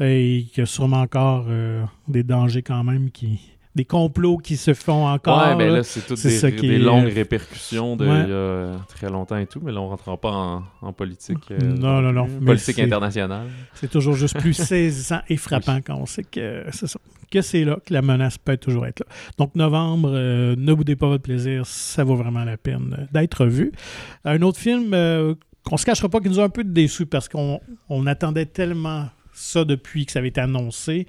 et 0.00 0.46
qu'il 0.52 0.60
y 0.60 0.62
a 0.62 0.66
sûrement 0.66 1.00
encore 1.00 1.46
euh, 1.48 1.84
des 2.08 2.22
dangers 2.22 2.62
quand 2.62 2.84
même, 2.84 3.10
qui, 3.10 3.40
des 3.74 3.84
complots 3.84 4.38
qui 4.38 4.56
se 4.56 4.72
font 4.74 5.06
encore. 5.06 5.48
ouais, 5.48 5.56
ben 5.56 5.74
là. 5.74 5.82
c'est 5.82 6.06
toutes 6.06 6.22
des, 6.22 6.44
est, 6.44 6.78
longues 6.78 7.12
répercussions 7.12 7.94
de 7.96 8.06
ouais. 8.06 8.24
euh, 8.28 8.76
très 8.88 9.10
longtemps 9.10 9.36
et 9.36 9.46
tout, 9.46 9.60
mais 9.62 9.70
là, 9.70 9.80
on 9.80 9.88
rentrera 9.88 10.16
pas 10.16 10.30
en, 10.32 10.62
en 10.80 10.92
politique. 10.92 11.38
euh, 11.50 11.58
Non, 11.58 12.00
non, 12.00 12.12
non, 12.12 12.26
mais 12.40 12.46
Politique 12.46 12.78
internationale. 12.78 13.46
C'est 13.74 13.90
toujours 13.90 14.14
juste 14.14 14.38
plus 14.38 14.54
saisissant 14.54 15.20
et 15.28 15.36
frappant 15.36 15.80
quand 15.86 15.96
on 15.96 16.06
sait 16.06 16.24
que 16.24 16.64
c'est 16.72 16.86
ça, 16.86 16.98
que 17.30 17.42
c'est 17.42 17.64
là, 17.64 17.78
que 17.84 17.92
la 17.92 18.02
menace 18.02 18.38
peut 18.38 18.56
toujours 18.56 18.86
être 18.86 19.00
là. 19.00 19.06
Donc, 19.38 19.54
novembre, 19.54 20.10
euh, 20.12 20.54
ne 20.56 20.72
boudez 20.72 20.96
pas 20.96 21.08
votre 21.08 21.22
plaisir, 21.22 21.66
ça 21.66 22.04
vaut 22.04 22.16
vraiment 22.16 22.44
la 22.44 22.56
peine 22.56 23.08
d'être 23.12 23.46
vu. 23.46 23.72
Un 24.24 24.42
autre 24.42 24.58
film 24.58 24.92
euh, 24.94 25.34
qu'on 25.64 25.76
se 25.76 25.84
cachera 25.84 26.08
pas 26.08 26.20
qui 26.20 26.28
nous 26.28 26.40
a 26.40 26.44
un 26.44 26.48
peu 26.48 26.64
déçus 26.64 27.06
parce 27.06 27.28
qu'on 27.28 27.60
on 27.88 28.06
attendait 28.06 28.46
tellement 28.46 29.06
ça 29.36 29.64
depuis 29.64 30.06
que 30.06 30.12
ça 30.12 30.18
avait 30.20 30.28
été 30.28 30.40
annoncé. 30.40 31.06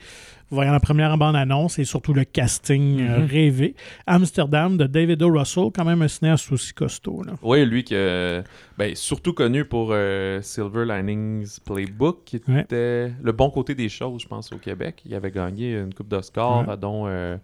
Voyant 0.50 0.72
la 0.72 0.80
première 0.80 1.18
bande-annonce 1.18 1.78
et 1.78 1.84
surtout 1.84 2.14
le 2.14 2.24
casting 2.24 3.02
euh, 3.02 3.20
Mhm. 3.20 3.26
rêvé. 3.26 3.76
Amsterdam 4.06 4.78
de 4.78 4.86
David 4.86 5.22
O. 5.24 5.30
Russell, 5.38 5.66
quand 5.76 5.84
même 5.84 6.02
un 6.02 6.08
cinéaste 6.08 6.50
aussi 6.54 6.74
costaud. 6.74 7.22
Là. 7.24 7.34
Oui, 7.42 7.66
lui 7.66 7.84
qui 7.84 7.96
est 7.96 8.44
ben, 8.78 8.96
surtout 8.96 9.34
connu 9.34 9.66
pour 9.66 9.90
euh, 9.92 10.42
Silver 10.42 10.86
Linings 10.86 11.60
Playbook, 11.66 12.24
qui 12.24 12.42
Ouais. 12.48 12.62
était 12.62 13.12
le 13.22 13.32
bon 13.34 13.50
côté 13.50 13.76
des 13.76 13.90
choses, 13.90 14.22
je 14.22 14.28
pense, 14.28 14.54
au 14.54 14.58
Québec. 14.58 15.02
Il 15.06 15.14
avait 15.16 15.32
gagné 15.32 15.74
une 15.78 15.94
coupe 15.94 16.08
d'Oscar, 16.08 16.66
Ouais. 16.66 16.78
dont, 16.78 17.08
euh, 17.08 17.36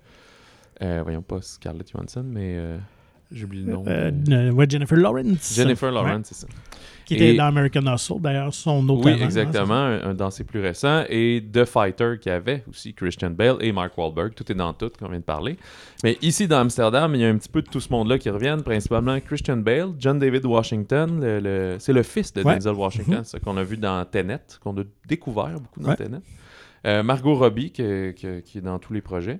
euh, 0.82 1.02
voyons 1.04 1.22
pas 1.22 1.42
Scarlett 1.42 1.92
Johansson, 1.92 2.24
mais 2.26 2.58
j'oublie 3.34 3.64
le 3.64 3.72
nom. 3.74 3.84
Euh, 3.88 4.12
euh, 4.30 4.52
ouais, 4.52 4.66
Jennifer 4.70 4.98
Lawrence. 4.98 5.54
Jennifer 5.56 5.90
Ouais. 5.90 5.96
Lawrence, 5.96 6.28
c'est 6.32 6.36
ça. 6.36 6.48
Qui 7.06 7.16
était 7.16 7.34
Et- 7.34 7.38
dans 7.38 7.44
American 7.48 7.82
Hustle, 7.94 8.22
d'ailleurs, 8.22 8.54
son 8.54 8.88
autre 8.88 9.04
Oui, 9.06 9.12
avant, 9.12 9.22
hein, 9.22 9.26
exactement, 9.26 9.74
un, 9.74 10.02
un 10.04 10.14
dans 10.14 10.32
ses 10.32 10.46
plus 10.46 10.62
récents. 10.62 11.04
Et 11.10 11.44
The 11.52 11.66
Fighter, 11.66 12.14
qui 12.22 12.30
avait 12.30 12.64
aussi 12.70 12.94
Christian 12.94 13.32
Bale 13.32 13.58
et 13.60 13.74
Mark 13.74 13.98
Wahlberg. 13.98 14.34
Tout 14.34 14.50
est 14.50 14.56
dans 14.56 14.72
tout, 14.72 14.90
qu'on 14.98 15.10
vient 15.10 15.20
de 15.20 15.24
parler. 15.24 15.58
Mais 16.02 16.18
ici, 16.22 16.48
dans 16.48 16.60
Amsterdam, 16.60 17.14
il 17.14 17.20
y 17.20 17.26
a 17.26 17.28
un 17.28 17.36
petit 17.38 17.50
peu 17.50 17.62
de 17.62 17.68
tout 17.68 17.82
ce 17.82 17.90
monde-là 17.92 18.18
qui 18.20 18.30
reviennent, 18.30 18.64
principalement 18.64 19.20
Christian 19.20 19.58
Bale, 19.58 19.90
John 20.00 20.18
David 20.18 20.46
Washington, 20.46 21.20
le- 21.20 21.40
le- 21.42 21.76
c'est 21.80 21.92
le 21.92 22.04
fils 22.04 22.32
de 22.32 22.42
Ouais. 22.42 22.56
Denzel 22.56 22.74
Washington, 22.74 23.18
Mhm. 23.18 23.24
ce 23.26 23.36
qu'on 23.38 23.58
a 23.58 23.64
vu 23.64 23.76
dans 23.76 24.06
Tenet, 24.06 24.40
qu'on 24.64 24.78
a 24.80 24.84
découvert 25.06 25.60
beaucoup 25.60 25.82
dans 25.82 25.90
Ouais. 25.90 25.96
Tenet. 25.98 26.20
Euh, 26.86 27.04
Margot 27.04 27.36
Robbie, 27.36 27.72
qui 27.72 27.82
est 27.82 28.62
dans 28.64 28.80
tous 28.80 28.94
les 28.94 29.02
projets. 29.02 29.40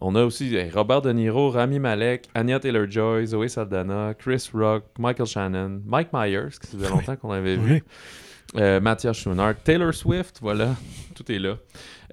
On 0.00 0.14
a 0.14 0.24
aussi 0.24 0.56
Robert 0.70 1.02
De 1.02 1.12
Niro, 1.12 1.50
Rami 1.50 1.78
Malek, 1.78 2.28
Anya 2.34 2.58
Taylor-Joy, 2.58 3.26
Zoe 3.26 3.48
Saldana, 3.48 4.14
Chris 4.18 4.48
Rock, 4.54 4.84
Michael 4.98 5.26
Shannon, 5.26 5.80
Mike 5.86 6.08
Myers, 6.12 6.48
que 6.60 6.66
ça 6.66 6.76
faisait 6.78 6.88
longtemps 6.88 7.16
qu'on 7.16 7.30
avait 7.30 7.56
vu. 7.56 7.84
Euh, 8.56 8.80
Mathias 8.80 9.16
Schoenaert, 9.16 9.62
Taylor 9.62 9.94
Swift, 9.94 10.38
voilà, 10.42 10.74
tout 11.14 11.30
est 11.30 11.38
là. 11.38 11.56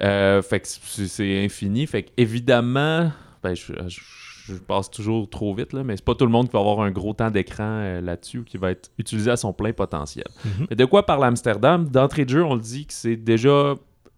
Euh, 0.01 0.41
fait 0.41 0.59
que 0.61 0.67
c'est 0.67 1.43
infini. 1.43 1.85
Fait 1.87 2.03
que 2.03 2.09
évidemment, 2.17 3.11
ben, 3.43 3.55
je, 3.55 3.73
je- 3.87 3.99
je 4.47 4.53
passe 4.55 4.89
toujours 4.89 5.29
trop 5.29 5.53
vite, 5.53 5.73
là, 5.73 5.83
mais 5.83 5.95
c'est 5.95 6.03
pas 6.05 6.15
tout 6.15 6.25
le 6.25 6.31
monde 6.31 6.47
qui 6.47 6.53
va 6.53 6.59
avoir 6.59 6.79
un 6.81 6.89
gros 6.89 7.13
temps 7.13 7.29
d'écran 7.29 7.63
euh, 7.67 8.01
là-dessus 8.01 8.39
ou 8.39 8.43
qui 8.43 8.57
va 8.57 8.71
être 8.71 8.89
utilisé 8.97 9.29
à 9.29 9.37
son 9.37 9.53
plein 9.53 9.73
potentiel. 9.73 10.25
Mhm. 10.43 10.65
Mais 10.71 10.75
de 10.75 10.85
quoi 10.85 11.05
parle 11.05 11.23
Amsterdam? 11.25 11.87
D'entrée 11.87 12.25
de 12.25 12.29
jeu, 12.31 12.43
on 12.43 12.55
le 12.55 12.61
dit 12.61 12.87
que 12.87 12.93
c'est 12.93 13.15
déjà 13.15 13.75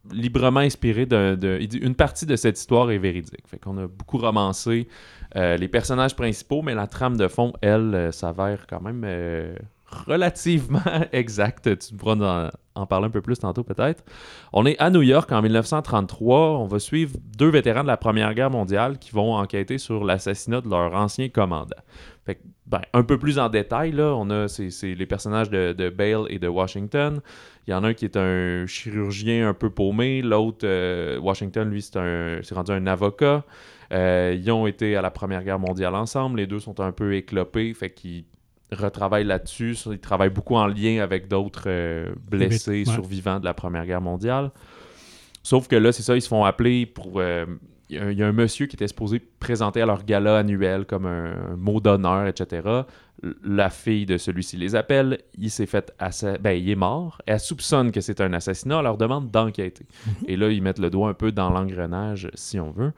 librement 0.10 0.62
inspiré 0.62 1.06
de, 1.06 1.36
dit 1.66 1.78
une 1.78 1.96
partie 1.96 2.26
de 2.26 2.36
cette 2.36 2.58
histoire 2.58 2.92
est 2.92 2.98
véridique. 2.98 3.48
Fait 3.48 3.60
a 3.66 3.88
beaucoup 3.88 4.18
romancé 4.18 4.88
euh, 5.36 5.58
les 5.58 5.68
personnages 5.68 6.16
principaux, 6.16 6.62
mais 6.62 6.74
la 6.74 6.88
trame 6.88 7.18
de 7.18 7.28
fond, 7.28 7.54
elle, 7.62 7.94
euh, 7.96 8.12
s'avère 8.12 8.66
quand 8.68 8.82
même 8.82 9.04
euh, 9.06 9.56
relativement 10.06 10.82
exacte. 11.12 11.78
Tu 11.78 11.96
pourras 11.96 12.16
en, 12.16 12.50
en 12.76 12.86
parler 12.86 13.08
un 13.08 13.12
peu 13.12 13.22
plus 13.22 13.40
tantôt 13.40 13.64
peut-être. 13.64 14.04
On 14.54 14.66
est 14.66 14.78
à 14.80 14.90
New 14.90 15.02
York 15.02 15.32
en 15.32 15.42
1933. 15.42 16.60
On 16.60 16.66
va 16.66 16.80
suivre 16.80 17.16
deux 17.38 17.50
vétérans 17.50 17.84
de 17.84 17.88
la 17.88 17.98
Première 17.98 18.34
Guerre 18.34 18.52
mondiale 18.52 18.98
qui 18.98 19.12
vont 19.12 19.36
enquêter 19.36 19.78
sur 19.78 20.04
l'assassinat 20.04 20.62
de 20.62 20.70
leur 20.70 20.94
ancien 20.96 21.30
commandant. 21.30 21.78
Fait 22.26 22.36
que, 22.36 22.42
ben, 22.68 22.82
un 22.94 23.04
peu 23.04 23.18
plus 23.18 23.40
en 23.40 23.50
détail, 23.50 24.00
on 24.00 24.30
a 24.30 24.48
les 24.82 25.06
personnages 25.06 25.50
de, 25.50 25.74
de 25.74 25.90
Bale 25.90 26.26
et 26.30 26.40
de 26.40 26.48
Washington. 26.48 27.22
Il 27.68 27.72
y 27.72 27.74
en 27.74 27.84
a 27.84 27.90
un 27.90 27.94
qui 27.94 28.06
est 28.06 28.18
un 28.18 28.66
chirurgien 28.66 29.50
un 29.50 29.54
peu 29.54 29.70
paumé, 29.70 30.22
l'autre, 30.22 30.62
euh, 30.66 31.20
Washington, 31.20 31.70
lui, 31.70 31.82
c'est, 31.82 31.98
un, 31.98 32.40
c'est 32.42 32.56
rendu 32.56 32.72
un 32.72 32.88
avocat. 32.88 33.44
Euh, 33.94 34.36
ils 34.40 34.50
ont 34.52 34.66
été 34.68 34.96
à 34.96 35.02
la 35.02 35.12
Première 35.12 35.44
Guerre 35.44 35.60
mondiale 35.60 35.96
ensemble. 35.96 36.40
Les 36.40 36.48
deux 36.48 36.60
sont 36.60 36.80
un 36.80 36.92
peu 36.92 37.14
éclopés, 37.16 37.74
fait 37.74 37.92
qu'ils 37.92 38.24
retravaillent 38.72 39.26
là-dessus. 39.26 39.76
Ils 39.92 40.00
travaillent 40.00 40.30
beaucoup 40.30 40.56
en 40.56 40.66
lien 40.66 41.02
avec 41.04 41.28
d'autres 41.28 41.66
euh, 41.68 42.12
blessés, 42.30 42.84
Ouais. 42.88 42.94
survivants 42.94 43.40
de 43.40 43.46
la 43.46 43.54
Première 43.54 43.86
Guerre 43.86 44.02
mondiale. 44.02 44.52
Sauf 45.44 45.68
que 45.68 45.76
là, 45.76 45.92
c'est 45.92 46.04
ça, 46.04 46.16
ils 46.16 46.22
se 46.22 46.28
font 46.30 46.44
appeler 46.46 46.86
pour. 46.86 47.20
Il 47.92 48.14
y, 48.18 48.24
a 48.24 48.28
un- 48.28 48.32
monsieur 48.32 48.66
qui 48.68 48.76
était 48.76 48.88
supposé 48.88 49.20
présenter 49.20 49.82
à 49.82 49.86
leur 49.86 50.04
gala 50.06 50.38
annuel 50.38 50.86
comme 50.86 51.06
un, 51.06 51.52
un 51.52 51.56
mot 51.58 51.80
d'honneur, 51.80 52.26
etc. 52.28 52.84
La 53.44 53.70
fille 53.70 54.06
de 54.06 54.18
celui-ci 54.18 54.58
les 54.58 54.76
appelle, 54.76 55.20
il 55.38 55.52
s'est 55.52 55.66
fait 55.66 55.94
assa- 56.00 56.38
ben 56.40 56.52
il 56.52 56.70
est 56.70 56.76
mort, 56.76 57.22
elle 57.26 57.40
soupçonne 57.40 57.92
que 57.92 58.02
c'est 58.02 58.22
un 58.22 58.34
assassinat, 58.34 58.78
elle 58.80 58.84
leur 58.86 58.98
demande 58.98 59.30
d'enquêter. 59.30 59.86
Et 60.28 60.38
là, 60.38 60.50
ils 60.50 60.62
mettent 60.62 60.80
le 60.80 60.90
doigt 60.90 61.10
un 61.10 61.14
peu 61.14 61.32
dans 61.32 61.50
l'engrenage, 61.50 62.30
si 62.34 62.60
on 62.60 62.72
veut. 62.72 62.94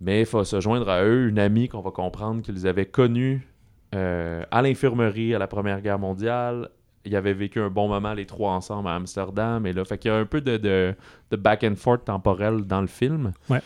Mais 0.00 0.20
il 0.20 0.26
faut 0.26 0.44
se 0.44 0.60
joindre 0.60 0.88
à 0.88 1.02
eux, 1.04 1.28
une 1.28 1.38
amie 1.38 1.68
qu'on 1.68 1.80
va 1.80 1.90
comprendre 1.90 2.42
qu'ils 2.42 2.66
avaient 2.66 2.86
connue 2.86 3.46
euh, 3.94 4.44
à 4.50 4.62
l'infirmerie 4.62 5.34
à 5.34 5.38
la 5.38 5.46
Première 5.46 5.80
Guerre 5.80 5.98
mondiale. 5.98 6.68
Ils 7.04 7.14
avaient 7.16 7.34
vécu 7.34 7.60
un 7.60 7.70
bon 7.70 7.88
moment 7.88 8.12
les 8.14 8.26
trois 8.26 8.50
ensemble 8.52 8.88
à 8.88 8.94
Amsterdam. 8.96 9.64
Et 9.66 9.72
là, 9.72 9.84
fait 9.84 9.96
qu'il 9.96 10.10
y 10.10 10.14
a 10.14 10.16
un 10.18 10.26
peu 10.26 10.40
de, 10.40 10.56
de, 10.56 10.94
de 11.30 11.36
back 11.36 11.64
and 11.64 11.76
forth 11.76 12.04
temporel 12.04 12.62
dans 12.66 12.80
le 12.80 12.88
film. 12.88 13.32
Ouais. 13.48 13.60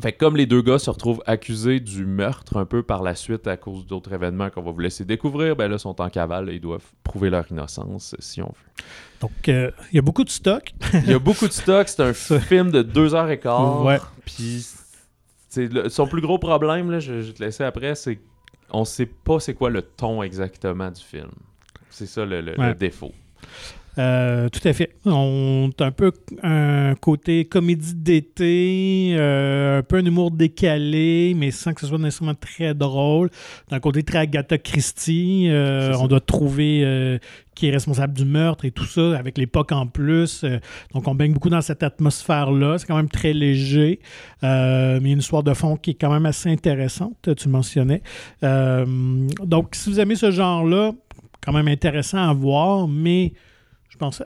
Fait 0.00 0.12
que 0.12 0.18
comme 0.18 0.36
les 0.36 0.46
deux 0.46 0.62
gars 0.62 0.78
se 0.78 0.90
retrouvent 0.90 1.22
accusés 1.26 1.80
du 1.80 2.06
meurtre 2.06 2.56
un 2.56 2.64
peu 2.64 2.82
par 2.84 3.02
la 3.02 3.14
suite 3.16 3.46
à 3.48 3.56
cause 3.56 3.84
d'autres 3.86 4.12
événements 4.12 4.48
qu'on 4.48 4.62
va 4.62 4.70
vous 4.70 4.78
laisser 4.78 5.04
découvrir, 5.04 5.56
ben 5.56 5.66
là, 5.68 5.74
ils 5.76 5.80
sont 5.80 6.00
en 6.00 6.08
cavale 6.08 6.50
et 6.50 6.54
ils 6.54 6.60
doivent 6.60 6.84
prouver 7.02 7.30
leur 7.30 7.50
innocence, 7.50 8.14
si 8.20 8.40
on 8.40 8.46
veut. 8.46 8.84
Donc, 9.20 9.48
euh, 9.48 9.72
il 9.92 9.96
y 9.96 9.98
a 9.98 10.02
beaucoup 10.02 10.22
de 10.22 10.30
stock. 10.30 10.72
Il 10.94 11.10
y 11.10 11.14
a 11.14 11.18
beaucoup 11.18 11.48
de 11.48 11.52
stock. 11.52 11.88
C'est 11.88 12.02
un 12.02 12.12
film 12.40 12.70
de 12.70 12.82
deux 12.82 13.14
heures 13.16 13.28
et 13.30 13.40
quart. 13.40 13.84
Ouais. 13.84 13.98
Puis, 14.24 14.64
son 15.88 16.06
plus 16.06 16.20
gros 16.20 16.38
problème, 16.38 16.90
là, 16.92 17.00
je, 17.00 17.20
je 17.20 17.26
vais 17.28 17.32
te 17.32 17.42
laisser 17.42 17.64
après, 17.64 17.94
c'est 17.96 18.20
qu'on 18.68 18.84
sait 18.84 19.06
pas 19.06 19.40
c'est 19.40 19.54
quoi 19.54 19.70
le 19.70 19.82
ton 19.82 20.22
exactement 20.22 20.90
du 20.92 21.02
film. 21.02 21.30
C'est 21.90 22.06
ça 22.06 22.24
le, 22.24 22.40
le- 22.40 22.52
le 22.52 22.58
Ouais. 22.60 22.74
défaut. 22.74 23.12
Euh, 23.98 24.48
tout 24.48 24.66
à 24.66 24.72
fait. 24.72 24.90
On 25.04 25.70
a 25.78 25.84
un 25.84 25.90
peu 25.90 26.12
un 26.42 26.94
côté 26.94 27.44
comédie 27.44 27.94
d'été, 27.94 29.14
euh, 29.18 29.78
un 29.78 29.82
peu 29.82 29.96
un 29.96 30.04
humour 30.04 30.30
décalé, 30.30 31.34
mais 31.36 31.50
sans 31.50 31.72
que 31.74 31.80
ce 31.80 31.86
soit 31.86 31.98
nécessairement 31.98 32.34
très 32.34 32.74
drôle. 32.74 33.30
D'un 33.70 33.80
côté 33.80 34.02
très 34.02 34.18
Agatha 34.18 34.58
Christie, 34.58 35.48
euh, 35.48 35.94
on 35.98 36.06
doit 36.06 36.20
trouver 36.20 37.18
qui 37.58 37.66
est 37.66 37.70
responsable 37.72 38.14
du 38.14 38.24
meurtre 38.24 38.64
et 38.64 38.70
tout 38.70 38.84
ça, 38.84 39.18
avec 39.18 39.36
l'époque 39.36 39.72
en 39.72 39.88
plus. 39.88 40.44
Donc 40.94 41.08
on 41.08 41.14
baigne 41.16 41.32
beaucoup 41.32 41.50
dans 41.50 41.60
cette 41.60 41.82
atmosphère-là. 41.82 42.78
C'est 42.78 42.86
quand 42.86 42.96
même 42.96 43.08
très 43.08 43.32
léger, 43.32 43.98
euh, 44.44 45.00
mais 45.02 45.08
il 45.08 45.08
y 45.08 45.10
a 45.10 45.12
une 45.14 45.18
histoire 45.18 45.42
de 45.42 45.52
fond 45.54 45.76
qui 45.76 45.90
est 45.90 45.94
quand 45.94 46.12
même 46.12 46.26
assez 46.26 46.48
intéressante, 46.48 47.28
tu 47.36 47.48
mentionnais. 47.48 48.02
Euh, 48.44 48.86
donc 49.42 49.74
si 49.74 49.90
vous 49.90 49.98
aimez 49.98 50.14
ce 50.14 50.30
genre-là, 50.30 50.92
quand 51.40 51.52
même 51.52 51.66
intéressant 51.68 52.18
à 52.18 52.32
voir, 52.32 52.86
mais 52.86 53.32
pense, 53.98 54.22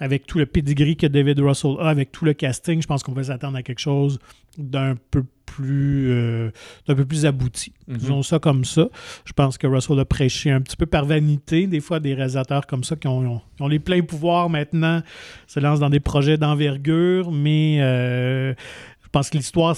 avec 0.00 0.26
tout 0.26 0.38
le 0.38 0.46
pedigree 0.46 0.96
que 0.96 1.06
David 1.06 1.40
Russell 1.40 1.76
a, 1.80 1.88
avec 1.88 2.12
tout 2.12 2.24
le 2.24 2.32
casting, 2.32 2.80
je 2.80 2.86
pense 2.86 3.02
qu'on 3.02 3.12
va 3.12 3.24
s'attendre 3.24 3.56
à 3.56 3.62
quelque 3.62 3.80
chose 3.80 4.18
d'un 4.56 4.94
peu 5.10 5.24
plus 5.46 6.10
euh, 6.10 6.50
d'un 6.86 6.94
peu 6.94 7.04
plus 7.04 7.24
abouti. 7.26 7.72
Mhm. 7.88 7.96
Disons 7.96 8.22
ça 8.22 8.38
comme 8.38 8.64
ça. 8.64 8.88
Je 9.24 9.32
pense 9.32 9.56
que 9.58 9.66
Russell 9.66 9.98
a 9.98 10.04
prêché 10.04 10.50
un 10.50 10.60
petit 10.60 10.76
peu 10.76 10.86
par 10.86 11.04
vanité. 11.04 11.66
Des 11.66 11.80
fois, 11.80 12.00
des 12.00 12.14
réalisateurs 12.14 12.66
comme 12.66 12.84
ça 12.84 12.96
qui 12.96 13.08
ont, 13.08 13.40
ont- 13.60 13.68
les 13.68 13.78
pleins 13.78 14.02
pouvoirs 14.02 14.50
maintenant 14.50 15.02
se 15.46 15.58
lancent 15.58 15.80
dans 15.80 15.90
des 15.90 16.00
projets 16.00 16.36
d'envergure, 16.38 17.32
mais 17.32 17.78
euh, 17.80 18.54
je 19.02 19.08
pense 19.10 19.30
que 19.30 19.36
l'histoire 19.38 19.76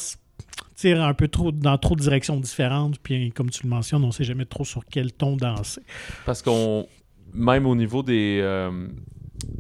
tire 0.74 1.02
un 1.02 1.14
peu 1.14 1.28
trop 1.28 1.52
dans 1.52 1.78
trop 1.78 1.94
de 1.94 2.00
directions 2.00 2.38
différentes. 2.40 2.98
Puis, 2.98 3.30
comme 3.32 3.50
tu 3.50 3.62
le 3.64 3.68
mentionnes, 3.70 4.02
on 4.02 4.08
ne 4.08 4.12
sait 4.12 4.24
jamais 4.24 4.46
trop 4.46 4.64
sur 4.64 4.82
quel 4.90 5.12
ton 5.12 5.36
danser. 5.36 5.82
Parce 6.26 6.42
qu'on, 6.42 6.86
même 7.32 7.66
au 7.66 7.76
niveau 7.76 8.02
des, 8.02 8.40
euh, 8.42 8.88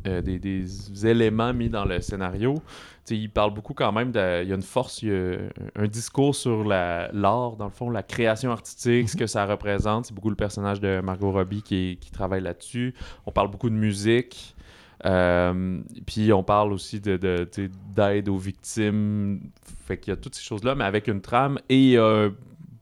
euh, 0.06 0.22
des, 0.22 0.38
des 0.38 1.06
éléments 1.06 1.52
mis 1.52 1.68
dans 1.68 1.84
le 1.84 2.00
scénario, 2.00 2.54
tu 2.54 3.14
sais, 3.14 3.16
il 3.16 3.28
parle 3.30 3.52
beaucoup 3.54 3.74
quand 3.74 3.92
même, 3.92 4.12
de, 4.12 4.42
il 4.42 4.48
y 4.48 4.52
a 4.52 4.54
une 4.54 4.62
force, 4.62 5.02
il 5.02 5.08
y 5.08 5.12
a 5.12 5.38
un 5.76 5.86
discours 5.86 6.34
sur 6.34 6.64
la- 6.64 7.10
l'art, 7.12 7.56
dans 7.56 7.64
le 7.66 7.70
fond, 7.70 7.90
la 7.90 8.02
création 8.02 8.50
artistique, 8.50 9.08
ce 9.08 9.16
que 9.16 9.26
ça 9.26 9.46
représente. 9.46 10.06
C'est 10.06 10.14
beaucoup 10.14 10.30
le 10.30 10.36
personnage 10.36 10.80
de 10.80 11.00
Margot 11.00 11.32
Robbie 11.32 11.62
qui, 11.62 11.98
travaille 12.12 12.42
là-dessus. 12.42 12.94
On 13.26 13.32
parle 13.32 13.50
beaucoup 13.50 13.70
de 13.70 13.74
musique. 13.74 14.54
Euh, 15.06 15.80
puis 16.06 16.30
on 16.32 16.42
parle 16.42 16.72
aussi 16.74 17.00
de, 17.00 17.16
de, 17.16 17.48
d'aide 17.94 18.28
aux 18.28 18.36
victimes. 18.36 19.40
Fait 19.86 19.96
qu'il 19.96 20.10
y 20.10 20.14
a 20.14 20.16
toutes 20.16 20.34
ces 20.34 20.44
choses-là, 20.44 20.74
mais 20.74 20.84
avec 20.84 21.08
une 21.08 21.22
trame 21.22 21.58
et 21.70 21.78
il 21.78 21.90
y 21.92 21.96
a 21.96 22.28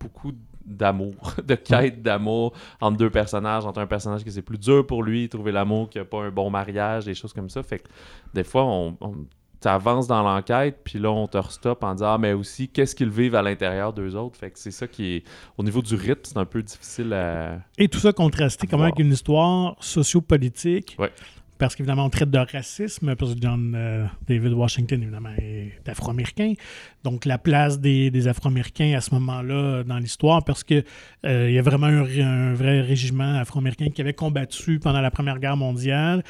beaucoup 0.01 0.33
d'amour, 0.69 1.15
de 1.45 1.55
quête 1.55 2.03
d'amour 2.03 2.53
entre 2.81 2.97
deux 2.97 3.11
personnages, 3.11 3.67
entre 3.67 3.81
un 3.81 3.87
personnage 3.87 4.25
qui 4.25 4.31
c'est 4.31 4.43
plus 4.43 4.59
dur 4.59 4.87
pour 4.87 5.03
lui, 5.03 5.29
trouver 5.29 5.53
l'amour, 5.53 5.89
qui 5.89 5.99
a 5.99 6.05
pas 6.05 6.23
un 6.23 6.31
bon 6.31 6.51
mariage, 6.51 7.05
des 7.05 7.15
choses 7.15 7.33
comme 7.33 7.51
ça. 7.51 7.63
Fait 7.63 7.79
que 7.79 7.89
des 8.35 8.45
fois, 8.45 8.65
on, 8.65 8.97
on 9.01 9.15
t'avances 9.61 10.07
dans 10.07 10.23
l'enquête, 10.23 10.81
puis 10.85 10.99
là, 10.99 11.11
on 11.11 11.27
te 11.27 11.37
restoppe 11.37 11.83
en 11.83 11.95
disant, 11.95 12.15
ah, 12.15 12.19
mais 12.19 12.33
aussi, 12.33 12.69
qu'est-ce 12.69 12.95
qu'ils 12.95 13.11
vivent 13.11 13.35
à 13.35 13.43
l'intérieur 13.43 13.93
d'eux 13.93 14.15
autres? 14.15 14.37
Fait 14.37 14.51
que 14.51 14.59
c'est 14.59 14.71
ça 14.71 14.87
qui 14.87 15.17
est, 15.17 15.25
au 15.57 15.63
niveau 15.63 15.83
du 15.83 15.95
rythme, 15.95 16.23
c'est 16.25 16.39
un 16.39 16.45
peu 16.45 16.63
difficile 16.63 17.13
à... 17.13 17.59
Et 17.77 17.89
tout 17.89 17.99
ça 17.99 18.13
contrasté 18.13 18.67
quand 18.67 18.77
même 18.77 18.87
avec 18.87 18.99
une 18.99 19.13
histoire 19.13 19.75
sociopolitique. 19.81 20.97
Ouais. 20.99 21.11
Parce 21.59 21.75
qu'évidemment, 21.75 22.05
on 22.05 22.11
traite 22.11 22.31
de 22.31 22.39
racisme, 22.39 23.17
parce 23.17 23.35
que 23.35 23.41
John 23.41 23.75
euh, 23.77 24.07
David 24.29 24.53
Washington, 24.53 25.03
évidemment, 25.03 25.31
est 25.39 25.89
afro-américain. 25.89 26.55
Donc, 27.03 27.25
la 27.25 27.39
place 27.39 27.81
des, 27.81 28.29
Afro-Américains 28.29 28.95
à 28.97 29.01
ce 29.01 29.13
moment-là 29.15 29.83
dans 29.85 29.99
l'histoire, 29.99 30.45
parce 30.45 30.63
que 30.63 30.85
euh, 31.27 31.51
y 31.51 31.59
a 31.59 31.63
vraiment 31.63 31.87
un 31.87 32.55
vrai 32.55 32.81
régiment 32.81 33.35
afro-américain 33.35 33.89
qui 33.93 34.01
avait 34.01 34.15
combattu 34.15 34.79
pendant 34.79 35.01
la 35.01 35.11
Première 35.11 35.39
Guerre 35.39 35.57
mondiale, 35.57 36.23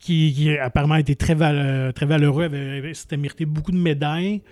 qui, 0.00 0.56
apparemment 0.58 0.94
a 0.94 1.00
été 1.00 1.16
très, 1.16 1.34
val- 1.34 1.92
très 1.94 2.06
valeureux, 2.06 2.48
s'était 2.92 3.16
mérité 3.16 3.44
beaucoup 3.44 3.72
de 3.72 3.78
médailles. 3.78 4.42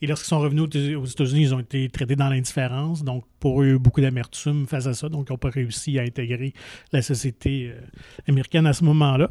Et 0.00 0.06
lorsqu'ils 0.06 0.28
sont 0.28 0.38
revenus 0.38 0.62
aux 0.96 1.04
États-Unis, 1.06 1.42
ils 1.42 1.54
ont 1.56 1.58
été 1.58 1.88
traités 1.88 2.14
dans 2.14 2.28
l'indifférence. 2.28 3.02
Donc, 3.02 3.24
pour 3.40 3.62
eux, 3.62 3.78
beaucoup 3.78 4.00
d'amertume 4.00 4.66
face 4.68 4.86
à 4.86 4.94
ça. 4.94 5.08
Donc, 5.08 5.26
ils 5.28 5.32
n'ont 5.32 5.38
pas 5.38 5.50
réussi 5.50 5.98
à 5.98 6.02
intégrer 6.02 6.52
la 6.92 7.02
société 7.02 7.72
euh, 7.72 7.80
américaine 8.28 8.66
à 8.66 8.72
ce 8.72 8.84
moment-là. 8.84 9.30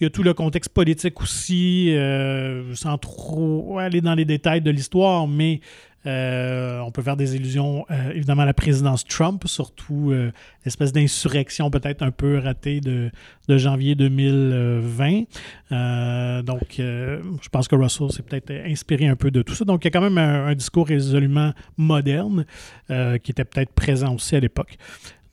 Il 0.00 0.04
y 0.04 0.06
a 0.06 0.10
tout 0.10 0.22
le 0.22 0.32
contexte 0.32 0.72
politique 0.72 1.20
aussi, 1.20 1.94
euh, 1.94 2.74
sans 2.74 2.96
trop 2.96 3.78
aller 3.78 4.00
dans 4.00 4.14
les 4.14 4.24
détails 4.24 4.62
de 4.62 4.70
l'histoire, 4.70 5.28
mais 5.28 5.60
euh, 6.06 6.78
on 6.80 6.90
peut 6.90 7.02
faire 7.02 7.16
des 7.16 7.34
illusions, 7.34 7.84
euh, 7.90 8.12
évidemment, 8.12 8.42
à 8.42 8.46
la 8.46 8.54
présidence 8.54 9.04
Trump, 9.04 9.42
surtout 9.46 10.12
euh, 10.12 10.30
l'espèce 10.64 10.92
d'insurrection 10.92 11.70
peut-être 11.70 12.02
un 12.02 12.12
peu 12.12 12.38
ratée 12.38 12.80
de, 12.80 13.10
janvier 13.48 13.94
2020. 13.94 15.24
Euh, 15.72 16.42
donc, 16.42 16.76
je 16.78 17.48
pense 17.50 17.66
que 17.66 17.74
Russell 17.74 18.10
s'est 18.12 18.22
peut-être 18.22 18.50
inspiré 18.50 19.06
un 19.08 19.16
peu 19.16 19.30
de 19.30 19.42
tout 19.42 19.54
ça. 19.54 19.64
Donc, 19.64 19.84
il 19.84 19.86
y 19.86 19.88
a 19.88 19.90
quand 19.90 20.00
même 20.00 20.18
un, 20.18 20.54
discours 20.54 20.86
résolument 20.86 21.52
moderne 21.76 22.46
qui 22.88 23.30
était 23.30 23.44
peut-être 23.44 23.72
présent 23.72 24.14
aussi 24.14 24.36
à 24.36 24.40
l'époque. 24.40 24.76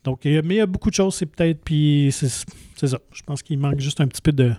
Donc, 0.02 0.24
mais 0.24 0.42
il 0.42 0.56
y 0.56 0.60
a 0.60 0.66
beaucoup 0.66 0.90
de 0.90 0.94
choses, 0.94 1.14
c'est 1.14 1.26
peut-être, 1.26 1.62
puis 1.64 2.10
c'est 2.12 2.28
ça. 2.28 2.98
Je 3.12 3.22
pense 3.22 3.42
qu'il 3.42 3.58
manque 3.58 3.80
juste 3.80 4.00
un 4.00 4.06
petit 4.06 4.20
peu 4.20 4.32
de, 4.32 4.52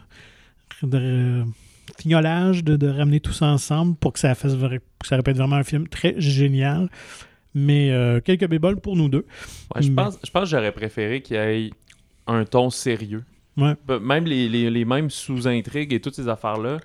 fignolage, 1.99 2.63
de, 2.63 2.75
de 2.75 2.87
ramener 2.87 3.19
tout 3.19 3.33
ça 3.33 3.47
ensemble 3.47 3.95
pour 3.95 4.13
que 4.13 4.19
ça 4.19 4.35
fasse 4.35 4.53
que 4.55 5.07
ça 5.07 5.15
répète 5.15 5.37
vraiment 5.37 5.55
un 5.57 5.63
film 5.63 5.87
très 5.87 6.15
génial. 6.17 6.89
Mais 7.53 7.91
euh, 7.91 8.19
quelques 8.19 8.47
bébols 8.49 8.81
pour 8.81 8.95
nous 8.97 9.07
deux. 9.07 9.25
Ouais, 9.73 9.81
je, 9.81 9.89
Mais- 9.89 9.95
pense, 10.03 10.19
je 10.23 10.29
pense 10.29 10.43
que 10.43 10.49
j'aurais 10.49 10.73
préféré 10.73 11.21
qu'il 11.21 11.37
y 11.37 11.39
ait 11.39 11.69
un 12.27 12.43
ton 12.43 12.69
sérieux. 12.69 13.23
Ouais. 13.55 13.75
Même 14.01 14.25
les, 14.25 14.49
les, 14.49 14.69
les 14.69 14.83
mêmes 14.85 15.09
sous-intrigues 15.09 15.93
et 15.93 16.01
toutes 16.01 16.15
ces 16.15 16.27
affaires-là. 16.27 16.79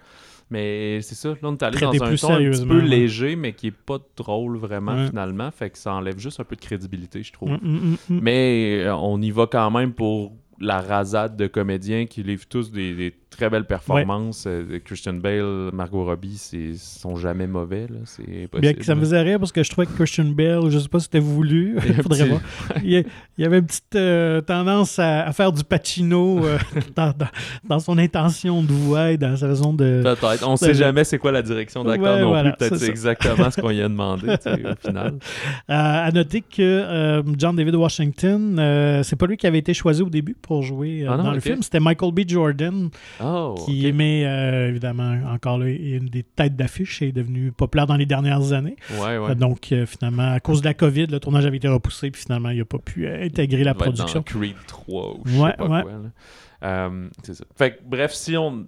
Mais 0.52 1.00
c'est 1.02 1.14
ça, 1.14 1.28
là, 1.30 1.36
on 1.44 1.54
est 1.56 1.62
allé 1.62 1.76
Traiter 1.76 1.98
dans 1.98 2.04
un 2.04 2.16
ton 2.16 2.32
un 2.34 2.50
petit 2.50 2.66
peu 2.66 2.80
ouais. 2.80 2.86
léger, 2.88 3.36
mais 3.36 3.52
qui 3.52 3.68
est 3.68 3.70
pas 3.72 3.98
drôle 4.16 4.56
vraiment, 4.58 4.94
Ouais. 4.94 5.06
finalement. 5.08 5.50
Fait 5.52 5.70
que 5.70 5.78
ça 5.78 5.92
enlève 5.94 6.18
juste 6.18 6.40
un 6.40 6.44
peu 6.44 6.56
de 6.56 6.60
crédibilité, 6.60 7.22
je 7.22 7.32
trouve. 7.32 7.50
Mm, 7.50 7.58
mm, 7.62 7.96
mm. 8.08 8.20
Mais 8.20 8.82
euh, 8.84 8.94
on 8.96 9.20
y 9.22 9.30
va 9.30 9.46
quand 9.46 9.70
même 9.70 9.92
pour 9.92 10.32
la 10.60 10.80
rasade 10.80 11.36
de 11.36 11.46
comédiens 11.46 12.06
qui 12.06 12.22
livrent 12.24 12.46
tous 12.48 12.70
des, 12.72 12.94
des 12.94 13.14
très 13.30 13.48
belles 13.48 13.64
performances. 13.64 14.44
Euh, 14.46 14.78
Christian 14.84 15.14
Bale, 15.14 15.70
Margot 15.72 16.04
Robbie, 16.04 16.36
c'est 16.36 16.74
sont 16.76 17.16
jamais 17.16 17.46
mauvais. 17.46 17.86
là. 17.88 17.98
C'est 18.04 18.22
impossible. 18.22 18.60
Bien 18.60 18.74
que 18.74 18.84
ça 18.84 18.94
me 18.94 19.00
faisait 19.00 19.20
rire 19.22 19.38
parce 19.38 19.52
que 19.52 19.62
je 19.62 19.70
trouvais 19.70 19.86
que 19.86 19.92
Christian 19.92 20.24
Bale, 20.26 20.68
je 20.68 20.78
sais 20.78 20.88
pas 20.88 20.98
si 20.98 21.04
c'était 21.04 21.20
voulu, 21.20 21.76
Il 21.86 21.94
faudrait 22.02 22.18
petit- 22.24 22.28
voir. 22.28 22.40
Il 22.84 23.04
y, 23.38 23.44
avait 23.44 23.58
une 23.58 23.66
petite 23.66 23.94
euh, 23.96 24.40
tendance 24.40 24.98
à, 24.98 25.22
à 25.26 25.32
faire 25.32 25.52
du 25.52 25.62
Pacino 25.64 26.44
euh, 26.44 26.58
dans, 26.96 27.12
dans- 27.16 27.26
dans 27.64 27.78
son 27.78 27.96
intention 27.98 28.62
de 28.62 28.72
voix 28.72 29.12
et 29.12 29.16
dans 29.16 29.36
sa 29.36 29.46
raison 29.48 29.72
de. 29.72 30.00
Peut-être. 30.02 30.46
On 30.46 30.56
C'est 30.56 30.66
sait 30.66 30.74
jamais 30.74 31.04
c'est 31.04 31.18
quoi 31.18 31.32
la 31.32 31.42
direction 31.42 31.84
d'acteur 31.84 32.16
Ouais, 32.16 32.22
non 32.22 32.28
voilà, 32.30 32.50
plus. 32.52 32.58
Peut-être 32.68 32.76
c'est 32.78 32.84
c'est 32.86 32.90
exactement 32.90 33.50
ce 33.50 33.60
qu'on 33.60 33.70
y 33.70 33.80
a 33.80 33.88
demandé 33.88 34.26
tu 34.38 34.42
sais, 34.42 34.62
au 34.66 34.74
final. 34.88 35.14
Euh, 35.14 35.18
à 35.68 36.10
noter 36.12 36.40
que 36.42 37.22
John 37.38 37.54
David 37.56 37.74
Washington, 37.76 39.00
c'est 39.04 39.16
pas 39.16 39.26
lui 39.26 39.36
qui 39.36 39.46
avait 39.46 39.58
été 39.58 39.72
choisi 39.74 40.02
au 40.02 40.10
début 40.10 40.34
pour 40.40 40.62
jouer 40.62 41.06
Ah 41.08 41.16
non, 41.16 41.24
dans 41.24 41.32
le 41.32 41.40
film, 41.40 41.62
c'était 41.62 41.80
Michael 41.80 42.12
B. 42.12 42.20
Jordan 42.26 42.90
Oh, 43.22 43.54
qui 43.64 43.86
aimait 43.86 44.24
euh, 44.26 44.68
évidemment 44.68 45.18
encore 45.32 45.58
là, 45.58 45.66
une 45.68 46.06
des 46.08 46.22
têtes 46.22 46.56
d'affiche 46.56 47.02
et 47.02 47.08
est 47.08 47.12
devenu 47.12 47.52
populaire 47.52 47.86
dans 47.86 47.96
les 47.96 48.06
dernières 48.06 48.52
années. 48.52 48.76
Ouais, 48.98 49.18
ouais. 49.18 49.34
Donc 49.34 49.72
euh, 49.72 49.84
finalement, 49.86 50.32
à 50.32 50.40
cause 50.40 50.60
de 50.60 50.66
la 50.66 50.74
COVID, 50.74 51.06
le 51.06 51.20
tournage 51.20 51.44
avait 51.46 51.58
été 51.58 51.68
repoussé 51.68 52.10
puis 52.10 52.22
finalement 52.22 52.50
il 52.50 52.58
n'a 52.58 52.64
pas 52.64 52.78
pu 52.78 53.06
euh, 53.06 53.24
intégrer 53.24 53.64
la 53.64 53.74
production. 53.74 54.20
Dans 54.20 54.22
Creed 54.40 54.56
3 54.66 55.14
ou 55.16 55.22
je 55.26 55.38
Ouais, 55.38 55.50
sais 55.50 55.56
pas 55.56 55.66
quoi. 55.66 55.84
Euh, 56.62 57.08
c'est 57.22 57.34
ça. 57.34 57.44
Fait 57.56 57.72
que, 57.76 57.80
bref, 57.86 58.12
si 58.12 58.36
on, 58.36 58.66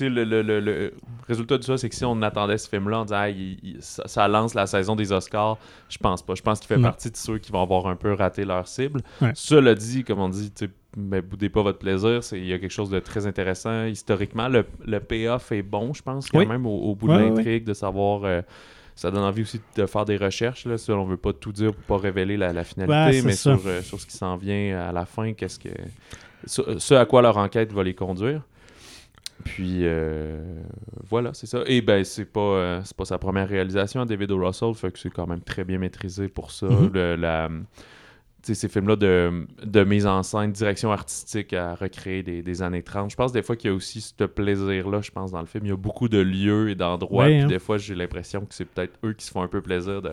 le, 0.00 0.08
le- 0.24 0.42
le- 0.42 0.60
le 0.60 0.94
résultat 1.28 1.58
de 1.58 1.62
ça, 1.64 1.76
c'est 1.76 1.88
que 1.88 1.94
si 1.94 2.04
on 2.04 2.22
attendait 2.22 2.56
ce 2.58 2.68
film-là, 2.68 3.00
on 3.00 3.04
disait, 3.04 3.14
Ah, 3.16 3.28
il- 3.30 3.58
il- 3.62 3.76
ça, 3.82 4.04
ça 4.06 4.28
lance 4.28 4.54
la 4.54 4.66
saison 4.66 4.96
des 4.96 5.12
Oscars, 5.12 5.58
je 5.88 5.98
pense 5.98 6.22
pas. 6.22 6.34
Je 6.34 6.42
pense 6.42 6.60
qu'il 6.60 6.68
fait 6.68 6.76
Non. 6.76 6.82
partie 6.84 7.10
de 7.10 7.16
ceux 7.16 7.38
qui 7.38 7.52
vont 7.52 7.62
avoir 7.62 7.86
un 7.88 7.96
peu 7.96 8.12
raté 8.14 8.44
leur 8.44 8.66
cible. 8.68 9.00
Ouais. 9.20 9.32
Cela 9.34 9.74
dit, 9.74 10.04
comme 10.04 10.20
on 10.20 10.28
dit, 10.28 10.50
tu 10.52 10.66
sais, 10.66 10.70
ben, 10.96 11.20
boudez 11.22 11.48
pas 11.48 11.62
votre 11.62 11.78
plaisir. 11.78 12.22
c'est- 12.22 12.38
Il 12.38 12.46
y 12.46 12.52
a 12.52 12.58
quelque 12.58 12.70
chose 12.72 12.90
de 12.90 12.98
très 13.00 13.26
intéressant. 13.26 13.84
Historiquement, 13.86 14.48
le, 14.48 14.64
le 14.86 15.00
payoff 15.00 15.50
est 15.52 15.62
bon, 15.62 15.94
je 15.94 16.02
pense, 16.02 16.28
quand 16.30 16.38
Oui. 16.38 16.46
même, 16.46 16.66
au, 16.66 16.76
au 16.90 16.94
bout 16.94 17.08
Ouais, 17.08 17.18
de 17.18 17.22
ouais, 17.22 17.28
l'intrigue, 17.30 17.64
de 17.64 17.74
savoir. 17.74 18.24
euh, 18.24 18.42
ça 18.94 19.10
donne 19.10 19.24
envie 19.24 19.40
aussi 19.42 19.58
de 19.76 19.86
faire 19.86 20.04
des 20.04 20.18
recherches. 20.18 20.66
Là, 20.66 20.76
si 20.76 20.90
on 20.90 21.04
veut 21.04 21.16
pas 21.16 21.32
tout 21.32 21.50
dire 21.52 21.72
pour 21.74 21.98
pas 21.98 22.02
révéler 22.02 22.36
la, 22.36 22.52
la 22.52 22.62
finalité, 22.62 23.22
mais 23.22 23.32
sur, 23.32 23.58
euh, 23.66 23.80
sur 23.80 23.98
ce 23.98 24.06
qui 24.06 24.16
s'en 24.16 24.36
vient 24.36 24.78
à 24.86 24.92
la 24.92 25.06
fin, 25.06 25.32
qu'est-ce 25.32 25.58
que. 25.58 25.70
Ce, 26.44 26.60
ce 26.78 26.92
à 26.94 27.06
quoi 27.06 27.22
leur 27.22 27.38
enquête 27.38 27.72
va 27.72 27.82
les 27.84 27.94
conduire. 27.94 28.42
Puis 29.44 29.78
euh, 29.82 30.38
voilà, 31.08 31.30
c'est 31.34 31.46
ça. 31.46 31.62
Et 31.66 31.80
ben 31.80 32.04
c'est 32.04 32.26
pas 32.26 32.40
euh, 32.40 32.80
c'est 32.84 32.96
pas 32.96 33.04
sa 33.06 33.18
première 33.18 33.48
réalisation, 33.48 34.04
David 34.04 34.30
O. 34.30 34.44
Russell, 34.46 34.74
fait 34.74 34.92
que 34.92 34.98
c'est 34.98 35.10
quand 35.10 35.26
même 35.26 35.40
très 35.40 35.64
bien 35.64 35.78
maîtrisé 35.78 36.28
pour 36.28 36.50
ça. 36.52 36.66
Mhm. 36.66 36.90
Le- 36.92 37.16
la, 37.16 37.48
ces 38.42 38.68
films-là 38.68 38.96
de, 38.96 39.46
de 39.64 39.84
mise 39.84 40.06
en 40.06 40.22
scène, 40.22 40.52
direction 40.52 40.92
artistique 40.92 41.52
à 41.52 41.74
recréer 41.74 42.22
des, 42.22 42.42
des 42.42 42.62
années 42.62 42.82
30. 42.82 43.10
Je 43.10 43.16
pense 43.16 43.32
des 43.32 43.42
fois 43.42 43.56
qu'il 43.56 43.70
y 43.70 43.72
a 43.72 43.76
aussi 43.76 44.00
ce 44.00 44.24
plaisir-là, 44.24 45.00
je 45.00 45.10
pense, 45.10 45.30
dans 45.30 45.40
le 45.40 45.46
film. 45.46 45.64
Il 45.66 45.70
y 45.70 45.72
a 45.72 45.76
beaucoup 45.76 46.08
de 46.08 46.18
lieux 46.18 46.70
et 46.70 46.74
d'endroits. 46.74 47.24
Ouais, 47.24 47.34
puis 47.36 47.42
hein. 47.42 47.46
des 47.46 47.58
fois, 47.58 47.78
j'ai 47.78 47.94
l'impression 47.94 48.44
que 48.44 48.54
c'est 48.54 48.64
peut-être 48.64 48.98
eux 49.04 49.12
qui 49.12 49.24
se 49.24 49.30
font 49.30 49.42
un 49.42 49.48
peu 49.48 49.60
plaisir 49.60 50.02
de 50.02 50.12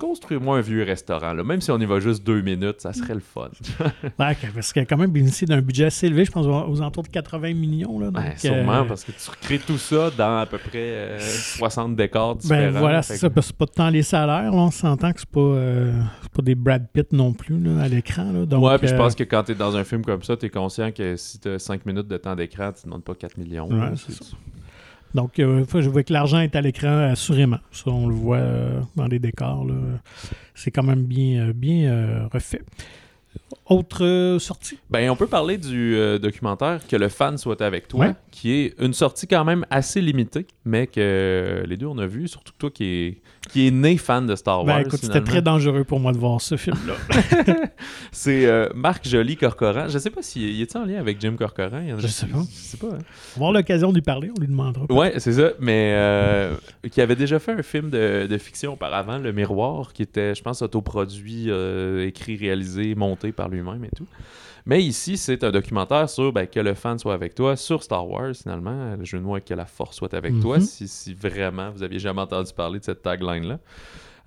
construire-moi 0.00 0.58
un 0.58 0.60
vieux 0.62 0.82
restaurant. 0.82 1.32
Là. 1.34 1.44
Même 1.44 1.60
si 1.60 1.70
on 1.70 1.78
y 1.78 1.84
va 1.84 2.00
juste 2.00 2.24
deux 2.26 2.40
minutes, 2.40 2.80
ça 2.80 2.92
serait 2.92 3.14
le 3.14 3.20
fun. 3.20 3.50
Ouais, 4.18 4.36
parce 4.54 4.72
qu'il 4.72 4.82
a 4.82 4.84
quand 4.86 4.96
même 4.96 5.10
bénéficié 5.10 5.46
d'un 5.46 5.60
budget 5.60 5.84
assez 5.86 6.06
élevé, 6.06 6.24
je 6.24 6.30
pense 6.32 6.46
aux, 6.46 6.80
alentours 6.80 7.02
de 7.04 7.08
80 7.08 7.54
millions. 7.54 7.98
Là, 7.98 8.10
donc, 8.10 8.22
Ouais, 8.22 8.34
sûrement, 8.36 8.80
euh, 8.80 8.84
parce 8.84 9.04
que 9.04 9.12
tu 9.12 9.30
recrées 9.30 9.58
tout 9.58 9.78
ça 9.78 10.10
dans 10.16 10.38
à 10.38 10.46
peu 10.46 10.58
près 10.58 10.70
euh, 10.74 11.18
60 11.20 11.96
décors 11.96 12.34
Ben 12.36 12.40
différents. 12.40 12.78
voilà, 12.80 13.02
Fait 13.02 13.08
c'est 13.08 13.14
que- 13.14 13.20
ça, 13.20 13.30
parce 13.30 13.46
que 13.46 13.52
c'est 13.52 13.56
pas 13.58 13.66
tant 13.66 13.90
les 13.90 14.02
salaires, 14.02 14.50
là, 14.50 14.52
on 14.52 14.70
s'entend 14.70 15.12
que 15.12 15.20
c'est 15.20 15.28
pas, 15.28 15.40
euh, 15.40 15.92
pas 16.34 16.42
des 16.42 16.54
Brad 16.54 16.86
Pitt 16.92 17.12
non 17.12 17.32
plus 17.32 17.58
là, 17.60 17.82
à 17.82 17.88
l'écran. 17.88 18.24
Donc, 18.46 18.64
ouais, 18.64 18.78
puis 18.78 18.88
je 18.88 18.94
euh, 18.94 18.98
pense 18.98 19.14
que 19.14 19.24
quand 19.24 19.44
tu 19.44 19.52
es 19.52 19.54
dans 19.54 19.76
un 19.76 19.84
film 19.84 20.04
comme 20.04 20.22
ça, 20.22 20.36
tu 20.36 20.46
es 20.46 20.50
conscient 20.50 20.90
que 20.92 21.16
si 21.16 21.38
tu 21.38 21.48
as 21.48 21.58
5 21.58 21.84
minutes 21.86 22.08
de 22.08 22.16
temps 22.16 22.34
d'écran, 22.34 22.72
tu 22.72 22.80
ne 22.86 22.90
demandes 22.90 23.04
pas 23.04 23.14
4 23.14 23.36
millions. 23.38 23.68
Ouais, 23.68 23.78
là. 23.78 23.92
c'est 23.96 24.12
ça. 24.12 24.36
Donc, 25.14 25.38
euh, 25.38 25.64
je 25.74 25.88
vois 25.88 26.02
que 26.02 26.12
l'argent 26.12 26.40
est 26.40 26.54
à 26.54 26.60
l'écran, 26.60 27.10
assurément. 27.10 27.58
Ça, 27.72 27.90
on 27.90 28.06
le 28.08 28.14
voit 28.14 28.36
euh, 28.38 28.80
dans 28.96 29.06
les 29.06 29.18
décors. 29.18 29.66
C'est 30.54 30.70
quand 30.70 30.82
même 30.84 31.04
bien, 31.04 31.48
euh, 31.48 31.52
bien 31.52 32.28
refait. 32.32 32.62
Autre 33.66 34.38
sortie? 34.40 34.78
Ben, 34.90 35.08
on 35.10 35.14
peut 35.16 35.28
parler 35.28 35.56
du 35.56 35.94
euh, 35.94 36.18
documentaire 36.18 36.80
Que 36.88 36.96
le 36.96 37.08
fan 37.08 37.38
soit 37.38 37.62
avec 37.62 37.86
toi, 37.86 38.06
Ouais. 38.06 38.14
qui 38.32 38.50
est 38.52 38.74
une 38.80 38.92
sortie 38.92 39.28
quand 39.28 39.44
même 39.44 39.64
assez 39.70 40.00
limitée, 40.00 40.46
mais 40.64 40.88
que 40.88 41.62
les 41.66 41.76
deux 41.76 41.86
on 41.86 41.98
a 41.98 42.06
vu, 42.06 42.26
surtout 42.26 42.52
toi 42.58 42.70
qui 42.70 42.84
est, 42.84 43.20
qui 43.48 43.66
est 43.66 43.70
né 43.70 43.96
fan 43.96 44.26
de 44.26 44.36
Star 44.36 44.58
Wars. 44.64 44.66
Ben, 44.66 44.86
écoute, 44.86 45.00
c'était 45.02 45.22
très 45.22 45.42
dangereux 45.42 45.82
pour 45.84 45.98
moi 45.98 46.12
de 46.12 46.18
voir 46.18 46.40
ce 46.40 46.56
film-là. 46.56 46.94
C'est 48.12 48.46
euh, 48.46 48.68
Marc 48.74 49.08
Joly 49.08 49.36
Corcoran. 49.36 49.88
Je 49.88 49.98
sais 49.98 50.10
pas 50.10 50.22
s'il 50.22 50.42
il 50.50 50.60
est 50.62 50.76
en 50.76 50.84
lien 50.84 50.98
avec 51.00 51.20
Jim 51.20 51.34
Corcoran? 51.36 51.80
Il 51.82 51.88
y 51.88 51.92
en 51.92 51.96
a- 51.98 52.00
Je 52.00 52.06
sais 52.06 52.26
pas. 52.26 52.38
Je 52.48 52.54
sais 52.54 52.76
pas. 52.76 52.88
hein. 52.88 52.98
On 53.36 53.40
va 53.40 53.46
avoir 53.46 53.52
l'occasion 53.52 53.92
d'y 53.92 54.02
parler, 54.02 54.30
on 54.36 54.40
lui 54.40 54.46
demandera. 54.48 54.84
Ouais, 54.90 55.14
c'est 55.18 55.32
ça. 55.32 55.50
Mais 55.58 55.92
euh, 55.96 56.54
qui 56.90 57.00
avait 57.00 57.16
déjà 57.16 57.38
fait 57.38 57.52
un 57.52 57.62
film 57.62 57.90
de, 57.90 58.26
de 58.28 58.38
fiction 58.38 58.74
auparavant, 58.74 59.18
Le 59.18 59.32
Miroir, 59.32 59.92
qui 59.92 60.02
était, 60.02 60.34
je 60.34 60.42
pense, 60.42 60.62
autoproduit, 60.62 61.46
euh, 61.48 62.06
écrit, 62.06 62.36
réalisé, 62.36 62.94
monté 62.94 63.32
par 63.32 63.48
lui-même 63.48 63.84
et 63.84 63.90
tout. 63.96 64.06
Mais 64.66 64.82
ici, 64.82 65.16
c'est 65.16 65.42
un 65.44 65.50
documentaire 65.50 66.08
sur 66.08 66.32
ben, 66.32 66.46
que 66.46 66.60
le 66.60 66.74
fan 66.74 66.98
soit 66.98 67.14
avec 67.14 67.34
toi, 67.34 67.56
sur 67.56 67.82
Star 67.82 68.08
Wars, 68.08 68.34
finalement. 68.34 68.96
Le 68.96 69.04
jeu 69.04 69.18
de 69.18 69.30
avec 69.30 69.44
que 69.44 69.54
la 69.54 69.66
force 69.66 69.96
soit 69.96 70.12
avec 70.14 70.38
toi, 70.40 70.56
Mhm. 70.58 70.62
si, 70.62 70.88
si 70.88 71.14
vraiment 71.14 71.70
vous 71.70 71.82
aviez 71.82 71.98
jamais 71.98 72.20
entendu 72.20 72.52
parler 72.52 72.78
de 72.78 72.84
cette 72.84 73.02
tagline-là. 73.02 73.58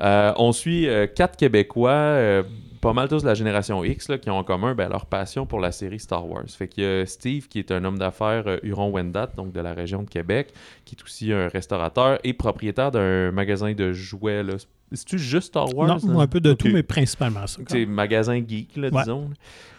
Euh, 0.02 0.34
on 0.38 0.52
suit 0.52 0.88
euh, 0.90 1.06
quatre 1.06 1.38
Québécois, 1.38 1.92
euh, 1.92 2.44
pas 2.82 2.94
mal 2.94 3.08
tous 3.08 3.22
de 3.22 3.28
la 3.28 3.36
génération 3.36 3.84
X, 3.84 4.10
là, 4.10 4.18
qui 4.18 4.30
ont 4.32 4.38
en 4.38 4.44
commun 4.44 4.74
ben, 4.74 4.90
leur 4.90 5.06
passion 5.06 5.46
pour 5.46 5.60
la 5.60 5.72
série 5.72 6.00
Star 6.00 6.28
Wars. 6.28 6.44
Fait 6.50 6.68
qu'il 6.68 6.84
y 6.84 6.88
a 6.88 7.06
Steve, 7.06 7.48
qui 7.48 7.60
est 7.60 7.72
un 7.72 7.86
homme 7.86 8.00
d'affaires 8.00 8.60
Huron-Wendat, 8.64 9.32
donc 9.38 9.54
de 9.54 9.60
la 9.62 9.74
région 9.74 10.02
de 10.04 10.10
Québec, 10.10 10.52
qui 10.84 10.96
est 10.96 11.04
aussi 11.04 11.32
un 11.32 11.48
restaurateur 11.48 12.18
et 12.24 12.34
propriétaire 12.34 12.92
d'un 12.92 13.32
magasin 13.32 13.72
de 13.74 13.94
jouets. 13.94 14.42
là. 14.44 14.56
C'est-tu 14.94 15.18
juste 15.20 15.48
Star 15.48 15.74
Wars? 15.76 16.00
non, 16.06 16.20
un 16.20 16.28
peu 16.28 16.39
de 16.39 16.52
Ok. 16.52 16.58
tout, 16.60 16.68
mais 16.72 16.84
principalement 16.84 17.48
ça. 17.48 17.62
C'est 17.68 17.86
magasin 17.86 18.36
geek, 18.48 18.76
là, 18.78 18.89
Ouais. 18.91 19.02
disons. 19.02 19.30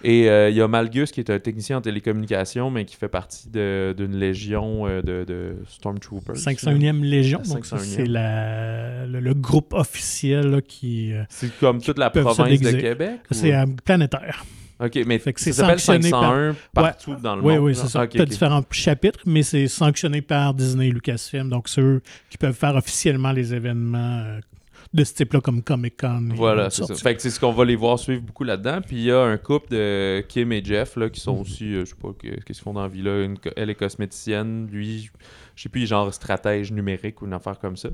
Et 0.02 0.28
euh, 0.28 0.50
il 0.50 0.56
y 0.56 0.60
a 0.60 0.68
Malgus, 0.68 1.10
qui 1.12 1.20
est 1.20 1.30
un 1.30 1.38
technicien 1.38 1.78
en 1.78 1.80
télécommunication, 1.80 2.70
mais 2.70 2.84
qui 2.84 2.96
fait 2.96 3.08
partie 3.08 3.48
d'une 3.48 4.16
légion 4.16 4.86
euh, 4.86 5.00
de, 5.02 5.24
de 5.24 5.56
Stormtroopers. 5.68 6.36
501e 6.36 7.02
Légion, 7.02 7.40
La 7.48 7.54
donc 7.54 7.64
ça, 7.66 7.76
501e. 7.76 7.80
c'est 7.80 8.06
le, 8.06 9.20
le 9.20 9.34
groupe 9.34 9.72
officiel 9.72 10.48
là, 10.50 10.60
qui... 10.60 11.12
euh, 11.12 11.22
C'est 11.28 11.56
comme 11.58 11.80
toute 11.80 11.98
la 11.98 12.10
province 12.10 12.60
de. 12.60 12.70
Québec? 12.72 13.20
c'est 13.30 13.54
euh, 13.54 13.64
planétaire. 13.84 14.44
Ok, 14.80 14.98
mais 15.06 15.20
c'est 15.24 15.38
ça 15.38 15.52
s'appelle 15.52 15.78
sanctionné 15.78 16.10
par- 16.10 16.20
501 16.34 16.56
partout 16.74 17.14
dans 17.22 17.36
le 17.36 17.42
Oui, 17.42 17.54
monde. 17.54 17.64
oui, 17.66 17.72
là? 17.74 17.78
c'est 17.80 17.88
ça. 17.88 18.02
Ok, 18.02 18.10
tu 18.10 18.20
as 18.20 18.26
différents 18.26 18.62
chapitres, 18.72 19.20
mais 19.24 19.44
c'est 19.44 19.68
sanctionné 19.68 20.20
par 20.20 20.52
Disney 20.52 20.88
et 20.88 20.90
Lucasfilm. 20.90 21.48
Donc, 21.48 21.68
c'est 21.68 21.80
eux 21.80 22.02
qui 22.28 22.36
peuvent 22.38 22.56
faire 22.56 22.74
officiellement 22.74 23.30
les 23.30 23.54
événements 23.54 24.24
euh, 24.26 24.40
de 24.94 25.02
ce 25.04 25.12
type-là, 25.12 25.40
comme 25.40 25.60
Comic-Con. 25.62 26.30
et 26.30 26.34
Voilà, 26.36 26.70
c'est 26.70 26.84
ça. 26.84 26.94
Fait 26.94 27.14
que 27.16 27.20
c'est 27.20 27.30
ce 27.30 27.40
qu'on 27.40 27.52
va 27.52 27.64
les 27.64 27.74
voir 27.74 27.98
suivre 27.98 28.22
beaucoup 28.22 28.44
là-dedans. 28.44 28.80
Puis 28.80 28.96
il 28.96 29.02
y 29.02 29.10
a 29.10 29.20
un 29.22 29.36
couple 29.36 29.70
de 29.72 30.24
Kim 30.28 30.52
et 30.52 30.64
Jeff 30.64 30.96
là, 30.96 31.10
qui 31.10 31.20
sont 31.20 31.36
aussi, 31.40 31.74
euh, 31.74 31.80
je 31.84 31.90
sais 31.90 31.96
pas, 32.00 32.10
que- 32.16 32.28
qu'est-ce 32.28 32.44
qu'ils 32.44 32.54
font 32.56 32.72
dans 32.72 32.82
la 32.82 32.88
vie 32.88 33.02
là? 33.02 33.22
Une 33.24 33.36
elle 33.56 33.70
est 33.70 33.74
cosméticienne, 33.74 34.68
lui, 34.70 35.10
je 35.56 35.62
sais 35.64 35.68
plus, 35.68 35.84
genre 35.86 36.14
stratège 36.14 36.70
numérique 36.72 37.20
ou 37.22 37.26
une 37.26 37.32
affaire 37.32 37.58
comme 37.58 37.76
ça. 37.76 37.88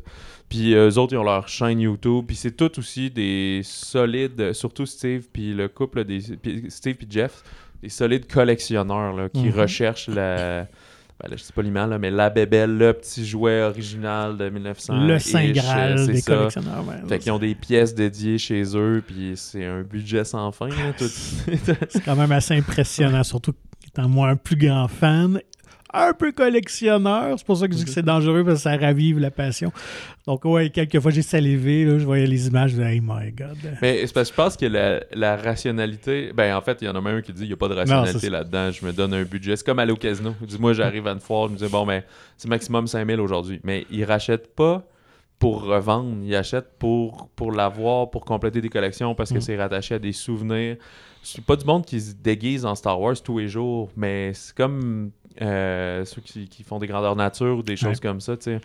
Puis 0.50 0.74
euh, 0.74 0.90
eux 0.90 0.98
autres, 0.98 1.14
ils 1.14 1.18
ont 1.18 1.24
leur 1.24 1.48
chaîne 1.48 1.80
YouTube. 1.80 2.26
Puis 2.26 2.36
c'est 2.36 2.52
tout 2.56 2.78
aussi 2.78 3.10
des 3.10 3.62
solides, 3.64 4.52
surtout 4.52 4.84
Steve, 4.84 5.26
puis 5.32 5.54
le 5.54 5.68
couple 5.68 6.04
des. 6.04 6.20
Steve 6.68 6.96
puis 6.96 7.06
Jeff, 7.08 7.42
des 7.82 7.88
solides 7.88 8.26
collectionneurs 8.30 9.14
là, 9.14 9.28
qui 9.30 9.44
Mhm. 9.46 9.58
recherchent 9.58 10.08
la. 10.08 10.66
Ben 11.22 11.30
là, 11.30 11.36
je 11.36 11.42
sais 11.42 11.52
pas 11.52 11.62
l'image, 11.62 11.90
mais 12.00 12.10
la 12.10 12.30
bébelle, 12.30 12.76
le 12.78 12.92
petit 12.94 13.26
jouet 13.26 13.62
original 13.62 14.36
de 14.36 14.48
1900. 14.48 15.06
le 15.06 15.18
Saint 15.18 15.50
Graal 15.50 16.06
des 16.06 16.20
ça. 16.20 16.34
collectionneurs. 16.34 16.86
ouais. 16.86 17.08
Fait 17.08 17.18
qu'ils 17.18 17.32
ont 17.32 17.38
des 17.38 17.54
pièces 17.54 17.94
dédiées 17.94 18.38
chez 18.38 18.62
eux, 18.76 19.02
puis 19.06 19.32
c'est 19.36 19.64
un 19.66 19.82
budget 19.82 20.24
sans 20.24 20.50
fin. 20.52 20.68
tout. 20.96 21.04
C'est 21.88 22.04
quand 22.04 22.16
même 22.16 22.32
assez 22.32 22.54
impressionnant, 22.54 23.22
surtout 23.22 23.52
étant 23.86 24.08
moi 24.08 24.28
un 24.30 24.36
plus 24.36 24.56
grand 24.56 24.88
fan, 24.88 25.40
un 25.92 26.12
peu 26.12 26.32
collectionneur. 26.32 27.38
C'est 27.38 27.46
pour 27.46 27.56
ça 27.56 27.66
que 27.66 27.72
je 27.74 27.78
dis 27.78 27.84
que 27.84 27.90
c'est 27.90 28.02
dangereux, 28.04 28.44
parce 28.44 28.56
que 28.58 28.62
ça 28.62 28.76
ravive 28.76 29.18
la 29.18 29.30
passion. 29.30 29.72
Donc, 30.26 30.44
ouais, 30.44 30.70
quelques 30.70 31.00
fois, 31.00 31.10
j'ai 31.10 31.22
salivé, 31.22 31.84
là, 31.84 31.98
je 31.98 32.04
voyais 32.04 32.26
les 32.26 32.46
images, 32.48 32.70
je 32.70 32.76
disais, 32.76 32.94
hey 32.94 33.00
my 33.02 33.32
God. 33.32 33.56
Mais 33.82 34.06
c'est 34.06 34.12
parce 34.12 34.30
que 34.30 34.36
je 34.36 34.42
pense 34.42 34.56
que 34.56 34.66
la, 34.66 35.00
la 35.12 35.36
rationalité. 35.36 36.32
Ben, 36.34 36.54
en 36.56 36.60
fait, 36.60 36.78
il 36.82 36.86
y 36.86 36.88
en 36.88 36.94
a 36.94 37.00
même 37.00 37.16
un 37.16 37.22
qui 37.22 37.32
dit 37.32 37.42
il 37.42 37.48
n'y 37.48 37.52
a 37.52 37.56
pas 37.56 37.68
de 37.68 37.74
rationalité 37.74 38.30
là-dedans. 38.30 38.70
Je 38.70 38.84
me 38.84 38.92
donne 38.92 39.14
un 39.14 39.22
budget. 39.24 39.56
C'est 39.56 39.64
comme 39.66 39.78
aller 39.78 39.92
au 39.92 39.96
casino. 39.96 40.34
Dis-moi, 40.40 40.72
j'arrive 40.72 41.06
à 41.06 41.12
une 41.12 41.20
foire, 41.20 41.48
je 41.48 41.52
me 41.54 41.58
dis 41.58 41.66
bon, 41.68 41.86
ben, 41.86 42.02
c'est 42.36 42.48
maximum 42.48 42.86
5000 42.86 43.20
aujourd'hui. 43.20 43.60
Mais 43.64 43.86
ils 43.90 44.04
rachètent 44.04 44.54
pas 44.54 44.84
pour 45.38 45.62
revendre. 45.62 46.18
Ils 46.22 46.36
achètent 46.36 46.78
pour, 46.78 47.28
pour 47.34 47.50
l'avoir, 47.52 48.10
pour 48.10 48.24
compléter 48.24 48.60
des 48.60 48.68
collections 48.68 49.14
parce 49.14 49.30
que 49.32 49.38
Mm. 49.38 49.40
c'est 49.40 49.56
rattaché 49.56 49.94
à 49.94 49.98
des 49.98 50.12
souvenirs. 50.12 50.76
C'est 51.22 51.44
pas 51.44 51.56
du 51.56 51.64
monde 51.64 51.84
qui 51.84 52.00
se 52.00 52.14
déguise 52.14 52.64
en 52.64 52.74
Star 52.74 52.98
Wars 53.00 53.20
tous 53.22 53.38
les 53.38 53.48
jours, 53.48 53.90
mais 53.96 54.32
c'est 54.34 54.54
comme. 54.54 55.10
Euh, 55.40 56.04
ceux 56.04 56.20
qui, 56.20 56.48
qui 56.48 56.62
font 56.62 56.78
des 56.78 56.86
grandeurs 56.86 57.16
nature 57.16 57.58
ou 57.58 57.62
des 57.62 57.76
choses 57.76 57.90
Ouais. 57.98 58.00
comme 58.02 58.20
ça, 58.20 58.36
tu 58.36 58.44
sais. 58.44 58.60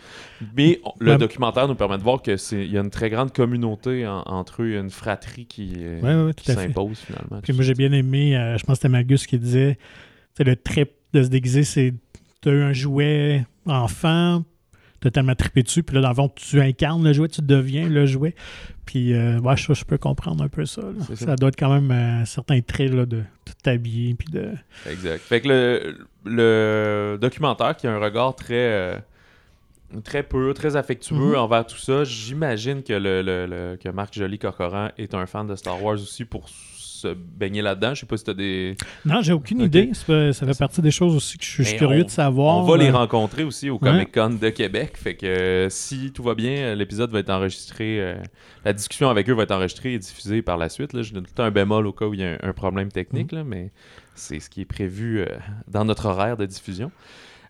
Mais 0.55 0.79
on- 0.83 0.91
le 0.99 1.11
Ouais. 1.11 1.17
documentaire 1.17 1.67
nous 1.67 1.75
permet 1.75 1.97
de 1.97 2.03
voir 2.03 2.21
que 2.21 2.37
c'est 2.37 2.65
il 2.65 2.71
y 2.71 2.77
a 2.77 2.81
une 2.81 2.89
très 2.89 3.09
grande 3.09 3.31
communauté 3.33 4.05
en- 4.07 4.23
entre 4.25 4.63
eux, 4.63 4.69
il 4.69 4.73
y 4.73 4.77
a 4.77 4.81
une 4.81 4.89
fratrie 4.89 5.45
qui, 5.45 5.73
euh, 5.77 6.27
Ouais, 6.27 6.33
qui 6.33 6.51
s'impose 6.51 6.99
finalement. 6.99 7.39
Puis 7.41 7.53
moi, 7.53 7.63
j'ai 7.63 7.73
bien 7.75 7.91
aimé, 7.91 8.35
euh, 8.37 8.57
je 8.57 8.63
pense 8.65 8.75
que 8.75 8.81
c'était 8.83 8.89
Magus 8.89 9.25
qui 9.25 9.37
disait, 9.39 9.77
c'est 10.35 10.43
le 10.43 10.55
trip 10.55 10.91
de 11.13 11.23
se 11.23 11.29
déguiser, 11.29 11.63
c'est 11.63 11.93
tu 12.41 12.49
as 12.49 12.51
eu 12.51 12.61
un 12.61 12.73
jouet 12.73 13.45
enfant, 13.65 14.43
tu 15.01 15.07
as 15.07 15.11
tellement 15.11 15.35
trippé 15.35 15.63
dessus, 15.63 15.81
puis 15.83 15.95
là, 15.95 16.01
dans 16.01 16.09
le 16.09 16.15
fond, 16.15 16.29
tu 16.35 16.59
incarnes 16.61 17.03
le 17.03 17.13
jouet, 17.13 17.27
tu 17.27 17.41
deviens 17.41 17.87
le 17.89 18.05
jouet. 18.05 18.35
Puis, 18.85 19.13
euh, 19.13 19.39
ouais, 19.39 19.57
je, 19.57 19.73
je 19.73 19.83
peux 19.83 19.97
comprendre 19.97 20.43
un 20.43 20.47
peu 20.47 20.65
ça. 20.65 20.81
Ça. 21.07 21.15
ça. 21.15 21.35
doit 21.35 21.49
être 21.49 21.57
quand 21.57 21.73
même 21.73 21.89
un 21.91 22.25
certain 22.25 22.61
trait 22.61 22.87
là, 22.87 23.05
de 23.05 23.23
tout 23.45 23.53
t'habiller, 23.63 24.13
puis 24.13 24.27
de... 24.31 24.49
Exact. 24.89 25.19
Fait 25.21 25.41
que 25.41 25.47
le, 25.47 25.97
le 26.25 27.17
documentaire 27.21 27.75
qui 27.75 27.87
a 27.87 27.93
un 27.93 27.99
regard 27.99 28.35
très 28.35 28.53
euh, 28.55 28.97
très 30.03 30.23
pur, 30.23 30.53
très 30.53 30.75
affectueux 30.75 31.15
Mhm. 31.33 31.35
envers 31.35 31.65
tout 31.65 31.77
ça, 31.77 32.03
j'imagine 32.03 32.83
que 32.83 32.93
le, 32.93 33.21
le- 33.21 33.45
le- 33.45 33.77
que 33.77 33.89
Marc 33.89 34.13
Joly 34.13 34.39
Corcoran 34.39 34.89
est 34.97 35.13
un 35.13 35.25
fan 35.25 35.47
de 35.47 35.55
Star 35.55 35.81
Wars 35.81 35.93
aussi 35.95 36.25
pour 36.25 36.49
se 37.09 37.13
baigner 37.13 37.61
là-dedans? 37.61 37.93
Je 37.93 38.01
sais 38.01 38.05
pas 38.05 38.17
si 38.17 38.23
t'as 38.23 38.33
des. 38.33 38.75
Non, 39.05 39.21
j'ai 39.21 39.33
aucune 39.33 39.61
idée. 39.61 39.89
Ça 39.93 40.03
fait, 40.05 40.33
ça 40.33 40.45
fait 40.45 40.57
partie 40.57 40.81
des 40.81 40.91
choses 40.91 41.15
aussi 41.15 41.37
que 41.37 41.45
je 41.45 41.63
suis 41.63 41.77
curieux 41.77 42.01
on- 42.01 42.05
de 42.05 42.09
savoir. 42.09 42.57
On 42.57 42.63
va 42.63 42.77
les 42.77 42.89
Euh, 42.89 42.93
rencontrer 42.93 43.43
aussi 43.43 43.69
au. 43.69 43.77
Comic 43.79 44.11
Con 44.13 44.31
de 44.41 44.49
Québec. 44.49 44.93
Fait 44.97 45.15
que 45.15 45.25
euh, 45.25 45.69
si 45.69 46.11
tout 46.11 46.23
va 46.23 46.35
bien, 46.35 46.51
euh, 46.51 46.75
l'épisode 46.75 47.11
va 47.11 47.19
être 47.19 47.29
enregistré. 47.29 47.99
euh, 48.01 48.15
la 48.63 48.73
discussion 48.73 49.09
avec 49.09 49.29
eux 49.29 49.33
va 49.33 49.43
être 49.43 49.51
enregistrée 49.51 49.93
et 49.93 49.99
diffusée 49.99 50.41
par 50.41 50.57
la 50.57 50.69
suite. 50.69 50.93
là. 50.93 51.01
Je 51.03 51.13
donne 51.13 51.23
tout 51.23 51.31
le 51.31 51.35
temps 51.35 51.43
un 51.43 51.51
bémol 51.51 51.85
au 51.87 51.93
cas 51.93 52.05
où 52.05 52.13
il 52.13 52.21
y 52.21 52.23
a 52.23 52.31
un, 52.33 52.37
un 52.49 52.53
problème 52.53 52.91
technique, 52.91 53.31
Mm. 53.31 53.35
là, 53.35 53.43
mais 53.43 53.71
c'est 54.15 54.39
ce 54.39 54.49
qui 54.49 54.61
est 54.61 54.65
prévu 54.65 55.19
euh, 55.19 55.25
dans 55.67 55.85
notre 55.85 56.05
horaire 56.07 56.37
de 56.37 56.45
diffusion. 56.45 56.91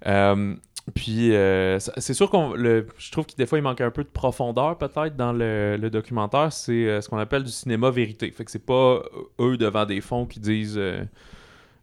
Euh, 0.08 0.56
Puis, 0.94 1.34
euh, 1.34 1.80
c'est 1.80 2.14
sûr 2.14 2.30
qu'on. 2.30 2.54
le- 2.54 2.86
Je 2.98 3.12
trouve 3.12 3.26
que 3.26 3.36
des 3.36 3.48
fois, 3.48 3.58
il 3.58 3.62
manque 3.64 3.82
un 3.82 3.90
peu 3.90 4.04
de 4.04 4.10
profondeur, 4.10 4.78
peut-être, 4.78 5.16
dans 5.16 5.34
le, 5.34 5.78
le 5.78 5.90
documentaire. 5.90 6.54
C'est 6.54 6.88
euh, 6.88 7.02
ce 7.02 7.10
qu'on 7.10 7.18
appelle 7.18 7.44
du 7.44 7.52
cinéma 7.52 7.90
vérité. 7.90 8.30
Fait 8.30 8.46
que 8.46 8.52
c'est 8.52 8.64
pas 8.66 9.02
euh, 9.02 9.02
eux 9.40 9.58
devant 9.58 9.86
des 9.86 10.00
fonds 10.00 10.26
qui 10.28 10.40
disent 10.40 10.78
euh, 10.78 11.04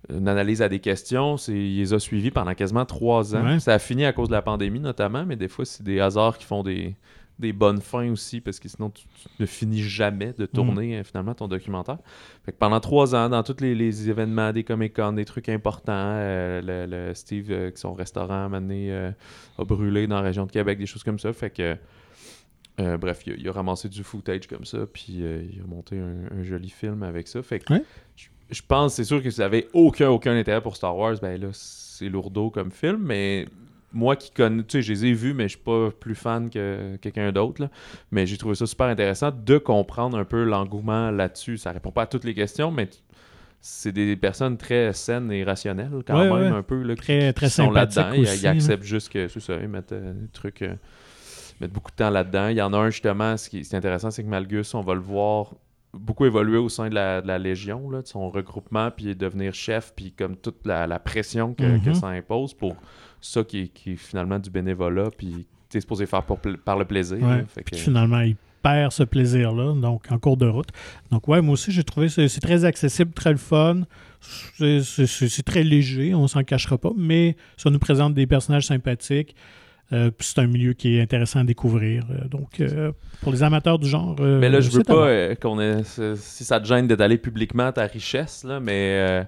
une 0.08 0.28
analyse 0.28 0.62
à 0.62 0.68
des 0.68 0.78
questions. 0.78 1.36
C'est, 1.36 1.52
il 1.52 1.78
les 1.78 1.92
a 1.94 1.98
suivis 1.98 2.30
pendant 2.30 2.54
quasiment 2.54 2.84
trois 2.84 3.34
ans. 3.34 3.44
Ouais. 3.44 3.58
Ça 3.60 3.74
a 3.74 3.78
fini 3.80 4.04
à 4.04 4.12
cause 4.12 4.28
de 4.28 4.34
la 4.34 4.42
pandémie, 4.42 4.78
notamment, 4.80 5.24
mais 5.26 5.34
des 5.36 5.48
fois, 5.48 5.64
c'est 5.64 5.82
des 5.82 5.98
hasards 5.98 6.38
qui 6.38 6.44
font 6.44 6.62
des, 6.62 6.94
des 7.42 7.52
bonnes 7.52 7.82
fins 7.82 8.10
aussi, 8.10 8.40
parce 8.40 8.58
que 8.58 8.68
sinon, 8.68 8.88
tu, 8.88 9.04
tu 9.04 9.28
ne 9.38 9.44
finis 9.44 9.82
jamais 9.82 10.32
de 10.32 10.46
tourner 10.46 10.96
euh, 10.96 11.04
finalement 11.04 11.34
ton 11.34 11.46
documentaire. 11.48 11.98
Fait 12.46 12.52
que 12.52 12.56
pendant 12.56 12.80
trois 12.80 13.14
ans, 13.14 13.28
dans 13.28 13.42
tous 13.42 13.60
les, 13.60 13.74
les 13.74 14.08
événements, 14.08 14.52
des 14.52 14.64
Comic-Con, 14.64 15.12
des 15.12 15.26
trucs 15.26 15.50
importants, 15.50 15.92
euh, 15.92 16.62
le, 16.62 16.86
le 17.08 17.14
Steve, 17.14 17.48
euh, 17.50 17.70
qui 17.70 17.78
son 17.80 17.92
restaurant, 17.92 18.48
donné, 18.48 18.90
euh, 18.90 19.10
a 19.58 19.64
brûlé 19.64 20.06
dans 20.06 20.16
la 20.16 20.22
région 20.22 20.46
de 20.46 20.50
Québec, 20.52 20.78
des 20.78 20.86
choses 20.86 21.04
comme 21.04 21.18
ça. 21.18 21.30
Fait 21.34 21.50
que, 21.50 21.76
bref, 22.96 23.22
il 23.26 23.32
a, 23.34 23.36
il 23.36 23.48
a 23.48 23.52
ramassé 23.52 23.88
du 23.90 24.02
footage 24.02 24.46
comme 24.46 24.64
ça, 24.64 24.78
puis 24.90 25.18
il 25.18 25.60
a 25.62 25.66
monté 25.66 25.98
un, 25.98 26.38
un 26.38 26.42
joli 26.42 26.70
film 26.70 27.02
avec 27.02 27.28
ça. 27.28 27.42
Fait 27.42 27.58
que 27.58 27.74
Ouais. 27.74 27.84
je, 28.16 28.28
je 28.50 28.62
pense, 28.66 28.94
c'est 28.94 29.04
sûr 29.04 29.22
que 29.22 29.30
si 29.30 29.36
vous 29.36 29.42
avez 29.42 29.68
aucun, 29.72 30.08
aucun 30.08 30.34
intérêt 30.36 30.60
pour 30.62 30.76
Star 30.76 30.96
Wars, 30.96 31.16
ben 31.20 31.40
là, 31.40 31.48
c'est 31.52 32.08
lourdeau 32.08 32.50
comme 32.50 32.70
film, 32.70 32.98
mais 33.02 33.46
moi 33.92 34.16
qui 34.16 34.30
connais, 34.30 34.62
tu 34.64 34.78
sais, 34.78 34.82
je 34.82 34.92
les 34.92 35.06
ai 35.06 35.12
vus, 35.12 35.34
mais 35.34 35.44
je 35.44 35.56
suis 35.56 35.58
pas 35.64 35.90
plus 35.90 36.14
fan 36.14 36.48
que 36.50 36.96
quelqu'un 36.96 37.30
d'autre, 37.32 37.68
mais 38.10 38.26
j'ai 38.26 38.36
trouvé 38.38 38.54
ça 38.54 38.66
super 38.66 38.86
intéressant 38.86 39.30
de 39.30 39.58
comprendre 39.58 40.16
un 40.18 40.24
peu 40.24 40.44
l'engouement 40.44 41.10
là-dessus. 41.10 41.58
Ça 41.58 41.72
répond 41.72 41.90
pas 41.90 42.02
à 42.02 42.06
toutes 42.06 42.24
les 42.24 42.34
questions, 42.34 42.70
mais 42.70 42.88
c'est 43.60 43.92
des 43.92 44.16
personnes 44.16 44.56
très 44.56 44.92
saines 44.92 45.30
et 45.30 45.44
rationnelles 45.44 46.02
quand 46.06 46.18
Ouais, 46.18 46.28
même 46.42 46.52
ouais. 46.52 46.58
un 46.58 46.62
peu 46.62 46.82
là, 46.82 46.94
qui- 46.96 47.02
Très, 47.02 47.32
très 47.32 47.46
qui 47.46 47.52
sont 47.52 47.70
là-dedans. 47.70 48.12
Ils, 48.12 48.26
hein. 48.46 48.50
acceptent 48.50 48.82
juste 48.82 49.08
que 49.12 49.28
c'est 49.28 49.40
ça, 49.40 49.54
ils 49.60 49.68
mettent 49.68 49.92
euh, 49.92 50.12
des 50.14 50.28
trucs, 50.28 50.62
euh, 50.62 50.74
mettent 51.60 51.72
beaucoup 51.72 51.90
de 51.92 51.96
temps 51.96 52.10
là-dedans. 52.10 52.48
Il 52.48 52.56
y 52.56 52.62
en 52.62 52.72
a 52.72 52.78
un 52.78 52.90
justement, 52.90 53.36
ce 53.36 53.48
qui 53.48 53.58
est, 53.60 53.74
intéressant, 53.74 54.10
c'est 54.10 54.24
que 54.24 54.28
Malgus, 54.28 54.74
on 54.74 54.80
va 54.80 54.94
le 54.94 55.00
voir 55.00 55.54
beaucoup 55.94 56.24
évoluer 56.24 56.56
au 56.56 56.68
sein 56.70 56.88
de 56.88 56.94
la, 56.94 57.20
de 57.20 57.28
la 57.28 57.38
Légion, 57.38 57.90
là, 57.90 58.00
de 58.02 58.06
son 58.08 58.30
regroupement, 58.30 58.90
puis 58.90 59.14
devenir 59.14 59.52
chef, 59.54 59.92
puis 59.94 60.10
comme 60.12 60.36
toute 60.36 60.66
la, 60.66 60.86
la 60.86 60.98
pression 60.98 61.52
que, 61.54 61.78
que 61.84 61.90
Mhm. 61.90 61.94
ça 61.94 62.08
impose 62.08 62.54
pour 62.54 62.74
ça 63.22 63.42
qui 63.44 63.60
est, 63.62 63.68
qui 63.68 63.92
est 63.92 63.96
finalement 63.96 64.38
du 64.38 64.50
bénévolat, 64.50 65.08
puis 65.16 65.46
tu 65.70 65.78
es 65.78 65.80
supposé 65.80 66.04
faire 66.06 66.22
pour 66.24 66.38
par 66.64 66.78
le 66.78 66.84
plaisir. 66.84 67.16
Ouais. 67.22 67.38
là. 67.38 67.44
Fait 67.48 67.62
Puis 67.62 67.76
que- 67.76 67.82
finalement, 67.82 68.20
il 68.20 68.36
perd 68.62 68.92
ce 68.92 69.02
plaisir-là, 69.02 69.74
donc 69.80 70.04
en 70.10 70.18
cours 70.18 70.36
de 70.36 70.46
route. 70.46 70.68
Donc, 71.10 71.26
ouais, 71.28 71.40
moi 71.40 71.54
aussi, 71.54 71.72
j'ai 71.72 71.82
trouvé 71.82 72.08
que 72.08 72.28
c'est 72.28 72.40
très 72.40 72.64
accessible, 72.64 73.12
très 73.12 73.30
le 73.32 73.36
fun. 73.38 73.82
C'est- 74.20 75.42
très 75.44 75.64
léger, 75.64 76.14
on 76.14 76.28
s'en 76.28 76.44
cachera 76.44 76.78
pas, 76.78 76.92
mais 76.96 77.36
ça 77.56 77.70
nous 77.70 77.78
présente 77.78 78.14
des 78.14 78.26
personnages 78.26 78.66
sympathiques. 78.66 79.34
Euh, 79.92 80.10
puis 80.10 80.26
c'est 80.26 80.40
un 80.40 80.46
milieu 80.46 80.72
qui 80.72 80.96
est 80.96 81.02
intéressant 81.02 81.40
à 81.40 81.44
découvrir. 81.44 82.04
Euh, 82.10 82.26
donc, 82.28 82.60
euh, 82.60 82.92
pour 83.20 83.30
les 83.32 83.42
amateurs 83.42 83.78
du 83.78 83.86
genre. 83.88 84.16
euh, 84.20 84.38
Mais 84.40 84.48
là, 84.48 84.60
je 84.60 84.70
veux 84.70 84.82
pas 84.84 85.34
qu'on 85.36 85.60
ait. 85.60 85.82
Si 86.16 86.44
ça 86.44 86.58
te 86.60 86.66
gêne 86.66 86.86
d'étaler 86.86 87.18
publiquement 87.18 87.70
ta 87.72 87.84
richesse, 87.86 88.44
là, 88.44 88.58
mais. 88.60 89.26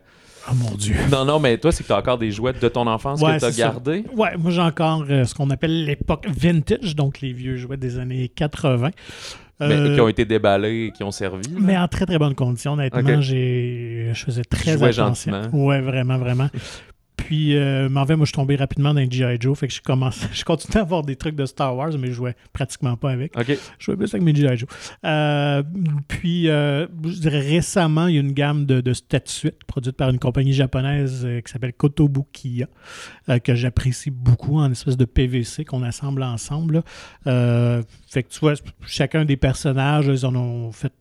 Oh 0.50 0.54
mon 0.54 0.70
Dieu. 0.76 0.94
Non, 1.10 1.24
non, 1.24 1.38
mais 1.38 1.56
toi, 1.58 1.72
c'est 1.72 1.82
que 1.82 1.88
t'as 1.88 1.98
encore 1.98 2.18
des 2.18 2.30
jouets 2.30 2.52
de 2.52 2.68
ton 2.68 2.86
enfance 2.86 3.20
Ouais, 3.20 3.36
que 3.36 3.40
t'as 3.40 3.50
gardés? 3.50 4.04
Ouais, 4.14 4.36
moi 4.36 4.50
j'ai 4.50 4.60
encore 4.60 5.04
euh, 5.08 5.24
ce 5.24 5.34
qu'on 5.34 5.48
appelle 5.50 5.84
l'époque 5.84 6.26
vintage, 6.28 6.94
donc 6.96 7.20
les 7.20 7.32
vieux 7.32 7.56
jouets 7.56 7.76
des 7.78 7.98
années 7.98 8.28
80. 8.28 8.90
Mais 9.60 9.66
Euh, 9.66 9.94
qui 9.94 10.00
ont 10.00 10.08
été 10.08 10.24
déballés 10.24 10.86
et 10.86 10.90
qui 10.90 11.02
ont 11.04 11.12
servi. 11.12 11.48
là? 11.48 11.58
Mais 11.60 11.76
en 11.78 11.86
très 11.88 12.04
très 12.06 12.18
bonne 12.18 12.34
condition, 12.34 12.72
honnêtement. 12.72 13.20
J'ai, 13.20 14.10
je 14.12 14.24
faisais 14.24 14.42
très 14.44 14.76
jouais 14.76 14.88
attention. 14.88 15.32
gentiment. 15.32 15.64
Ouais, 15.66 15.80
vraiment, 15.80 16.18
vraiment. 16.18 16.48
Puis, 17.24 17.56
euh, 17.56 17.88
mais 17.88 18.00
en 18.00 18.06
fait, 18.06 18.16
moi, 18.16 18.26
je 18.26 18.32
suis 18.32 18.36
tombé 18.36 18.54
rapidement 18.54 18.92
dans 18.92 19.10
G.I. 19.10 19.38
Joe. 19.40 19.58
Fait 19.58 19.66
que 19.66 19.72
je 19.72 19.80
commence, 19.80 20.26
je 20.34 20.44
continue 20.44 20.76
à 20.76 20.80
avoir 20.80 21.02
des 21.02 21.16
trucs 21.16 21.34
de 21.34 21.46
Star 21.46 21.74
Wars, 21.74 21.92
mais 21.98 22.08
je 22.08 22.12
jouais 22.12 22.36
pratiquement 22.52 22.98
pas 22.98 23.12
avec. 23.12 23.32
Je 23.48 23.56
jouais 23.78 23.96
plus 23.96 24.12
avec 24.12 24.22
mes 24.22 24.34
G.I. 24.34 24.58
Joe. 24.58 24.68
Euh, 25.06 25.62
puis, 26.06 26.50
euh, 26.50 26.86
je 27.02 27.18
dirais 27.20 27.40
récemment, 27.40 28.08
il 28.08 28.16
y 28.16 28.18
a 28.18 28.20
une 28.20 28.32
gamme 28.32 28.66
de, 28.66 28.82
de 28.82 28.92
statuettes 28.92 29.64
produite 29.64 29.96
par 29.96 30.10
une 30.10 30.18
compagnie 30.18 30.52
japonaise 30.52 31.22
euh, 31.24 31.40
qui 31.40 31.50
s'appelle 31.50 31.72
Kotobukiya, 31.72 32.66
que 33.42 33.54
j'apprécie 33.54 34.10
beaucoup 34.10 34.58
en 34.58 34.70
espèce 34.70 34.98
de 34.98 35.06
PVC 35.06 35.64
qu'on 35.64 35.82
assemble 35.82 36.22
ensemble. 36.22 36.82
fait 37.24 38.22
que 38.22 38.28
tu 38.28 38.40
vois, 38.40 38.52
chacun 38.86 39.24
des 39.24 39.38
personnages, 39.38 40.08
ils 40.08 40.26
en 40.26 40.36
ont 40.36 40.72
fait 40.72 40.92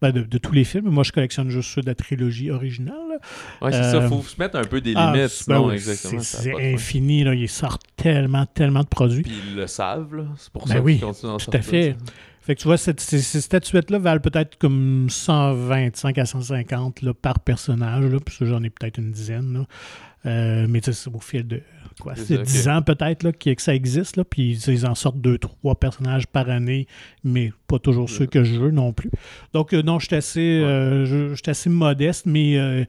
ben, 0.00 0.12
de, 0.12 0.22
de 0.22 0.38
tous 0.38 0.52
les 0.52 0.62
films. 0.62 0.90
Moi, 0.90 1.02
je 1.02 1.10
collectionne 1.10 1.50
juste 1.50 1.70
ceux 1.70 1.80
de 1.80 1.86
la 1.86 1.96
trilogie 1.96 2.52
originale. 2.52 2.94
Là. 3.14 3.66
Ouais, 3.66 3.72
c'est 3.72 3.78
Euh, 3.78 4.00
ça. 4.02 4.08
Faut 4.08 4.22
se 4.22 4.36
mettre 4.38 4.56
un 4.58 4.64
peu 4.64 4.80
des 4.80 4.94
Ah, 4.96 5.06
limites. 5.12 5.22
ben 5.22 5.28
sinon, 5.28 5.70
exactement. 5.72 6.20
c'est 6.22 6.74
infini. 6.74 7.24
Là. 7.24 7.34
Ils 7.34 7.48
sortent 7.48 7.86
tellement, 7.96 8.46
tellement 8.46 8.80
de 8.82 8.86
produits. 8.88 9.22
Puis 9.22 9.32
ils 9.50 9.56
le 9.56 9.66
savent. 9.66 10.26
C'est 10.36 10.52
pour 10.52 10.66
Ben 10.66 10.74
ça 10.74 10.80
oui, 10.80 10.94
qu'ils 10.98 11.04
continuent 11.06 11.36
tout 11.38 11.50
à 11.52 11.60
fait. 11.62 11.96
Fait 12.42 12.54
que 12.54 12.60
tu 12.60 12.68
vois, 12.68 12.76
cette- 12.76 13.00
ces, 13.00 13.20
ces 13.22 13.40
statuettes-là 13.40 13.98
valent 13.98 14.20
peut-être 14.20 14.58
comme 14.58 15.06
125 15.08 16.18
à 16.18 16.26
150 16.26 17.00
là, 17.02 17.14
par 17.14 17.38
personnage. 17.40 18.04
Là, 18.04 18.18
puis 18.24 18.34
ça, 18.38 18.44
j'en 18.44 18.62
ai 18.62 18.70
peut-être 18.70 18.98
une 18.98 19.12
dizaine. 19.12 19.52
là. 19.54 19.64
Euh, 20.26 20.66
mais 20.68 20.80
tu 20.80 20.92
sais, 20.92 21.10
au 21.12 21.20
fil 21.20 21.46
de 21.46 21.60
quoi, 22.00 22.14
C'est 22.16 22.24
c'est 22.24 22.36
ça, 22.36 22.42
10 22.42 22.68
ok. 22.68 22.74
ans 22.74 22.82
peut-être 22.82 23.30
que, 23.32 23.62
ça 23.62 23.74
existe. 23.74 24.16
Là, 24.16 24.24
puis 24.24 24.58
tu 24.62 24.72
ils 24.72 24.86
en 24.86 24.94
sortent 24.94 25.20
deux, 25.20 25.38
trois 25.38 25.74
personnages 25.74 26.26
par 26.26 26.50
année, 26.50 26.86
mais 27.22 27.52
pas 27.66 27.78
toujours 27.78 28.08
ceux 28.10 28.26
que 28.26 28.44
je 28.44 28.54
veux 28.54 28.70
non 28.70 28.92
plus. 28.92 29.10
Donc, 29.52 29.72
euh, 29.72 29.82
non, 29.82 29.98
je 29.98 30.06
suis 30.06 30.16
assez, 30.16 30.40
euh, 30.40 31.04
je, 31.04 31.34
suis 31.34 31.50
assez 31.50 31.70
modeste, 31.70 32.26
mais 32.26 32.58
euh, 32.58 32.84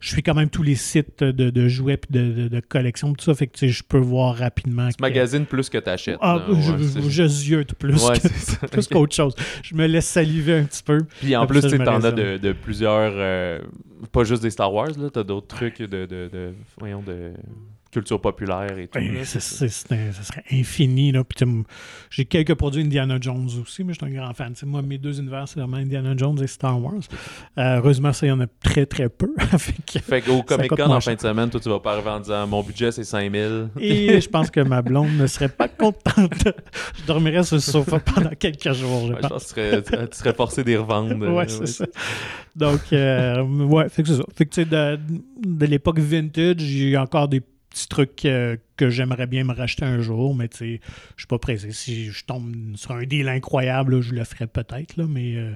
je 0.00 0.08
suis 0.08 0.22
quand 0.22 0.34
même 0.34 0.50
tous 0.50 0.62
les 0.62 0.74
sites 0.74 1.22
de, 1.22 1.50
de 1.50 1.68
jouets 1.68 1.94
et 1.94 2.12
de, 2.12 2.32
de, 2.32 2.48
de 2.48 2.60
collection. 2.60 3.12
Tout 3.14 3.24
ça, 3.24 3.34
fait 3.34 3.46
que 3.46 3.56
tu 3.58 3.68
je 3.68 3.82
peux 3.82 3.98
voir 3.98 4.36
rapidement. 4.36 4.88
Tu 4.88 5.00
magasines 5.00 5.46
plus 5.46 5.68
que 5.68 5.78
t'achètes. 5.78 6.18
Ah, 6.20 6.44
là, 6.48 6.54
je, 7.08 7.26
ziote 7.26 7.74
plus 7.74 8.02
plus 8.70 8.86
qu'autre 8.88 9.14
chose. 9.14 9.34
Je 9.62 9.74
me 9.74 9.86
laisse 9.86 10.06
saliver 10.06 10.58
un 10.58 10.64
petit 10.64 10.82
peu. 10.82 10.98
Puis 11.20 11.36
en 11.36 11.46
plus, 11.46 11.62
tu 11.62 11.78
t'en 11.78 12.02
as 12.02 12.12
de, 12.12 12.52
plusieurs. 12.52 13.12
euh, 13.16 13.60
pas 14.12 14.24
juste 14.24 14.42
des 14.42 14.50
Star 14.50 14.72
Wars, 14.72 14.90
là. 14.98 15.10
T'as 15.12 15.22
d'autres 15.22 15.46
trucs 15.46 15.80
de, 15.80 16.06
de, 16.06 16.28
de, 16.32 16.54
voyons, 16.78 17.02
de 17.02 17.32
culture 17.90 18.20
populaire 18.20 18.78
et 18.78 18.86
tout. 18.86 18.98
Ben, 18.98 19.24
ça. 19.24 19.40
ça 19.40 19.68
serait 19.68 20.44
infini. 20.52 21.12
Là. 21.12 21.24
J'ai 22.10 22.24
quelques 22.24 22.54
produits 22.54 22.82
Indiana 22.82 23.18
Jones 23.20 23.48
aussi, 23.60 23.84
mais 23.84 23.92
je 23.94 23.98
suis 24.04 24.12
un 24.12 24.16
grand 24.16 24.32
fan. 24.34 24.54
Moi, 24.64 24.82
mes 24.82 24.98
deux 24.98 25.18
univers, 25.18 25.48
c'est 25.48 25.60
vraiment 25.60 25.76
Indiana 25.76 26.14
Jones 26.16 26.40
et 26.42 26.46
Star 26.46 26.80
Wars. 26.80 26.94
Euh, 27.58 27.78
heureusement, 27.78 28.12
ça, 28.12 28.26
il 28.26 28.30
y 28.30 28.32
en 28.32 28.40
a 28.40 28.46
très, 28.62 28.86
très 28.86 29.08
peu. 29.08 29.34
Fait 29.58 30.20
qu'au 30.22 30.42
Comic 30.42 30.70
Con 30.70 30.90
en 30.90 31.00
fin 31.00 31.14
de 31.14 31.20
semaine, 31.20 31.50
toi, 31.50 31.60
tu 31.60 31.68
vas 31.68 31.80
pas 31.80 31.92
arriver 31.94 32.10
en 32.10 32.20
disant 32.20 32.46
mon 32.46 32.62
budget 32.62 32.92
c'est 32.92 33.04
5000. 33.04 33.70
Et 33.80 34.20
je 34.20 34.28
pense 34.28 34.50
que 34.50 34.60
ma 34.60 34.82
blonde 34.82 35.12
ne 35.16 35.26
serait 35.26 35.48
pas 35.48 35.68
contente. 35.68 36.44
je 37.00 37.06
dormirais 37.06 37.42
sur 37.42 37.56
le 37.56 37.60
sofa 37.60 37.98
pendant 37.98 38.30
quelques 38.30 38.72
jours, 38.72 39.08
je 39.08 39.12
Ouais, 39.12 39.18
je 39.22 39.28
pense. 39.28 39.52
que 39.52 39.80
tu 39.80 39.90
serais, 39.90 40.08
tu 40.08 40.16
serais 40.18 40.34
forcé 40.34 40.64
d'y 40.64 40.76
revendre. 40.76 41.28
Ouais, 41.32 41.48
c'est 41.48 41.66
ça. 41.66 41.86
Donc, 42.54 42.80
euh, 42.92 43.42
ouais, 43.42 43.88
fait 43.88 44.02
que 44.02 44.08
c'est 44.08 44.16
ça. 44.16 44.24
Fait 44.36 44.44
que, 44.44 44.50
tu 44.50 44.62
sais, 44.62 44.64
de, 44.64 44.98
de 45.44 45.66
l'époque 45.66 45.98
vintage, 45.98 46.58
j'ai 46.58 46.96
encore 46.96 47.28
des 47.28 47.40
petits 47.70 47.88
trucs 47.88 48.24
euh, 48.24 48.56
que 48.76 48.90
j'aimerais 48.90 49.26
bien 49.26 49.44
me 49.44 49.54
racheter 49.54 49.84
un 49.84 50.00
jour, 50.00 50.34
mais 50.34 50.48
tu 50.48 50.56
sais, 50.58 50.80
je 51.16 51.22
suis 51.22 51.26
pas 51.26 51.38
pressé. 51.38 51.72
Si 51.72 52.06
je 52.10 52.24
tombe 52.24 52.76
sur 52.76 52.92
un 52.92 53.04
deal 53.04 53.28
incroyable, 53.28 54.00
je 54.00 54.14
le 54.14 54.24
ferais 54.24 54.46
peut-être, 54.46 54.96
mais 55.04 55.36
euh, 55.36 55.54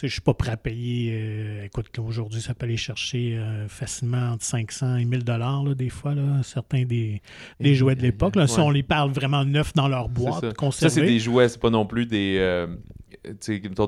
sais, 0.00 0.08
je 0.08 0.12
suis 0.12 0.20
pas 0.20 0.34
prêt 0.34 0.52
à 0.52 0.56
payer. 0.56 1.12
euh, 1.14 1.64
écoute, 1.64 1.86
aujourd'hui, 1.98 2.40
ça 2.40 2.54
peut 2.54 2.66
aller 2.66 2.76
chercher 2.76 3.36
euh, 3.38 3.66
facilement 3.68 4.32
entre 4.32 4.44
500 4.44 4.96
et 4.96 5.04
1000 5.04 5.24
dollars 5.24 5.64
des 5.74 5.88
fois, 5.88 6.14
là, 6.14 6.42
certains 6.42 6.84
des, 6.84 7.22
des 7.60 7.74
jouets 7.74 7.94
de 7.94 8.02
l'époque. 8.02 8.34
Si 8.46 8.60
on 8.60 8.70
les 8.70 8.82
parle 8.82 9.10
vraiment 9.10 9.44
neufs 9.44 9.72
dans 9.74 9.88
leur 9.88 10.08
boîte, 10.08 10.44
ça. 10.70 10.70
Ça, 10.70 10.88
c'est 10.90 11.06
des 11.06 11.18
jouets, 11.18 11.48
c'est 11.48 11.60
pas 11.60 11.70
non 11.70 11.86
plus 11.86 12.06
des. 12.06 12.36
euh, 12.38 12.66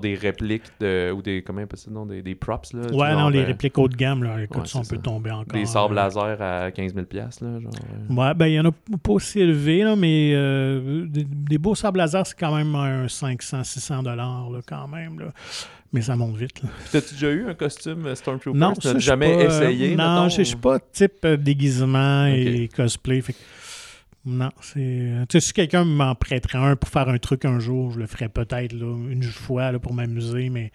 des 0.01 0.15
répliques 0.15 0.63
de, 0.81 1.13
ou 1.13 1.23
des. 1.23 1.43
Comment 1.43 1.63
ça 1.75 1.91
non, 1.91 2.07
des, 2.07 2.23
des 2.23 2.35
props, 2.35 2.73
là. 2.73 2.81
Ouais, 2.93 3.11
genre, 3.11 3.21
non, 3.21 3.29
les 3.29 3.45
répliques 3.45 3.77
haut 3.79 3.89
de 3.89 3.97
gamme, 3.97 4.25
là, 4.25 4.43
écoute, 4.43 4.63
ouais, 4.63 4.67
ça, 4.67 4.79
on 4.79 4.83
peut 4.83 4.99
tomber 4.99 5.31
encore. 5.31 5.53
Des 5.53 5.67
sabres 5.67 5.93
euh, 5.93 5.95
laser 5.95 6.41
à 6.41 6.71
15 6.71 6.95
000 6.95 7.07
piastres, 7.07 7.45
là. 7.45 7.61
Genre. 7.61 7.73
Ouais, 8.19 8.35
ben, 8.35 8.47
il 8.47 8.55
y 8.55 8.61
en 8.61 8.65
a 8.67 8.73
pas 8.73 9.13
aussi 9.13 9.41
élevé, 9.41 9.83
là, 9.83 9.95
mais 9.95 10.33
des, 11.07 11.25
des 11.25 11.59
beaux 11.59 11.75
sables 11.75 11.99
laser, 11.99 12.27
c'est 12.27 12.39
quand 12.39 12.55
même 12.57 12.75
un 12.75 13.09
500, 13.09 13.63
600 13.65 14.03
dollars, 14.03 14.51
là, 14.51 14.61
quand 14.67 14.89
même. 14.89 15.21
Là. 15.21 15.33
Mais 15.93 16.03
ça 16.03 16.17
monte 16.17 16.37
vite. 16.37 16.61
T'as-tu 16.93 17.15
déjà 17.15 17.31
eu 17.31 17.49
un 17.49 17.55
costume 17.55 18.07
euh, 18.07 18.15
Stormtrooper? 18.15 18.59
Non, 18.59 18.75
Tu 18.75 18.87
n'as 18.89 18.99
jamais 18.99 19.35
pas, 19.35 19.43
euh, 19.43 19.47
essayé? 19.71 19.97
Non, 19.97 20.25
mettons? 20.25 20.29
je 20.29 20.37
je 20.39 20.43
suis 20.49 20.57
pas 20.57 20.79
type 20.81 21.25
euh, 21.25 21.37
déguisement 21.39 22.27
et 22.27 22.69
cosplay. 22.75 23.23
fait 23.23 23.33
que- 23.33 23.39
non, 24.27 24.51
c'est. 24.61 25.11
Tu 25.31 25.41
sais, 25.41 25.47
si 25.47 25.53
quelqu'un 25.55 25.85
m'en 25.85 26.15
prêterait 26.15 26.59
un 26.59 26.77
pour 26.77 26.91
faire 26.91 27.09
un 27.09 27.17
truc 27.17 27.47
un 27.47 27.59
jour, 27.61 27.93
je 27.93 27.99
le 28.01 28.07
ferais 28.07 28.29
peut-être 28.29 28.75
une 28.75 29.23
fois 29.23 29.73
là, 29.73 29.79
pour 29.79 29.95
m'amuser, 29.95 30.51
mais 30.51 30.71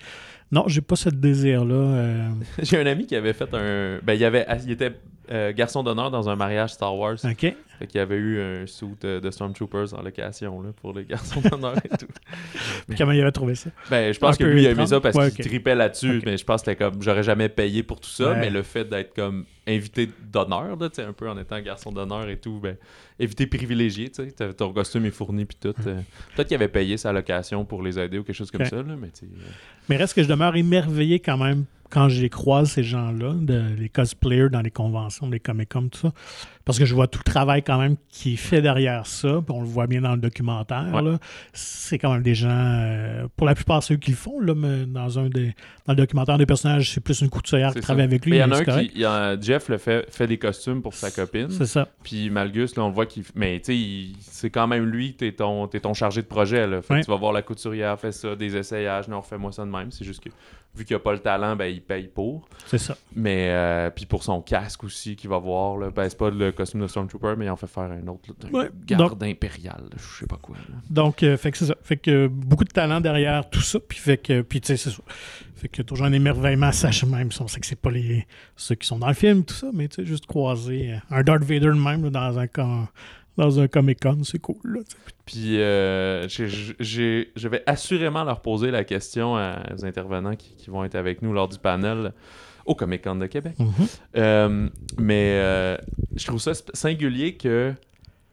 non, 0.53 0.65
j'ai 0.67 0.81
pas 0.81 0.95
ce 0.95 1.09
désir-là. 1.09 1.73
euh. 1.73 2.29
J'ai 2.61 2.79
un 2.79 2.85
ami 2.85 3.07
qui 3.07 3.15
avait 3.15 3.33
fait 3.33 3.51
un. 3.53 3.99
Ben, 4.03 4.13
il, 4.13 4.23
avait... 4.23 4.45
il 4.65 4.71
était 4.71 4.93
euh, 5.31 5.51
garçon 5.51 5.81
d'honneur 5.83 6.11
dans 6.11 6.29
un 6.29 6.35
mariage 6.35 6.73
Star 6.73 6.95
Wars. 6.95 7.17
OK. 7.23 7.55
Fait 7.79 7.87
qu'il 7.87 7.97
y 7.97 8.01
avait 8.01 8.17
eu 8.17 8.39
un 8.39 8.67
suit 8.67 8.85
de, 9.01 9.31
Stormtroopers 9.31 9.93
en 9.95 10.03
location 10.03 10.61
là, 10.61 10.69
pour 10.79 10.93
les 10.93 11.05
garçons 11.05 11.41
d'honneur 11.51 11.75
et 11.83 11.89
tout. 11.97 12.05
Comment 12.97 13.13
il 13.13 13.21
avait 13.21 13.31
trouvé 13.31 13.55
ça? 13.55 13.71
Ben, 13.89 14.13
je 14.13 14.19
pense 14.19 14.35
Un 14.35 14.37
que 14.37 14.43
lui, 14.43 14.61
il 14.61 14.67
a 14.67 14.71
étrange. 14.71 14.89
ça 14.89 14.99
parce 15.01 15.15
Ouais, 15.15 15.31
qu'il 15.31 15.43
tripait 15.45 15.73
là-dessus. 15.75 16.21
Mais 16.23 16.37
je 16.37 16.45
pense 16.45 16.61
que 16.61 16.71
c'était 16.71 16.83
comme, 16.83 17.01
j'aurais 17.01 17.23
jamais 17.23 17.49
payé 17.49 17.81
pour 17.81 17.99
tout 17.99 18.09
ça. 18.09 18.31
Ouais. 18.31 18.39
Mais 18.41 18.49
le 18.51 18.61
fait 18.61 18.85
d'être 18.85 19.15
comme 19.15 19.45
invité 19.65 20.09
d'honneur, 20.31 20.77
tu 20.77 20.87
sais, 20.93 21.03
un 21.03 21.13
peu 21.13 21.29
en 21.29 21.37
étant 21.37 21.59
garçon 21.61 21.91
d'honneur 21.91 22.27
et 22.29 22.37
tout, 22.37 22.59
ben, 22.61 22.75
invité 23.19 23.47
privilégié, 23.47 24.09
tu 24.09 24.29
sais, 24.37 24.53
ton 24.53 24.73
costume 24.73 25.05
est 25.05 25.11
fourni 25.11 25.45
puis 25.45 25.57
tout. 25.59 25.73
euh, 25.87 26.01
Peut-être 26.35 26.49
qu'il 26.49 26.55
avait 26.55 26.67
payé 26.67 26.97
sa 26.97 27.11
location 27.13 27.63
pour 27.65 27.81
les 27.81 27.97
aider 27.97 28.17
ou 28.19 28.23
quelque 28.23 28.35
chose 28.35 28.51
comme 28.51 28.65
ça, 28.65 28.75
là, 28.75 28.95
mais 28.99 29.07
tu 29.17 29.25
Mais 29.87 29.95
reste 29.97 30.15
que 30.15 30.21
je 30.23 30.27
émerveillé 30.51 31.19
quand 31.19 31.37
même 31.37 31.65
quand 31.93 32.09
je 32.09 32.21
les 32.23 32.29
croise, 32.29 32.71
ces 32.71 32.83
gens-là, 32.83 33.35
les 33.77 33.87
cosplayers 33.89 34.49
dans 34.49 34.61
les 34.61 34.71
conventions, 34.71 35.29
les 35.29 35.39
Comic-Con, 35.39 35.89
tout 35.89 35.99
ça. 35.99 36.11
Parce 36.65 36.79
que 36.79 36.85
je 36.85 36.95
vois 36.95 37.07
tout 37.07 37.19
le 37.23 37.29
travail 37.29 37.61
quand 37.61 37.77
même 37.77 37.97
qui 38.09 38.33
est 38.33 38.37
fait 38.37 38.61
derrière 38.61 39.05
ça. 39.05 39.41
Puis 39.45 39.53
on 39.55 39.59
le 39.61 39.67
voit 39.67 39.85
bien 39.85 39.99
dans 40.01 40.13
le 40.13 40.21
documentaire. 40.21 40.89
Ouais. 40.93 41.17
C'est 41.51 41.99
quand 41.99 42.13
même 42.13 42.23
des 42.23 42.35
gens, 42.35 42.47
euh, 42.49 43.27
pour 43.35 43.45
la 43.45 43.53
plupart 43.53 43.83
ceux 43.83 43.97
qui 43.97 44.11
le 44.11 44.17
font, 44.17 44.39
là, 44.39 44.55
mais 44.55 44.85
dans 44.85 45.19
un 45.19 45.27
des 45.29 45.53
dans 45.85 45.91
le 45.93 45.97
documentaire 45.97 46.37
des 46.37 46.45
personnages, 46.45 46.89
c'est 46.91 47.01
plus 47.01 47.19
une 47.21 47.29
couturière 47.29 47.73
qui 47.73 47.81
travaille 47.81 48.05
avec 48.05 48.23
lui. 48.25 48.31
Mais 48.31 48.37
il 48.37 48.39
y 48.39 48.43
en 48.43 48.51
a 48.51 48.55
un 48.55 48.59
qui, 48.59 48.65
correct. 48.65 48.91
il 48.95 49.01
y 49.01 49.05
a- 49.05 49.39
Jeff 49.39 49.67
le 49.69 49.77
fait, 49.77 50.05
fait 50.09 50.25
des 50.25 50.37
costumes 50.39 50.81
pour 50.81 50.93
sa 50.93 51.11
copine. 51.11 51.49
C'est 51.49 51.65
ça. 51.65 51.87
Puis 52.01 52.29
Malgus, 52.29 52.75
là, 52.77 52.83
on 52.85 52.89
voit 52.89 53.05
qu'il. 53.05 53.23
Mais 53.35 53.59
tu 53.59 53.73
sais, 53.73 54.17
c'est 54.21 54.49
quand 54.49 54.65
même 54.67 54.85
lui, 54.85 55.13
t'es 55.13 55.33
ton, 55.33 55.67
t'es 55.67 55.81
ton 55.81 55.93
chargé 55.93 56.21
de 56.21 56.27
projet. 56.27 56.65
Là. 56.65 56.81
Fait 56.81 56.87
que 56.87 56.93
Ouais. 56.93 57.03
tu 57.03 57.11
vas 57.11 57.17
voir 57.17 57.33
la 57.33 57.41
couturière, 57.41 57.99
fait 57.99 58.13
ça, 58.13 58.35
des 58.37 58.55
essayages, 58.55 59.07
non, 59.09 59.19
refais-moi 59.19 59.51
ça 59.51 59.65
de 59.65 59.69
même. 59.69 59.91
C'est 59.91 60.05
juste 60.05 60.23
que, 60.23 60.29
vu 60.75 60.85
qu'il 60.85 60.95
a 60.95 60.99
pas 60.99 61.11
le 61.13 61.19
talent, 61.19 61.55
ben, 61.55 61.65
il 61.65 61.81
paye 61.81 62.07
pour. 62.07 62.47
C'est 62.65 62.77
ça. 62.79 62.97
Mais, 63.15 63.49
euh, 63.49 63.89
puis 63.91 64.05
pour 64.05 64.23
son 64.23 64.41
casque 64.41 64.83
aussi, 64.83 65.15
qu'il 65.15 65.29
va 65.29 65.37
voir, 65.37 65.77
là, 65.77 65.91
ben, 65.91 66.09
c'est 66.09 66.17
pas 66.17 66.29
le 66.31 66.51
costume 66.51 66.81
de 66.81 66.87
Stormtrooper, 66.87 67.35
mais 67.37 67.45
il 67.45 67.49
en 67.49 67.55
fait 67.55 67.67
faire 67.67 67.83
un 67.83 68.07
autre, 68.07 68.21
là, 68.41 68.49
un 68.49 68.51
Ouais, 68.53 68.69
garde 68.85 69.23
impérial, 69.23 69.83
je 69.95 70.19
sais 70.19 70.25
pas 70.27 70.37
quoi. 70.41 70.55
là. 70.57 70.75
Donc, 70.89 71.21
euh, 71.23 71.37
fait 71.37 71.51
que 71.51 71.57
c'est 71.57 71.67
ça. 71.67 71.75
Fait 71.83 71.97
que 71.97 72.09
euh, 72.11 72.27
beaucoup 72.29 72.63
de 72.63 72.71
talent 72.71 73.01
derrière 73.01 73.47
tout 73.49 73.61
ça. 73.61 73.79
Puis, 73.79 73.99
fait 73.99 74.17
que, 74.17 74.41
puis 74.41 74.61
tu 74.61 74.67
sais, 74.67 74.77
c'est 74.77 74.89
ça. 74.89 75.01
Fait 75.55 75.67
que 75.69 75.81
toujours 75.81 76.07
un 76.07 76.11
émerveillement, 76.13 76.71
sache 76.71 77.05
même. 77.05 77.31
si 77.31 77.41
On 77.41 77.47
sait 77.47 77.59
que 77.59 77.65
c'est 77.67 77.79
pas 77.79 77.91
les, 77.91 78.25
ceux 78.57 78.75
qui 78.75 78.85
sont 78.87 78.99
dans 78.99 79.07
le 79.07 79.13
film, 79.13 79.45
tout 79.45 79.53
ça, 79.53 79.67
mais 79.73 79.87
tu 79.87 79.97
sais, 79.97 80.05
juste 80.05 80.25
croiser 80.25 80.93
euh, 80.93 80.97
un 81.09 81.23
Darth 81.23 81.43
Vader 81.43 81.67
de 81.67 81.71
même 81.73 82.09
dans 82.09 82.37
un 82.39 82.47
com- 82.47 82.87
dans 83.37 83.59
un 83.59 83.67
Comic-Con, 83.67 84.19
c'est 84.23 84.39
cool. 84.39 84.57
Là. 84.63 84.79
Puis 85.25 85.59
euh, 85.59 86.27
j'ai- 86.27 87.31
je 87.35 87.47
vais 87.47 87.63
assurément 87.65 88.23
leur 88.23 88.41
poser 88.41 88.71
la 88.71 88.83
question 88.83 89.33
aux 89.35 89.85
intervenants 89.85 90.35
qui, 90.35 90.55
qui 90.55 90.69
vont 90.69 90.83
être 90.83 90.95
avec 90.95 91.21
nous 91.21 91.33
lors 91.33 91.47
du 91.47 91.57
panel 91.57 92.13
au 92.65 92.75
Comic 92.75 93.03
Con 93.03 93.15
de 93.15 93.25
Québec. 93.27 93.55
Mhm. 93.59 93.71
Euh, 94.17 94.69
mais 94.99 95.31
euh, 95.41 95.77
je 96.15 96.25
trouve 96.25 96.39
ça 96.39 96.51
singulier 96.73 97.35
que 97.35 97.73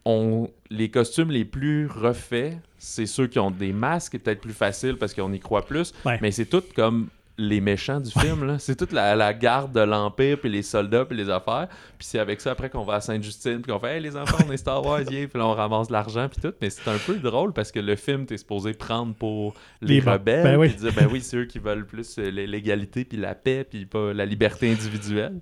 on, 0.04 0.48
les 0.70 0.90
costumes 0.90 1.30
les 1.30 1.44
plus 1.44 1.86
refaits, 1.86 2.54
c'est 2.78 3.06
ceux 3.06 3.26
qui 3.26 3.38
ont 3.38 3.50
des 3.50 3.72
masques, 3.72 4.14
et 4.14 4.18
peut-être 4.18 4.40
plus 4.40 4.54
facile 4.54 4.96
parce 4.96 5.12
qu'on 5.14 5.32
y 5.32 5.38
croit 5.40 5.66
plus. 5.66 5.92
Ouais. 6.06 6.18
Mais 6.22 6.30
c'est 6.30 6.46
tout 6.46 6.62
comme 6.74 7.08
les 7.40 7.60
méchants 7.60 8.00
du 8.00 8.10
film. 8.10 8.44
là. 8.46 8.58
C'est 8.58 8.76
toute 8.76 8.92
la, 8.92 9.16
la 9.16 9.32
garde 9.32 9.72
de 9.72 9.80
l'Empire, 9.80 10.38
puis 10.38 10.50
les 10.50 10.62
soldats, 10.62 11.04
puis 11.04 11.16
les 11.16 11.30
affaires. 11.30 11.68
Puis 11.98 12.06
c'est 12.06 12.18
avec 12.18 12.40
ça 12.40 12.52
après 12.52 12.68
qu'on 12.68 12.84
va 12.84 12.96
à 12.96 13.00
Sainte-Justine, 13.00 13.62
puis 13.62 13.72
qu'on 13.72 13.78
fait 13.78 13.96
Hey 13.96 14.02
les 14.02 14.16
enfants, 14.16 14.38
on 14.46 14.52
est 14.52 14.56
Star 14.56 14.84
Wars, 14.84 15.00
yeah. 15.10 15.26
Puis 15.26 15.38
là 15.38 15.46
on 15.46 15.54
ramasse 15.54 15.90
l'argent, 15.90 16.28
puis 16.28 16.40
tout. 16.40 16.54
Mais 16.60 16.70
c'est 16.70 16.88
un 16.88 16.98
peu 16.98 17.16
drôle 17.16 17.52
parce 17.52 17.72
que 17.72 17.80
le 17.80 17.96
film, 17.96 18.26
t'es 18.26 18.36
supposé 18.36 18.74
prendre 18.74 19.14
pour 19.14 19.54
les, 19.80 20.00
rebelles. 20.00 20.44
Ben 20.44 20.56
oui. 20.58 20.68
puis 20.68 20.78
dire 20.78 20.92
Ben 20.94 21.08
oui, 21.10 21.20
c'est 21.22 21.38
eux 21.38 21.44
qui 21.46 21.58
veulent 21.58 21.86
plus 21.86 22.18
euh, 22.18 22.30
l'égalité, 22.30 23.04
puis 23.04 23.18
la 23.18 23.34
paix, 23.34 23.64
puis 23.68 23.86
pas 23.86 24.12
la 24.12 24.26
liberté 24.26 24.70
individuelle. 24.70 25.40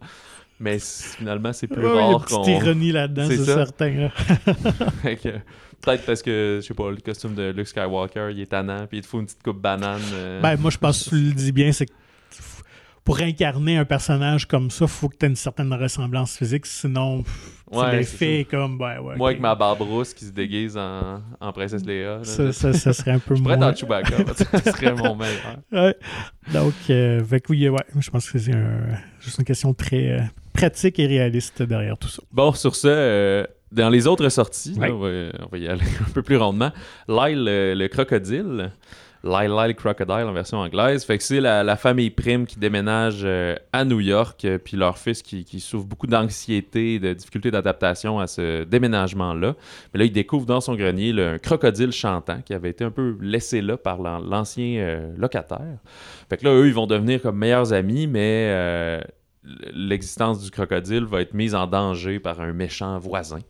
Mais 0.60 0.78
finalement, 0.80 1.52
c'est 1.52 1.68
plus 1.68 1.84
Ouais, 1.86 1.92
il 1.92 1.96
y 1.96 1.98
a 1.98 2.06
une 2.06 2.12
rare 2.14 2.24
petite 2.24 2.36
qu'on. 2.36 2.44
ironie 2.44 2.92
là-dedans, 2.92 3.26
C'est 3.28 3.36
certain. 3.44 3.90
là. 3.90 4.10
Peut-être 5.80 6.04
parce 6.04 6.22
que, 6.22 6.58
je 6.60 6.66
sais 6.66 6.74
pas, 6.74 6.90
le 6.90 6.96
costume 6.96 7.34
de 7.34 7.50
Luke 7.56 7.68
Skywalker, 7.68 8.28
il 8.32 8.40
est 8.40 8.46
tannant, 8.46 8.86
puis 8.86 8.98
il 8.98 9.02
te 9.02 9.06
faut 9.06 9.20
une 9.20 9.26
petite 9.26 9.42
coupe 9.42 9.60
banane. 9.60 10.00
euh, 10.12 10.40
Ben, 10.40 10.56
moi, 10.58 10.70
je 10.70 10.78
pense 10.78 11.04
que 11.04 11.10
tu 11.10 11.14
le 11.16 11.32
dis 11.32 11.52
bien, 11.52 11.70
c'est 11.72 11.86
que 11.86 11.92
pour 13.04 13.20
incarner 13.20 13.78
un 13.78 13.86
personnage 13.86 14.46
comme 14.46 14.70
ça, 14.70 14.84
il 14.84 14.88
faut 14.90 15.08
que 15.08 15.16
tu 15.16 15.24
aies 15.24 15.30
une 15.30 15.36
certaine 15.36 15.72
ressemblance 15.72 16.36
physique, 16.36 16.66
sinon 16.66 17.22
pff, 17.22 17.54
Ouais, 17.70 17.96
l'effet 17.98 18.46
comme, 18.50 18.76
ben, 18.76 18.98
ouais. 19.00 19.16
Moi, 19.16 19.28
avec 19.30 19.40
ma 19.40 19.54
barbe 19.54 19.80
rousse 19.82 20.12
qui 20.12 20.24
se 20.26 20.30
déguise 20.30 20.76
en, 20.76 21.22
en 21.40 21.52
princesse 21.52 21.84
Léa. 21.86 22.18
là, 22.18 22.24
ça, 22.24 22.46
je- 22.46 22.50
ça, 22.50 22.72
ça 22.74 22.92
serait 22.92 23.12
un 23.12 23.18
peu 23.18 23.34
je 23.34 23.40
pourrais 23.42 23.54
être 23.54 23.60
moins. 23.60 23.70
dans 23.70 23.76
Chewbacca, 23.76 24.16
ça 24.34 24.72
serait 24.72 24.92
mon 24.94 25.14
meilleur. 25.16 25.58
Ouais. 25.72 25.94
Donc, 26.52 26.74
euh, 26.90 27.22
oui, 27.48 27.68
ouais, 27.68 27.78
je 27.98 28.10
pense 28.10 28.30
que 28.30 28.38
c'est 28.38 28.52
un- 28.54 28.98
juste 29.20 29.38
une 29.38 29.44
question 29.44 29.72
très 29.72 30.10
euh, 30.10 30.20
pratique 30.52 30.98
et 30.98 31.06
réaliste 31.06 31.62
derrière 31.62 31.96
tout 31.96 32.08
ça. 32.08 32.22
Bon, 32.32 32.52
sur 32.52 32.74
ce, 32.76 32.88
euh, 32.88 33.46
dans 33.72 33.88
les 33.90 34.06
autres 34.06 34.28
sorties, 34.28 34.74
là, 34.74 34.88
on, 34.92 34.98
va, 34.98 35.08
on 35.44 35.48
va 35.50 35.58
y 35.58 35.68
aller 35.68 35.82
un 36.06 36.10
peu 36.12 36.22
plus 36.22 36.36
rondement. 36.36 36.72
Lyle, 37.08 37.44
le, 37.44 37.74
le 37.74 37.88
crocodile. 37.88 38.72
Lyle 39.24 39.50
Lyle 39.50 39.74
Crocodile 39.74 40.26
en 40.28 40.32
version 40.32 40.58
anglaise. 40.58 41.04
Fait 41.04 41.18
que 41.18 41.24
c'est 41.24 41.40
la, 41.40 41.64
la 41.64 41.74
famille 41.74 42.08
Prime 42.10 42.46
qui 42.46 42.56
déménage 42.56 43.22
euh, 43.24 43.56
à 43.72 43.84
New 43.84 43.98
York, 43.98 44.44
euh, 44.44 44.58
puis 44.58 44.76
leur 44.76 44.96
fils 44.96 45.22
qui, 45.22 45.44
qui 45.44 45.58
souffre 45.58 45.86
beaucoup 45.86 46.06
d'anxiété 46.06 47.00
de 47.00 47.14
difficultés 47.14 47.50
d'adaptation 47.50 48.20
à 48.20 48.28
ce 48.28 48.62
déménagement-là. 48.62 49.56
Mais 49.92 49.98
là, 49.98 50.04
il 50.04 50.12
découvre 50.12 50.46
dans 50.46 50.60
son 50.60 50.76
grenier 50.76 51.12
là, 51.12 51.30
un 51.32 51.38
crocodile 51.38 51.90
chantant 51.90 52.40
qui 52.42 52.54
avait 52.54 52.70
été 52.70 52.84
un 52.84 52.92
peu 52.92 53.16
laissé 53.20 53.60
là 53.60 53.76
par 53.76 54.00
l'an- 54.00 54.20
l'ancien 54.20 54.78
euh, 54.78 55.12
locataire. 55.16 55.78
Fait 56.30 56.36
que 56.36 56.44
là, 56.44 56.52
eux, 56.54 56.68
ils 56.68 56.74
vont 56.74 56.86
devenir 56.86 57.20
comme 57.20 57.38
meilleurs 57.38 57.72
amis, 57.72 58.06
mais 58.06 59.02
l'existence 59.72 60.42
du 60.42 60.50
crocodile 60.50 61.04
va 61.04 61.20
être 61.20 61.34
mise 61.34 61.54
en 61.54 61.66
danger 61.66 62.18
par 62.18 62.40
un 62.40 62.52
méchant 62.52 62.98
voisin. 62.98 63.40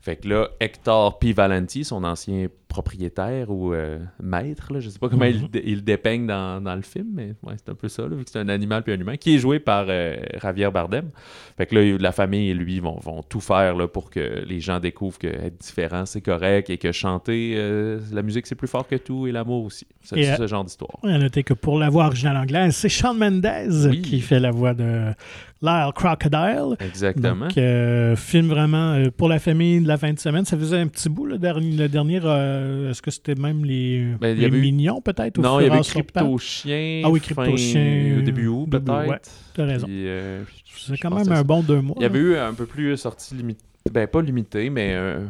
Fait 0.00 0.16
que 0.16 0.28
là, 0.28 0.48
Hector 0.60 1.18
P. 1.18 1.32
Valenti, 1.32 1.84
son 1.84 2.04
ancien 2.04 2.46
propriétaire 2.82 3.50
ou 3.50 3.72
euh, 3.74 3.98
maître, 4.22 4.72
là, 4.72 4.78
je 4.78 4.88
sais 4.88 4.98
pas 5.00 5.08
comment 5.08 5.24
il, 5.24 5.42
Mhm. 5.42 5.48
il 5.64 5.74
le 5.76 5.80
dépeigne 5.82 6.26
dans, 6.26 6.62
dans 6.62 6.76
le 6.76 6.82
film, 6.82 7.08
mais 7.12 7.34
ouais, 7.42 7.54
c'est 7.56 7.70
un 7.70 7.74
peu 7.74 7.88
ça, 7.88 8.02
là, 8.02 8.14
vu 8.14 8.24
que 8.24 8.30
c'est 8.30 8.38
un 8.38 8.48
animal 8.48 8.82
puis 8.84 8.92
un 8.92 9.00
humain, 9.00 9.16
qui 9.16 9.34
est 9.34 9.38
joué 9.38 9.58
par 9.58 9.86
euh, 9.88 10.16
Javier 10.40 10.70
Bardem. 10.70 11.08
Fait 11.56 11.66
que 11.66 11.74
là, 11.74 11.96
la 11.98 12.12
famille 12.12 12.50
et 12.50 12.54
lui 12.54 12.78
vont, 12.78 12.98
vont 13.00 13.22
tout 13.22 13.40
faire 13.40 13.74
là, 13.74 13.88
pour 13.88 14.10
que 14.10 14.44
les 14.46 14.60
gens 14.60 14.78
découvrent 14.78 15.18
que 15.18 15.26
être 15.26 15.58
différent, 15.60 16.06
c'est 16.06 16.20
correct 16.20 16.70
et 16.70 16.78
que 16.78 16.92
chanter, 16.92 17.54
euh, 17.56 17.98
la 18.12 18.22
musique, 18.22 18.46
c'est 18.46 18.54
plus 18.54 18.68
fort 18.68 18.86
que 18.86 18.94
tout 18.96 19.26
et 19.26 19.32
l'amour 19.32 19.64
aussi. 19.64 19.86
C'est 20.02 20.36
ce 20.36 20.46
genre 20.46 20.64
d'histoire. 20.64 20.98
On 21.02 21.08
a 21.12 21.18
noté 21.18 21.42
que 21.42 21.54
pour 21.54 21.78
la 21.78 21.90
voix 21.90 22.06
originale 22.06 22.36
anglaise, 22.36 22.76
c'est 22.76 22.88
Sean 22.88 23.12
Mendez 23.14 23.88
Oui. 23.88 24.02
qui 24.02 24.20
fait 24.20 24.40
la 24.40 24.50
voix 24.52 24.72
de 24.72 25.12
Lyle 25.60 25.90
Crocodile. 25.94 26.76
Exactement. 26.80 27.48
Donc, 27.48 28.16
film 28.16 28.46
vraiment 28.48 29.02
pour 29.16 29.28
la 29.28 29.38
famille 29.40 29.80
de 29.82 29.88
la 29.88 29.96
fin 29.98 30.12
de 30.12 30.18
semaine. 30.18 30.44
Ça 30.44 30.56
faisait 30.56 30.78
un 30.78 30.86
petit 30.86 31.08
bout, 31.08 31.26
le 31.26 31.38
dernier. 31.38 31.76
Le 31.76 31.88
dernier 31.88 32.20
euh, 32.68 32.90
Est-ce 32.90 33.02
que 33.02 33.10
c'était 33.10 33.34
même 33.34 33.64
les, 33.64 34.14
Ben, 34.20 34.36
les 34.36 34.50
mignons, 34.50 35.00
peut-être? 35.00 35.38
Non, 35.38 35.60
il 35.60 35.64
y 35.64 35.66
avait 35.66 35.82
Florence 35.82 35.88
sur 35.88 36.04
Pattes? 36.04 36.14
Crypto 36.24 36.38
Chien. 36.38 37.02
Ah 37.04 37.10
oui, 37.10 37.20
fin- 37.20 37.34
Crypto 37.34 37.56
Chien, 37.56 38.20
Début 38.24 38.46
août, 38.48 38.66
peut-être. 38.70 39.08
ouais, 39.08 39.20
T'as 39.54 39.64
raison. 39.64 39.86
Euh, 39.90 40.42
C'est 40.76 40.96
quand 40.98 41.14
même 41.14 41.30
un 41.32 41.42
bon 41.42 41.62
deux 41.62 41.80
mois. 41.80 41.96
Il 41.98 42.02
y 42.02 42.06
avait 42.06 42.18
eu 42.18 42.36
un 42.36 42.54
peu 42.54 42.66
plus 42.66 42.96
sorti 42.96 43.34
limité. 43.34 43.60
Ben, 43.92 44.06
pas 44.06 44.20
limité, 44.20 44.68
mais 44.68 44.90
euh, 44.92 45.20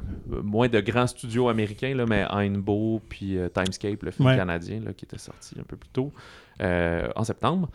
moins 0.43 0.69
de 0.69 0.81
grands 0.81 1.07
studios 1.07 1.49
américains, 1.49 1.95
là, 1.95 2.07
mais 2.09 2.25
Rainbow 2.25 3.01
puis 3.09 3.39
euh, 3.39 3.49
Timescape, 3.49 4.03
le 4.03 4.11
film 4.11 4.27
Ouais. 4.29 4.37
canadien, 4.37 4.81
là, 4.85 4.93
qui 4.93 5.05
était 5.05 5.19
sorti 5.19 5.55
un 5.61 5.63
peu 5.63 5.77
plus 5.77 5.91
tôt, 5.91 6.13
euh, 6.61 7.07
en 7.15 7.23
septembre. 7.23 7.69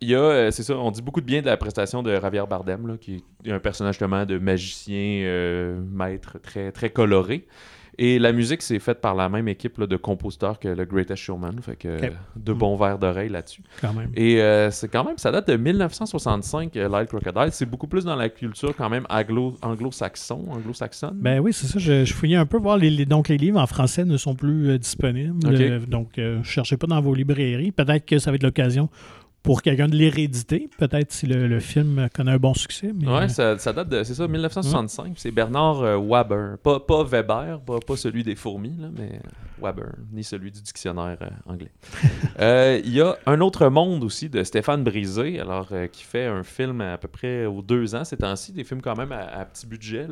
Il 0.00 0.08
y 0.08 0.14
a, 0.14 0.50
c'est 0.52 0.62
ça, 0.62 0.78
on 0.78 0.90
dit 0.92 1.02
beaucoup 1.02 1.20
de 1.20 1.26
bien 1.26 1.40
de 1.40 1.46
la 1.46 1.56
prestation 1.56 2.02
de 2.04 2.12
Javier 2.18 2.44
Bardem, 2.48 2.86
là, 2.86 2.96
qui 2.96 3.22
est 3.44 3.50
un 3.50 3.58
personnage 3.58 3.94
justement 3.94 4.24
de 4.24 4.38
magicien, 4.38 5.76
maître, 5.92 6.38
très, 6.40 6.70
très 6.70 6.88
coloré. 6.90 7.46
Et 8.00 8.18
la 8.20 8.32
musique, 8.32 8.62
c'est 8.62 8.78
faite 8.78 9.00
par 9.00 9.14
la 9.16 9.28
même 9.28 9.48
équipe 9.48 9.76
là, 9.78 9.86
de 9.86 9.96
compositeurs 9.96 10.58
que 10.60 10.68
le 10.68 10.84
Greatest 10.84 11.22
Showman. 11.22 11.60
Fait 11.60 11.74
que 11.76 11.96
Ok. 12.06 12.12
de 12.36 12.52
Mm. 12.52 12.58
bons 12.58 12.76
verres 12.76 12.98
d'oreille 12.98 13.28
là-dessus. 13.28 13.62
quand 13.80 13.92
même. 13.92 14.10
Et 14.14 14.40
euh, 14.40 14.70
c'est 14.70 14.88
quand 14.88 15.04
même, 15.04 15.18
ça 15.18 15.30
date 15.32 15.48
de 15.48 15.56
1965, 15.56 16.76
euh, 16.76 16.88
Lyle 16.88 17.06
Crocodile. 17.08 17.48
C'est 17.52 17.66
beaucoup 17.66 17.86
plus 17.88 18.04
dans 18.04 18.16
la 18.16 18.28
culture 18.28 18.74
quand 18.76 18.88
même 18.88 19.04
anglo-saxon, 19.62 20.46
anglo-saxonne. 20.50 21.16
Ben 21.20 21.40
oui, 21.40 21.52
c'est 21.52 21.66
ça. 21.66 21.78
Je, 21.78 22.04
je 22.04 22.14
fouillais 22.14 22.36
un 22.36 22.46
peu 22.46 22.58
voir 22.58 22.76
les, 22.76 22.90
les- 22.90 23.06
donc 23.06 23.28
les 23.28 23.36
livres 23.38 23.60
en 23.60 23.66
français 23.66 24.04
ne 24.04 24.16
sont 24.16 24.34
plus 24.34 24.70
euh, 24.70 24.78
disponibles. 24.78 25.34
Ok. 25.46 25.60
Euh, 25.60 25.80
donc 25.86 26.20
cherchez 26.42 26.76
pas 26.76 26.86
dans 26.86 27.00
vos 27.00 27.14
librairies. 27.14 27.72
Peut-être 27.72 28.06
que 28.06 28.18
ça 28.18 28.30
va 28.30 28.36
être 28.36 28.42
l'occasion 28.42 28.88
pour 29.42 29.62
quelqu'un 29.62 29.88
de 29.88 29.96
les 29.96 30.08
rééditer. 30.10 30.68
Peut-être 30.78 31.12
si 31.12 31.26
le, 31.26 31.46
le 31.46 31.60
film 31.60 32.08
connaît 32.14 32.32
un 32.32 32.38
bon 32.38 32.54
succès. 32.54 32.92
Mais, 32.94 33.06
Ouais, 33.06 33.22
euh, 33.22 33.28
ça, 33.28 33.58
ça 33.58 33.72
date 33.72 33.88
de, 33.88 34.02
c'est 34.02 34.14
ça, 34.14 34.26
1965. 34.28 35.14
C'est 35.16 35.30
Bernard 35.30 35.80
euh, 35.82 35.96
Waber. 35.96 36.56
Pas, 36.62 36.80
pas 36.80 37.04
Weber, 37.04 37.60
pas, 37.60 37.78
pas 37.80 37.96
celui 37.96 38.24
des 38.24 38.34
fourmis, 38.34 38.76
là, 38.78 38.88
mais 38.96 39.20
Ni 40.12 40.24
celui 40.24 40.50
du 40.50 40.62
dictionnaire 40.62 41.18
euh, 41.22 41.28
anglais. 41.46 41.70
Euh, 42.40 42.80
Il 42.84 42.92
y 42.92 43.00
a 43.00 43.18
Un 43.26 43.40
autre 43.40 43.68
monde 43.68 44.04
aussi 44.04 44.28
de 44.28 44.44
Stéphane 44.44 44.84
Brisé, 44.84 45.40
alors 45.40 45.68
euh, 45.72 45.88
qui 45.88 46.04
fait 46.04 46.26
un 46.26 46.44
film 46.44 46.80
à 46.80 46.96
peu 46.96 47.08
près 47.08 47.46
aux 47.46 47.62
deux 47.62 47.96
ans 47.96 48.04
ces 48.04 48.16
temps-ci, 48.16 48.52
des 48.52 48.62
films 48.62 48.80
quand 48.80 48.96
même 48.96 49.10
à, 49.10 49.44
petit 49.44 49.66
budget, 49.66 50.06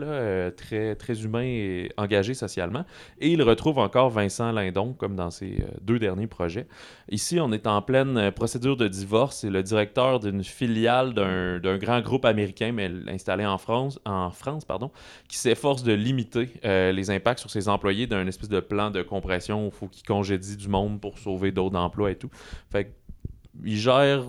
très, 0.57 0.97
très 0.97 1.23
humains 1.23 1.45
et 1.45 1.93
engagés 1.97 2.35
socialement. 2.35 2.85
Et 3.21 3.31
il 3.31 3.43
retrouve 3.43 3.79
encore 3.79 4.11
Vincent 4.11 4.51
Lindon, 4.51 4.93
comme 4.93 5.15
dans 5.15 5.31
ses 5.31 5.65
deux 5.83 6.01
derniers 6.01 6.27
projets. 6.27 6.67
Ici, 7.11 7.39
on 7.39 7.53
est 7.53 7.69
en 7.69 7.81
pleine 7.81 8.33
procédure 8.33 8.77
de 8.77 8.89
divorce. 8.89 9.39
C'est 9.39 9.51
le 9.51 9.63
directeur 9.63 10.19
d'une 10.19 10.43
filiale 10.43 11.15
d'un 11.15 11.79
grand 11.79 12.01
groupe 12.01 12.25
américain, 12.25 12.73
mais 12.73 12.91
installé 13.07 13.47
en 13.47 13.59
France, 13.59 14.01
en 14.05 14.31
France 14.31 14.65
pardon, 14.65 14.91
qui 15.29 15.39
s'efforce 15.39 15.85
de 15.85 15.93
limiter 15.93 16.49
les 16.65 17.11
impacts 17.11 17.41
sur 17.41 17.51
ses 17.51 17.69
employés 17.69 18.09
d'un 18.09 18.27
espèce 18.27 18.49
de 18.49 18.61
plan 18.61 18.91
de 18.91 19.03
compression 19.03 19.36
il 19.39 19.71
faut 19.71 19.89
qu'il 19.89 20.05
congédie 20.07 20.57
du 20.57 20.69
monde 20.69 21.01
pour 21.01 21.19
sauver 21.19 21.53
d'autres 21.53 21.77
emplois 21.79 22.11
et 22.11 22.17
tout. 22.17 22.31
Fait 22.71 22.93
il 23.65 23.77
gère 23.77 24.25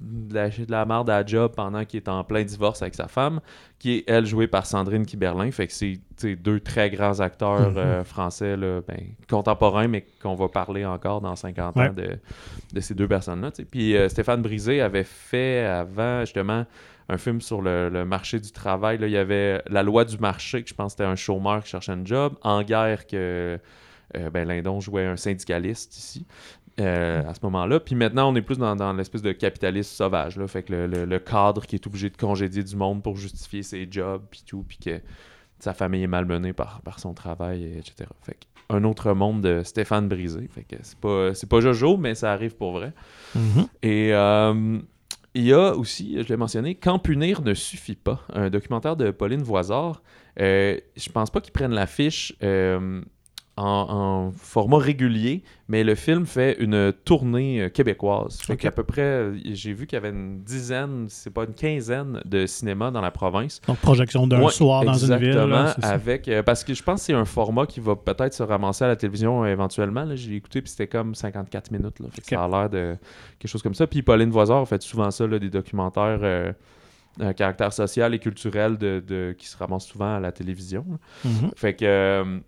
de 0.00 0.34
la, 0.34 0.48
de 0.50 0.70
la 0.70 0.84
merde 0.84 1.08
à 1.08 1.20
la 1.20 1.26
job 1.26 1.52
pendant 1.54 1.84
qu'il 1.84 1.98
est 1.98 2.08
en 2.08 2.24
plein 2.24 2.42
divorce 2.42 2.82
avec 2.82 2.94
sa 2.96 3.06
femme, 3.06 3.40
qui 3.78 3.98
est, 3.98 4.04
elle, 4.08 4.26
jouée 4.26 4.48
par 4.48 4.66
Sandrine 4.66 5.06
Kiberlin. 5.06 5.50
Fait 5.52 5.68
que 5.68 5.72
c'est 5.72 6.00
deux 6.36 6.58
très 6.58 6.90
grands 6.90 7.20
acteurs 7.20 7.70
Mhm. 7.70 7.76
euh, 7.78 8.04
français, 8.04 8.56
là, 8.56 8.80
ben, 8.86 8.98
contemporains, 9.30 9.86
mais 9.86 10.04
qu'on 10.20 10.34
va 10.34 10.48
parler 10.48 10.84
encore 10.84 11.20
dans 11.20 11.36
50 11.36 11.76
Ouais. 11.76 11.88
ans 11.88 11.92
de, 11.92 12.18
de 12.72 12.80
ces 12.80 12.94
deux 12.94 13.06
personnes-là. 13.06 13.52
Puis 13.70 13.96
euh, 13.96 14.08
Stéphane 14.08 14.42
Brisé 14.42 14.80
avait 14.80 15.04
fait 15.04 15.64
avant, 15.64 16.20
justement, 16.22 16.66
un 17.08 17.18
film 17.18 17.40
sur 17.40 17.62
le, 17.62 17.88
le 17.88 18.04
marché 18.04 18.40
du 18.40 18.50
travail. 18.50 18.98
Là, 18.98 19.06
il 19.06 19.12
y 19.12 19.16
avait 19.16 19.62
La 19.70 19.84
loi 19.84 20.04
du 20.04 20.18
marché, 20.18 20.62
que 20.64 20.68
je 20.68 20.74
pense 20.74 20.94
que 20.94 20.98
c'était 20.98 21.10
un 21.10 21.16
chômeur 21.16 21.62
qui 21.62 21.70
cherchait 21.70 21.92
un 21.92 22.04
job. 22.04 22.34
En 22.42 22.62
guerre, 22.64 23.06
que 23.06 23.58
euh, 24.16 24.30
ben, 24.30 24.46
Lindon 24.48 24.80
jouait 24.80 25.06
un 25.06 25.16
syndicaliste 25.16 25.96
ici. 25.96 26.26
euh, 26.80 27.22
à 27.28 27.34
ce 27.34 27.40
moment-là. 27.42 27.80
Puis 27.80 27.94
maintenant, 27.94 28.32
on 28.32 28.34
est 28.36 28.40
plus 28.42 28.56
dans, 28.58 28.74
dans 28.74 28.92
l'espèce 28.94 29.20
de 29.22 29.32
capitalisme 29.32 29.90
sauvage. 29.94 30.36
Là. 30.38 30.46
Fait 30.48 30.62
que 30.62 30.72
le, 30.72 30.86
le- 30.86 31.04
le 31.04 31.18
cadre 31.18 31.66
qui 31.66 31.74
est 31.76 31.86
obligé 31.86 32.08
de 32.08 32.16
congédier 32.16 32.62
du 32.64 32.76
monde 32.76 33.02
pour 33.02 33.16
justifier 33.16 33.62
ses 33.62 33.86
jobs, 33.90 34.22
puis 34.30 34.42
tout, 34.46 34.64
puis 34.66 34.78
que 34.78 35.00
sa 35.58 35.74
famille 35.74 36.02
est 36.02 36.06
malmenée 36.08 36.52
par, 36.54 36.80
par 36.80 36.98
son 36.98 37.12
travail, 37.14 37.62
et 37.64 37.78
etc. 37.78 38.08
Fait 38.22 38.32
que 38.32 38.74
un 38.74 38.84
autre 38.84 39.12
monde 39.12 39.42
de 39.42 39.62
Stéphane 39.64 40.08
Brisé. 40.08 40.48
Fait 40.50 40.62
que 40.62 40.76
c'est 40.82 40.96
pas, 40.98 41.34
c'est 41.34 41.46
pas 41.48 41.60
Jojo, 41.60 41.98
mais 41.98 42.14
ça 42.14 42.32
arrive 42.32 42.56
pour 42.56 42.72
vrai. 42.72 42.94
Mhm. 43.34 43.66
Et 43.82 44.14
euh, 44.14 44.78
il 45.34 45.42
y 45.44 45.52
a 45.52 45.74
aussi, 45.76 46.22
je 46.22 46.28
l'ai 46.28 46.36
mentionné, 46.38 46.74
Quand 46.74 46.98
punir 46.98 47.42
ne 47.42 47.52
suffit 47.52 47.96
pas, 47.96 48.22
un 48.32 48.48
documentaire 48.48 48.96
de 48.96 49.10
Pauline 49.10 49.42
Voisard. 49.42 50.02
Euh, 50.40 50.78
je 50.96 51.10
pense 51.10 51.28
pas 51.30 51.42
qu'ils 51.42 51.52
prennent 51.52 51.74
l'affiche 51.74 52.34
en, 53.58 53.64
en 53.64 54.32
format 54.32 54.78
régulier, 54.78 55.42
mais 55.68 55.84
le 55.84 55.94
film 55.94 56.24
fait 56.24 56.56
une 56.58 56.90
tournée 57.04 57.62
euh, 57.62 57.68
québécoise. 57.68 58.40
Fait 58.40 58.54
Ok. 58.54 58.60
qu'à 58.60 58.70
peu 58.70 58.82
près, 58.82 59.02
euh, 59.02 59.38
j'ai 59.52 59.74
vu 59.74 59.86
qu'il 59.86 59.96
y 59.96 59.98
avait 59.98 60.08
une 60.08 60.40
dizaine, 60.42 61.06
c'est 61.10 61.28
pas 61.30 61.44
une 61.44 61.52
quinzaine 61.52 62.22
de 62.24 62.46
cinémas 62.46 62.90
dans 62.90 63.02
la 63.02 63.10
province. 63.10 63.60
Donc, 63.68 63.76
projection 63.78 64.26
d'un 64.26 64.40
Ouais, 64.42 64.50
soir 64.50 64.84
dans 64.84 64.94
une 64.94 65.16
ville. 65.18 65.28
exactement, 65.28 65.66
avec 65.82 66.28
euh, 66.28 66.42
parce 66.42 66.64
que 66.64 66.72
je 66.72 66.82
pense 66.82 67.00
que 67.00 67.06
c'est 67.06 67.12
un 67.12 67.26
format 67.26 67.66
qui 67.66 67.80
va 67.80 67.94
peut-être 67.94 68.32
se 68.32 68.42
ramasser 68.42 68.84
à 68.84 68.88
la 68.88 68.96
télévision 68.96 69.44
euh, 69.44 69.48
éventuellement. 69.48 70.04
là. 70.04 70.16
J'ai 70.16 70.34
écouté 70.34 70.62
puis 70.62 70.70
c'était 70.70 70.86
comme 70.86 71.14
54 71.14 71.70
minutes. 71.72 72.00
Là, 72.00 72.06
Fait 72.10 72.22
que 72.22 72.26
Ok. 72.26 72.30
Ça 72.30 72.44
a 72.44 72.48
l'air 72.48 72.70
de 72.70 72.96
quelque 73.38 73.50
chose 73.50 73.62
comme 73.62 73.74
ça. 73.74 73.86
Puis 73.86 74.00
Pauline 74.02 74.30
Voisard 74.30 74.66
fait 74.66 74.80
souvent 74.82 75.10
ça, 75.10 75.26
là, 75.26 75.38
des 75.38 75.50
documentaires 75.50 76.20
euh, 76.22 76.52
à 77.20 77.34
caractère 77.34 77.74
social 77.74 78.14
et 78.14 78.18
culturel 78.18 78.78
de, 78.78 79.02
de- 79.06 79.34
qui 79.36 79.46
se 79.46 79.58
ramassent 79.58 79.86
souvent 79.88 80.16
à 80.16 80.20
la 80.20 80.32
télévision. 80.32 80.86
Mhm. 81.24 81.50
Fait 81.54 81.74
que 81.74 82.40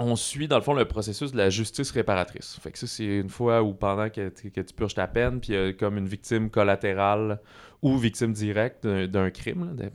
on 0.00 0.16
suit 0.16 0.48
dans 0.48 0.56
le 0.56 0.62
fond 0.62 0.72
le 0.74 0.84
processus 0.86 1.32
de 1.32 1.36
la 1.36 1.50
justice 1.50 1.90
réparatrice. 1.90 2.58
Fait 2.62 2.72
que 2.72 2.78
ça, 2.78 2.86
c'est 2.86 3.04
une 3.04 3.28
fois 3.28 3.62
où 3.62 3.74
pendant 3.74 4.08
que, 4.10 4.28
que 4.30 4.60
tu 4.60 4.74
purges 4.74 4.94
ta 4.94 5.06
peine, 5.06 5.40
puis 5.40 5.52
il 5.52 5.54
y 5.54 5.58
a 5.58 5.72
comme 5.72 5.96
une 5.98 6.08
victime 6.08 6.50
collatérale 6.50 7.38
ou 7.82 7.96
victime 7.96 8.32
directe 8.32 8.86
d'un- 8.86 9.30
crime, 9.30 9.76
là, 9.78 9.88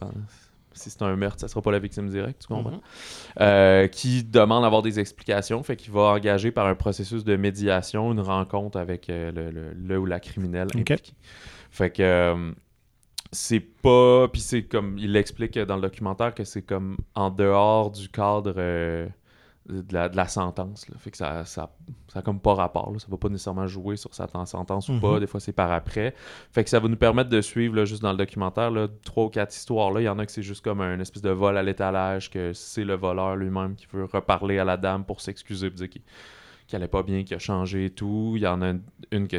si 0.74 0.90
c'est 0.90 1.02
un 1.04 1.16
meurtre, 1.16 1.40
ça 1.40 1.48
sera 1.48 1.62
pas 1.62 1.72
la 1.72 1.80
victime 1.80 2.10
directe, 2.10 2.42
tu 2.42 2.48
comprends? 2.48 2.72
Mhm. 2.72 2.80
Euh, 3.42 3.88
qui 3.88 4.24
demande 4.24 4.64
d'avoir 4.64 4.82
des 4.82 5.00
explications, 5.00 5.64
fait 5.64 5.76
qu'il 5.78 5.94
va 5.94 6.02
engager 6.02 6.52
par 6.52 6.68
un 6.68 6.76
processus 6.76 7.24
de 7.24 7.36
médiation 7.38 8.12
une 8.12 8.20
rencontre 8.20 8.78
avec 8.78 9.10
euh, 9.10 9.32
le, 9.32 9.52
le- 9.52 9.74
le 9.74 9.98
ou 10.00 10.06
la 10.06 10.20
criminelle 10.20 10.68
impliquée. 10.76 11.14
Fait 11.72 11.90
que 11.92 12.04
euh, 12.04 12.52
c'est 13.32 13.60
pas. 13.62 14.28
Puis 14.28 14.42
c'est 14.42 14.64
comme. 14.64 14.98
Il 14.98 15.14
l'explique 15.14 15.58
dans 15.58 15.76
le 15.76 15.82
documentaire 15.82 16.34
que 16.34 16.44
c'est 16.44 16.62
comme 16.62 16.98
en 17.16 17.30
dehors 17.30 17.92
du 17.92 18.10
cadre 18.10 18.54
euh, 18.58 19.08
de, 19.68 19.84
la, 19.94 20.10
de 20.10 20.16
la 20.16 20.28
sentence. 20.28 20.88
là. 20.90 20.96
Fait 21.00 21.12
que 21.12 21.18
ça, 21.18 21.44
ça, 21.46 21.72
ça 22.12 22.20
a 22.20 22.22
comme 22.22 22.40
pas 22.40 22.54
rapport. 22.54 22.92
Là. 22.92 23.00
Ça 23.00 23.08
va 23.10 23.18
pas 23.18 23.30
nécessairement 23.30 23.68
jouer 23.68 23.98
sur 23.98 24.14
sa 24.14 24.28
ten- 24.28 24.46
sentence 24.46 24.90
Mhm. 24.90 24.98
ou 24.98 25.00
pas. 25.00 25.20
Des 25.20 25.28
fois, 25.28 25.40
c'est 25.40 25.54
par 25.54 25.72
après. 25.72 26.14
Fait 26.52 26.64
que 26.64 26.70
ça 26.70 26.80
va 26.80 26.88
nous 26.88 26.96
permettre 26.98 27.30
de 27.30 27.42
suivre, 27.42 27.76
là, 27.76 27.86
juste 27.86 28.02
dans 28.02 28.12
le 28.12 28.18
documentaire, 28.18 28.70
là, 28.72 28.88
trois 29.04 29.26
ou 29.26 29.30
quatre 29.30 29.56
histoires. 29.56 29.92
Là. 29.92 30.02
Il 30.02 30.06
y 30.06 30.10
en 30.10 30.20
a 30.20 30.26
que 30.26 30.32
c'est 30.32 30.44
juste 30.44 30.64
comme 30.64 30.82
un 30.82 31.00
espèce 31.00 31.22
de 31.24 31.32
vol 31.32 31.58
à 31.58 31.64
l'étalage, 31.64 32.30
que 32.30 32.54
c'est 32.54 32.84
le 32.84 32.96
voleur 32.96 33.36
lui-même 33.36 33.76
qui 33.76 33.88
veut 33.92 34.06
reparler 34.06 34.60
à 34.60 34.64
la 34.66 34.78
dame 34.78 35.04
pour 35.04 35.20
s'excuser, 35.22 35.70
pour 35.70 35.78
dire 35.78 35.90
qu'il 35.90 36.02
allait 36.74 36.88
pas 36.88 37.04
bien, 37.04 37.24
qu'il 37.24 37.36
a 37.36 37.40
changé 37.40 37.86
et 37.86 37.90
tout. 37.90 38.34
Il 38.36 38.42
y 38.44 38.48
en 38.48 38.62
a 38.62 38.70
une, 38.70 38.82
une 39.12 39.28
que 39.28 39.38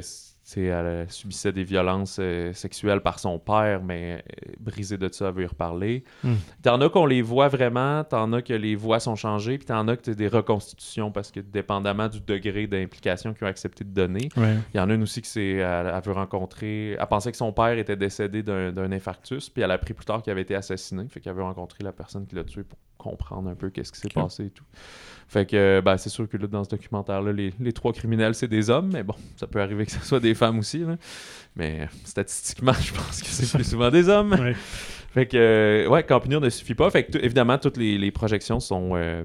elle 0.54 1.10
subissait 1.10 1.52
des 1.52 1.64
violences 1.64 2.18
euh, 2.20 2.52
sexuelles 2.52 3.00
par 3.00 3.18
son 3.18 3.38
père, 3.38 3.82
mais 3.82 4.22
euh, 4.48 4.52
brisée 4.60 4.96
de 4.96 5.08
ça, 5.12 5.28
elle 5.28 5.34
veut 5.34 5.42
y 5.42 5.46
reparler. 5.46 6.04
Hmm. 6.22 6.34
T'en 6.62 6.80
as 6.80 6.88
qu'on 6.88 7.06
les 7.06 7.22
voit 7.22 7.48
vraiment, 7.48 8.04
t'en 8.04 8.32
as 8.32 8.42
que 8.42 8.52
les 8.52 8.76
voix 8.76 9.00
sont 9.00 9.16
changées, 9.16 9.58
puis 9.58 9.66
t'en 9.66 9.86
as 9.88 9.96
que 9.96 10.02
t'as 10.02 10.14
des 10.14 10.28
reconstitutions 10.28 11.10
parce 11.10 11.30
que 11.30 11.40
dépendamment 11.40 12.08
du 12.08 12.20
degré 12.20 12.66
d'implication 12.66 13.34
qu'ils 13.34 13.44
ont 13.44 13.50
accepté 13.50 13.84
de 13.84 13.90
donner, 13.90 14.28
Ouais. 14.36 14.54
il 14.72 14.76
y 14.76 14.80
en 14.80 14.88
a 14.88 14.94
une 14.94 15.02
aussi 15.02 15.20
qui 15.22 15.28
c'est 15.30 15.54
elle, 15.54 15.92
elle 15.94 16.02
veut 16.02 16.12
rencontrer. 16.12 16.92
Elle 16.92 17.06
pensait 17.08 17.30
que 17.32 17.36
son 17.38 17.52
père 17.52 17.76
était 17.76 17.96
décédé 17.96 18.42
d'un 18.42 18.70
d'un 18.72 18.92
infarctus, 18.92 19.50
puis 19.50 19.62
elle 19.62 19.70
a 19.70 19.74
appris 19.74 19.94
plus 19.94 20.04
tard 20.06 20.22
qu'il 20.22 20.30
avait 20.30 20.42
été 20.42 20.54
assassiné. 20.54 21.04
Fait 21.08 21.20
qu'elle 21.20 21.34
veut 21.34 21.42
rencontrer 21.42 21.82
la 21.82 21.92
personne 21.92 22.26
qui 22.26 22.34
l'a 22.36 22.44
tué 22.44 22.62
pour 22.62 22.78
comprendre 23.06 23.48
un 23.48 23.54
peu 23.54 23.70
qu'est-ce 23.70 23.92
qui 23.92 24.00
s'est 24.00 24.08
passé 24.08 24.46
et 24.46 24.50
tout. 24.50 24.64
Fait 25.28 25.44
que 25.44 25.80
ben, 25.84 25.96
c'est 25.96 26.08
sûr 26.10 26.28
que 26.28 26.36
là, 26.36 26.46
dans 26.46 26.62
ce 26.64 26.68
documentaire-là, 26.70 27.32
les, 27.32 27.52
les 27.58 27.72
trois 27.72 27.92
criminels, 27.92 28.34
c'est 28.34 28.46
des 28.48 28.70
hommes, 28.70 28.90
mais 28.92 29.02
bon, 29.02 29.14
ça 29.36 29.46
peut 29.46 29.60
arriver 29.60 29.84
que 29.86 29.92
ce 29.92 30.00
soit 30.00 30.20
des 30.20 30.34
femmes 30.34 30.58
aussi. 30.60 30.78
là. 30.80 30.96
Mais 31.56 31.80
euh, 31.82 31.86
statistiquement, 32.04 32.72
je 32.80 32.92
pense 32.92 33.22
que 33.22 33.28
c'est 33.28 33.50
plus 33.56 33.68
souvent 33.68 33.90
des 33.90 34.08
hommes. 34.08 34.32
Ouais. 34.32 34.54
Fait 35.12 35.26
que, 35.26 35.36
euh, 35.36 35.88
ouais, 35.88 36.04
punir 36.04 36.40
ne 36.40 36.48
suffit 36.50 36.74
pas. 36.74 36.90
Fait 36.90 37.04
que, 37.04 37.18
évidemment, 37.18 37.58
toutes 37.58 37.76
les, 37.76 37.98
les 37.98 38.10
projections 38.12 38.60
sont 38.60 38.90
euh, 38.94 39.24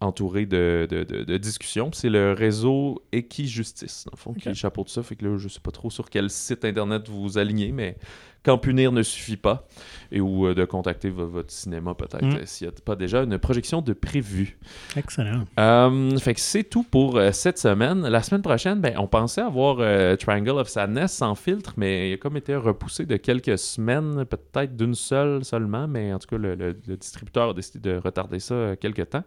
entourées 0.00 0.46
de, 0.46 0.88
de, 0.90 1.04
de- 1.04 1.22
de 1.24 1.36
discussions. 1.36 1.90
C'est 1.92 2.08
le 2.08 2.32
réseau 2.32 3.02
Equijustice, 3.12 4.04
dans 4.06 4.12
le 4.14 4.18
fond, 4.18 4.32
qui 4.32 4.48
Ok. 4.48 4.54
chapeaute 4.54 4.88
ça. 4.88 5.02
Fait 5.02 5.14
que 5.16 5.24
là, 5.26 5.36
je 5.36 5.48
sais 5.48 5.60
pas 5.60 5.70
trop 5.70 5.90
sur 5.90 6.08
quel 6.10 6.30
site 6.30 6.64
internet 6.64 7.08
vous 7.08 7.20
vous 7.22 7.38
alignez, 7.38 7.70
mais 7.72 7.96
quand 8.44 8.56
punir 8.58 8.92
ne 8.92 9.02
suffit 9.02 9.36
pas, 9.36 9.66
et 10.12 10.20
ou 10.20 10.46
euh, 10.46 10.54
de 10.54 10.64
contacter 10.64 11.10
vo- 11.10 11.26
votre 11.26 11.50
cinéma 11.50 11.94
peut-être, 11.94 12.24
Mm. 12.24 12.36
euh, 12.36 12.42
s'il 12.46 12.66
n'y 12.68 12.72
a 12.74 12.76
pas 12.84 12.96
déjà 12.96 13.22
une 13.22 13.36
projection 13.38 13.82
de 13.82 13.92
prévu. 13.92 14.58
Excellent. 14.96 15.44
Euh, 15.58 16.16
fait 16.18 16.34
que 16.34 16.40
c'est 16.40 16.64
tout 16.64 16.82
pour 16.82 17.20
cette 17.32 17.58
semaine. 17.58 18.06
La 18.08 18.22
semaine 18.22 18.42
prochaine, 18.42 18.80
ben, 18.80 18.94
on 18.98 19.06
pensait 19.06 19.42
avoir 19.42 19.76
Triangle 20.18 20.50
of 20.58 20.68
Sadness 20.68 21.12
sans 21.12 21.34
filtre, 21.34 21.74
mais 21.76 22.10
il 22.10 22.14
a 22.14 22.16
comme 22.16 22.36
été 22.36 22.54
repoussé 22.56 23.04
de 23.06 23.16
quelques 23.16 23.58
semaines, 23.58 24.24
peut-être 24.24 24.76
d'une 24.76 24.94
seule 24.94 25.44
seulement, 25.44 25.86
mais 25.88 26.12
en 26.12 26.18
tout 26.18 26.28
cas, 26.28 26.38
le, 26.38 26.54
le- 26.54 26.76
le 26.86 26.96
distributeur 26.96 27.50
a 27.50 27.54
décidé 27.54 27.90
de 27.90 27.96
retarder 27.98 28.38
ça 28.38 28.76
quelques 28.80 29.10
temps. 29.10 29.24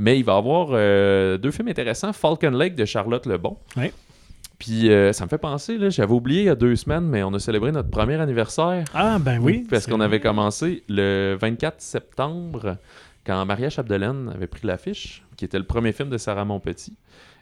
Mais 0.00 0.18
il 0.18 0.24
va 0.24 0.34
y 0.34 0.36
avoir 0.36 0.68
euh, 0.72 1.38
deux 1.38 1.50
films 1.50 1.68
intéressants, 1.68 2.12
Falcon 2.12 2.50
Lake 2.50 2.76
de 2.76 2.84
Charlotte 2.84 3.26
Lebon. 3.26 3.56
Ouais. 3.76 3.92
Puis 4.58 4.90
euh, 4.90 5.12
ça 5.12 5.24
me 5.24 5.28
fait 5.28 5.38
penser, 5.38 5.78
là, 5.78 5.88
j'avais 5.88 6.12
oublié 6.12 6.40
il 6.42 6.46
y 6.46 6.50
a 6.50 6.54
deux 6.56 6.74
semaines, 6.74 7.04
mais 7.04 7.22
on 7.22 7.32
a 7.32 7.38
célébré 7.38 7.70
notre 7.70 7.90
premier 7.90 8.16
anniversaire. 8.20 8.84
Ah, 8.92 9.18
ben 9.20 9.38
oui. 9.40 9.64
Parce 9.70 9.86
qu'on 9.86 10.00
avait 10.00 10.20
commencé 10.20 10.82
le 10.88 11.36
24 11.40 11.80
septembre, 11.80 12.76
quand 13.24 13.44
Maria 13.46 13.70
Chapdelaine 13.70 14.30
avait 14.34 14.46
pris 14.48 14.66
l'affiche, 14.66 15.22
qui 15.36 15.44
était 15.44 15.58
le 15.58 15.64
premier 15.64 15.92
film 15.92 16.10
de 16.10 16.18
Sarah 16.18 16.44
Monpetit. 16.44 16.96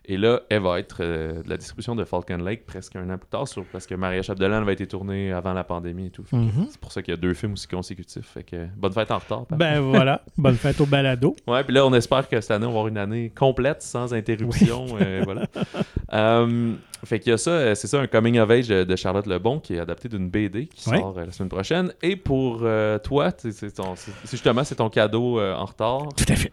Et 0.09 0.19
là, 0.19 0.43
elle 0.51 0.63
va 0.63 0.79
être 0.79 0.99
euh, 1.01 1.43
de 1.43 1.49
la 1.51 1.57
distribution 1.57 1.97
de 1.97 2.05
Falcon 2.05 2.37
Lake 2.37 2.65
presque 2.65 2.95
un 2.95 3.11
an 3.11 3.19
plus 3.19 3.27
tard, 3.29 3.49
sur- 3.49 3.65
parce 3.73 3.89
que 3.89 3.95
Maria 3.97 4.23
Chapdelaine 4.23 4.63
va 4.63 4.71
été 4.71 4.87
tournée 4.87 5.33
avant 5.33 5.53
la 5.53 5.65
pandémie 5.65 6.07
et 6.07 6.11
tout. 6.11 6.23
Mhm. 6.31 6.69
C'est 6.71 6.79
pour 6.81 6.93
ça 6.93 7.03
qu'il 7.03 7.13
y 7.13 7.17
a 7.17 7.21
deux 7.21 7.35
films 7.35 7.55
aussi 7.55 7.67
consécutifs. 7.67 8.25
Fait 8.27 8.45
que 8.45 8.67
bonne 8.77 8.93
fête 8.93 9.11
en 9.11 9.19
retard. 9.19 9.47
Ben 9.51 9.81
voilà. 9.81 10.23
Bonne 10.39 10.55
fête 10.55 10.81
au 10.81 10.87
balado. 10.87 11.35
Ouais, 11.49 11.65
puis 11.65 11.75
là, 11.75 11.85
on 11.85 11.93
espère 11.93 12.29
que 12.29 12.41
cette 12.41 12.53
année, 12.53 12.67
on 12.67 12.69
va 12.69 12.75
avoir 12.75 12.87
une 12.89 12.99
année 12.99 13.33
complète, 13.37 13.83
sans 13.83 14.15
interruption. 14.15 14.87
euh, 15.01 15.23
voilà. 15.25 15.47
fait 17.05 17.19
qu'il 17.21 17.31
y 17.31 17.35
a 17.35 17.39
ça, 17.39 17.51
euh, 17.51 17.75
c'est 17.75 17.87
ça, 17.89 18.01
un 18.01 18.07
coming 18.07 18.39
of 18.39 18.51
age 18.51 18.69
de 18.69 18.85
de 18.85 18.97
Charlotte 18.97 19.27
Lebon 19.27 19.61
qui 19.61 19.75
est 19.75 19.79
adapté 19.81 20.09
d'une 20.09 20.31
BD 20.31 20.67
qui 20.67 20.89
Ouais. 20.89 20.99
sort 20.99 21.19
euh, 21.19 21.27
la 21.27 21.33
semaine 21.33 21.51
prochaine. 21.51 21.93
Et 22.03 22.17
pour 22.17 22.61
euh, 22.63 22.99
toi, 22.99 23.31
c'est 23.37 23.53
justement 24.31 24.65
c'est 24.65 24.75
ton 24.77 24.89
cadeau 24.89 25.39
euh, 25.39 25.55
en 25.55 25.67
retard. 25.67 26.09
Tout 26.17 26.25
à 26.33 26.37
fait. 26.37 26.53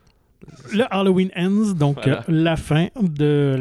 Le 0.74 0.84
Halloween 0.94 1.30
Ends, 1.38 1.72
donc 1.74 2.00
Voilà. 2.04 2.20
euh, 2.20 2.24
la 2.28 2.58
fin 2.58 2.88
de 3.02 3.56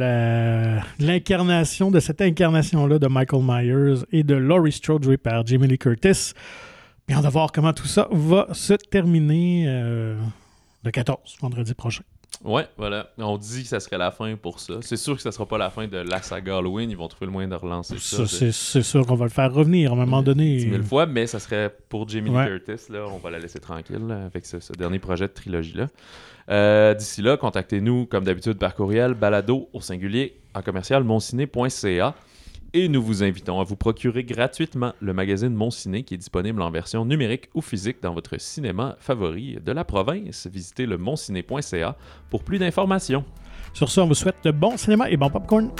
l'incarnation, 0.98 1.90
de 1.92 2.00
cette 2.00 2.20
incarnation-là 2.20 2.98
de 2.98 3.06
Michael 3.06 3.42
Myers 3.44 4.02
et 4.10 4.24
de 4.24 4.34
Laurie 4.34 4.72
Strode 4.72 5.04
jouée 5.04 5.16
par 5.16 5.46
Jamie 5.46 5.68
Lee 5.68 5.78
Curtis. 5.78 6.32
Bien 7.06 7.20
de 7.20 7.28
voir 7.28 7.52
comment 7.52 7.72
tout 7.72 7.86
ça 7.86 8.08
va 8.10 8.48
se 8.52 8.74
terminer 8.74 9.64
euh, 9.68 10.16
le 10.84 10.90
14, 10.90 11.36
vendredi 11.40 11.74
prochain. 11.74 12.02
Ouais, 12.44 12.66
voilà. 12.76 13.08
On 13.18 13.38
dit 13.38 13.62
que 13.62 13.68
ça 13.68 13.78
serait 13.78 13.98
la 13.98 14.10
fin 14.10 14.34
pour 14.36 14.58
ça. 14.58 14.74
C'est 14.80 14.96
sûr 14.96 15.14
que 15.16 15.22
ça 15.22 15.30
sera 15.30 15.46
pas 15.46 15.58
la 15.58 15.70
fin 15.70 15.86
de 15.86 15.98
la 15.98 16.20
saga 16.22 16.56
Halloween. 16.58 16.90
Ils 16.90 16.96
vont 16.96 17.06
trouver 17.08 17.26
le 17.26 17.32
moyen 17.32 17.48
de 17.48 17.54
relancer 17.54 17.98
ça. 17.98 18.26
Ça, 18.26 18.50
c'est 18.52 18.82
sûr 18.82 19.06
qu'on 19.06 19.14
va 19.14 19.26
le 19.26 19.30
faire 19.30 19.52
revenir 19.52 19.90
à 19.90 19.94
un 19.94 19.98
moment 19.98 20.22
donné. 20.22 20.56
10 20.56 20.70
000 20.70 20.82
fois, 20.82 21.06
mais 21.06 21.26
ça 21.28 21.38
serait 21.38 21.72
pour 21.88 22.08
Jamie 22.08 22.30
Ouais. 22.30 22.46
Curtis. 22.46 22.90
Là, 22.92 23.06
on 23.12 23.18
va 23.18 23.30
la 23.30 23.38
laisser 23.38 23.60
tranquille 23.60 24.04
là, 24.06 24.24
avec 24.26 24.44
ce, 24.46 24.58
ce 24.60 24.72
dernier 24.72 24.98
projet 24.98 25.28
de 25.28 25.32
trilogie-là. 25.32 25.86
Euh, 26.50 26.94
D'ici 26.94 27.22
là, 27.22 27.36
contactez-nous 27.36 28.06
comme 28.06 28.24
d'habitude 28.24 28.58
par 28.58 28.74
courriel 28.74 29.14
balado 29.14 29.68
au 29.72 29.80
singulier 29.80 30.40
en 30.54 30.62
commercial 30.62 31.04
monciné.ca 31.04 32.14
et 32.74 32.88
nous 32.88 33.02
vous 33.02 33.22
invitons 33.22 33.60
à 33.60 33.64
vous 33.64 33.76
procurer 33.76 34.24
gratuitement 34.24 34.92
le 35.00 35.12
magazine 35.12 35.54
Mon 35.54 35.70
Ciné 35.70 36.02
qui 36.04 36.14
est 36.14 36.18
disponible 36.18 36.62
en 36.62 36.70
version 36.70 37.04
numérique 37.04 37.50
ou 37.54 37.60
physique 37.60 38.02
dans 38.02 38.14
votre 38.14 38.40
cinéma 38.40 38.96
favori 38.98 39.58
de 39.64 39.72
la 39.72 39.84
province. 39.84 40.46
Visitez 40.46 40.86
le 40.86 40.98
monciné.ca 40.98 41.96
pour 42.30 42.44
plus 42.44 42.58
d'informations. 42.58 43.24
Sur 43.74 43.90
ce, 43.90 44.00
on 44.00 44.06
vous 44.06 44.14
souhaite 44.14 44.36
de 44.44 44.50
bon 44.50 44.76
cinéma 44.76 45.10
et 45.10 45.16
bon 45.16 45.30
popcorn. 45.30 45.70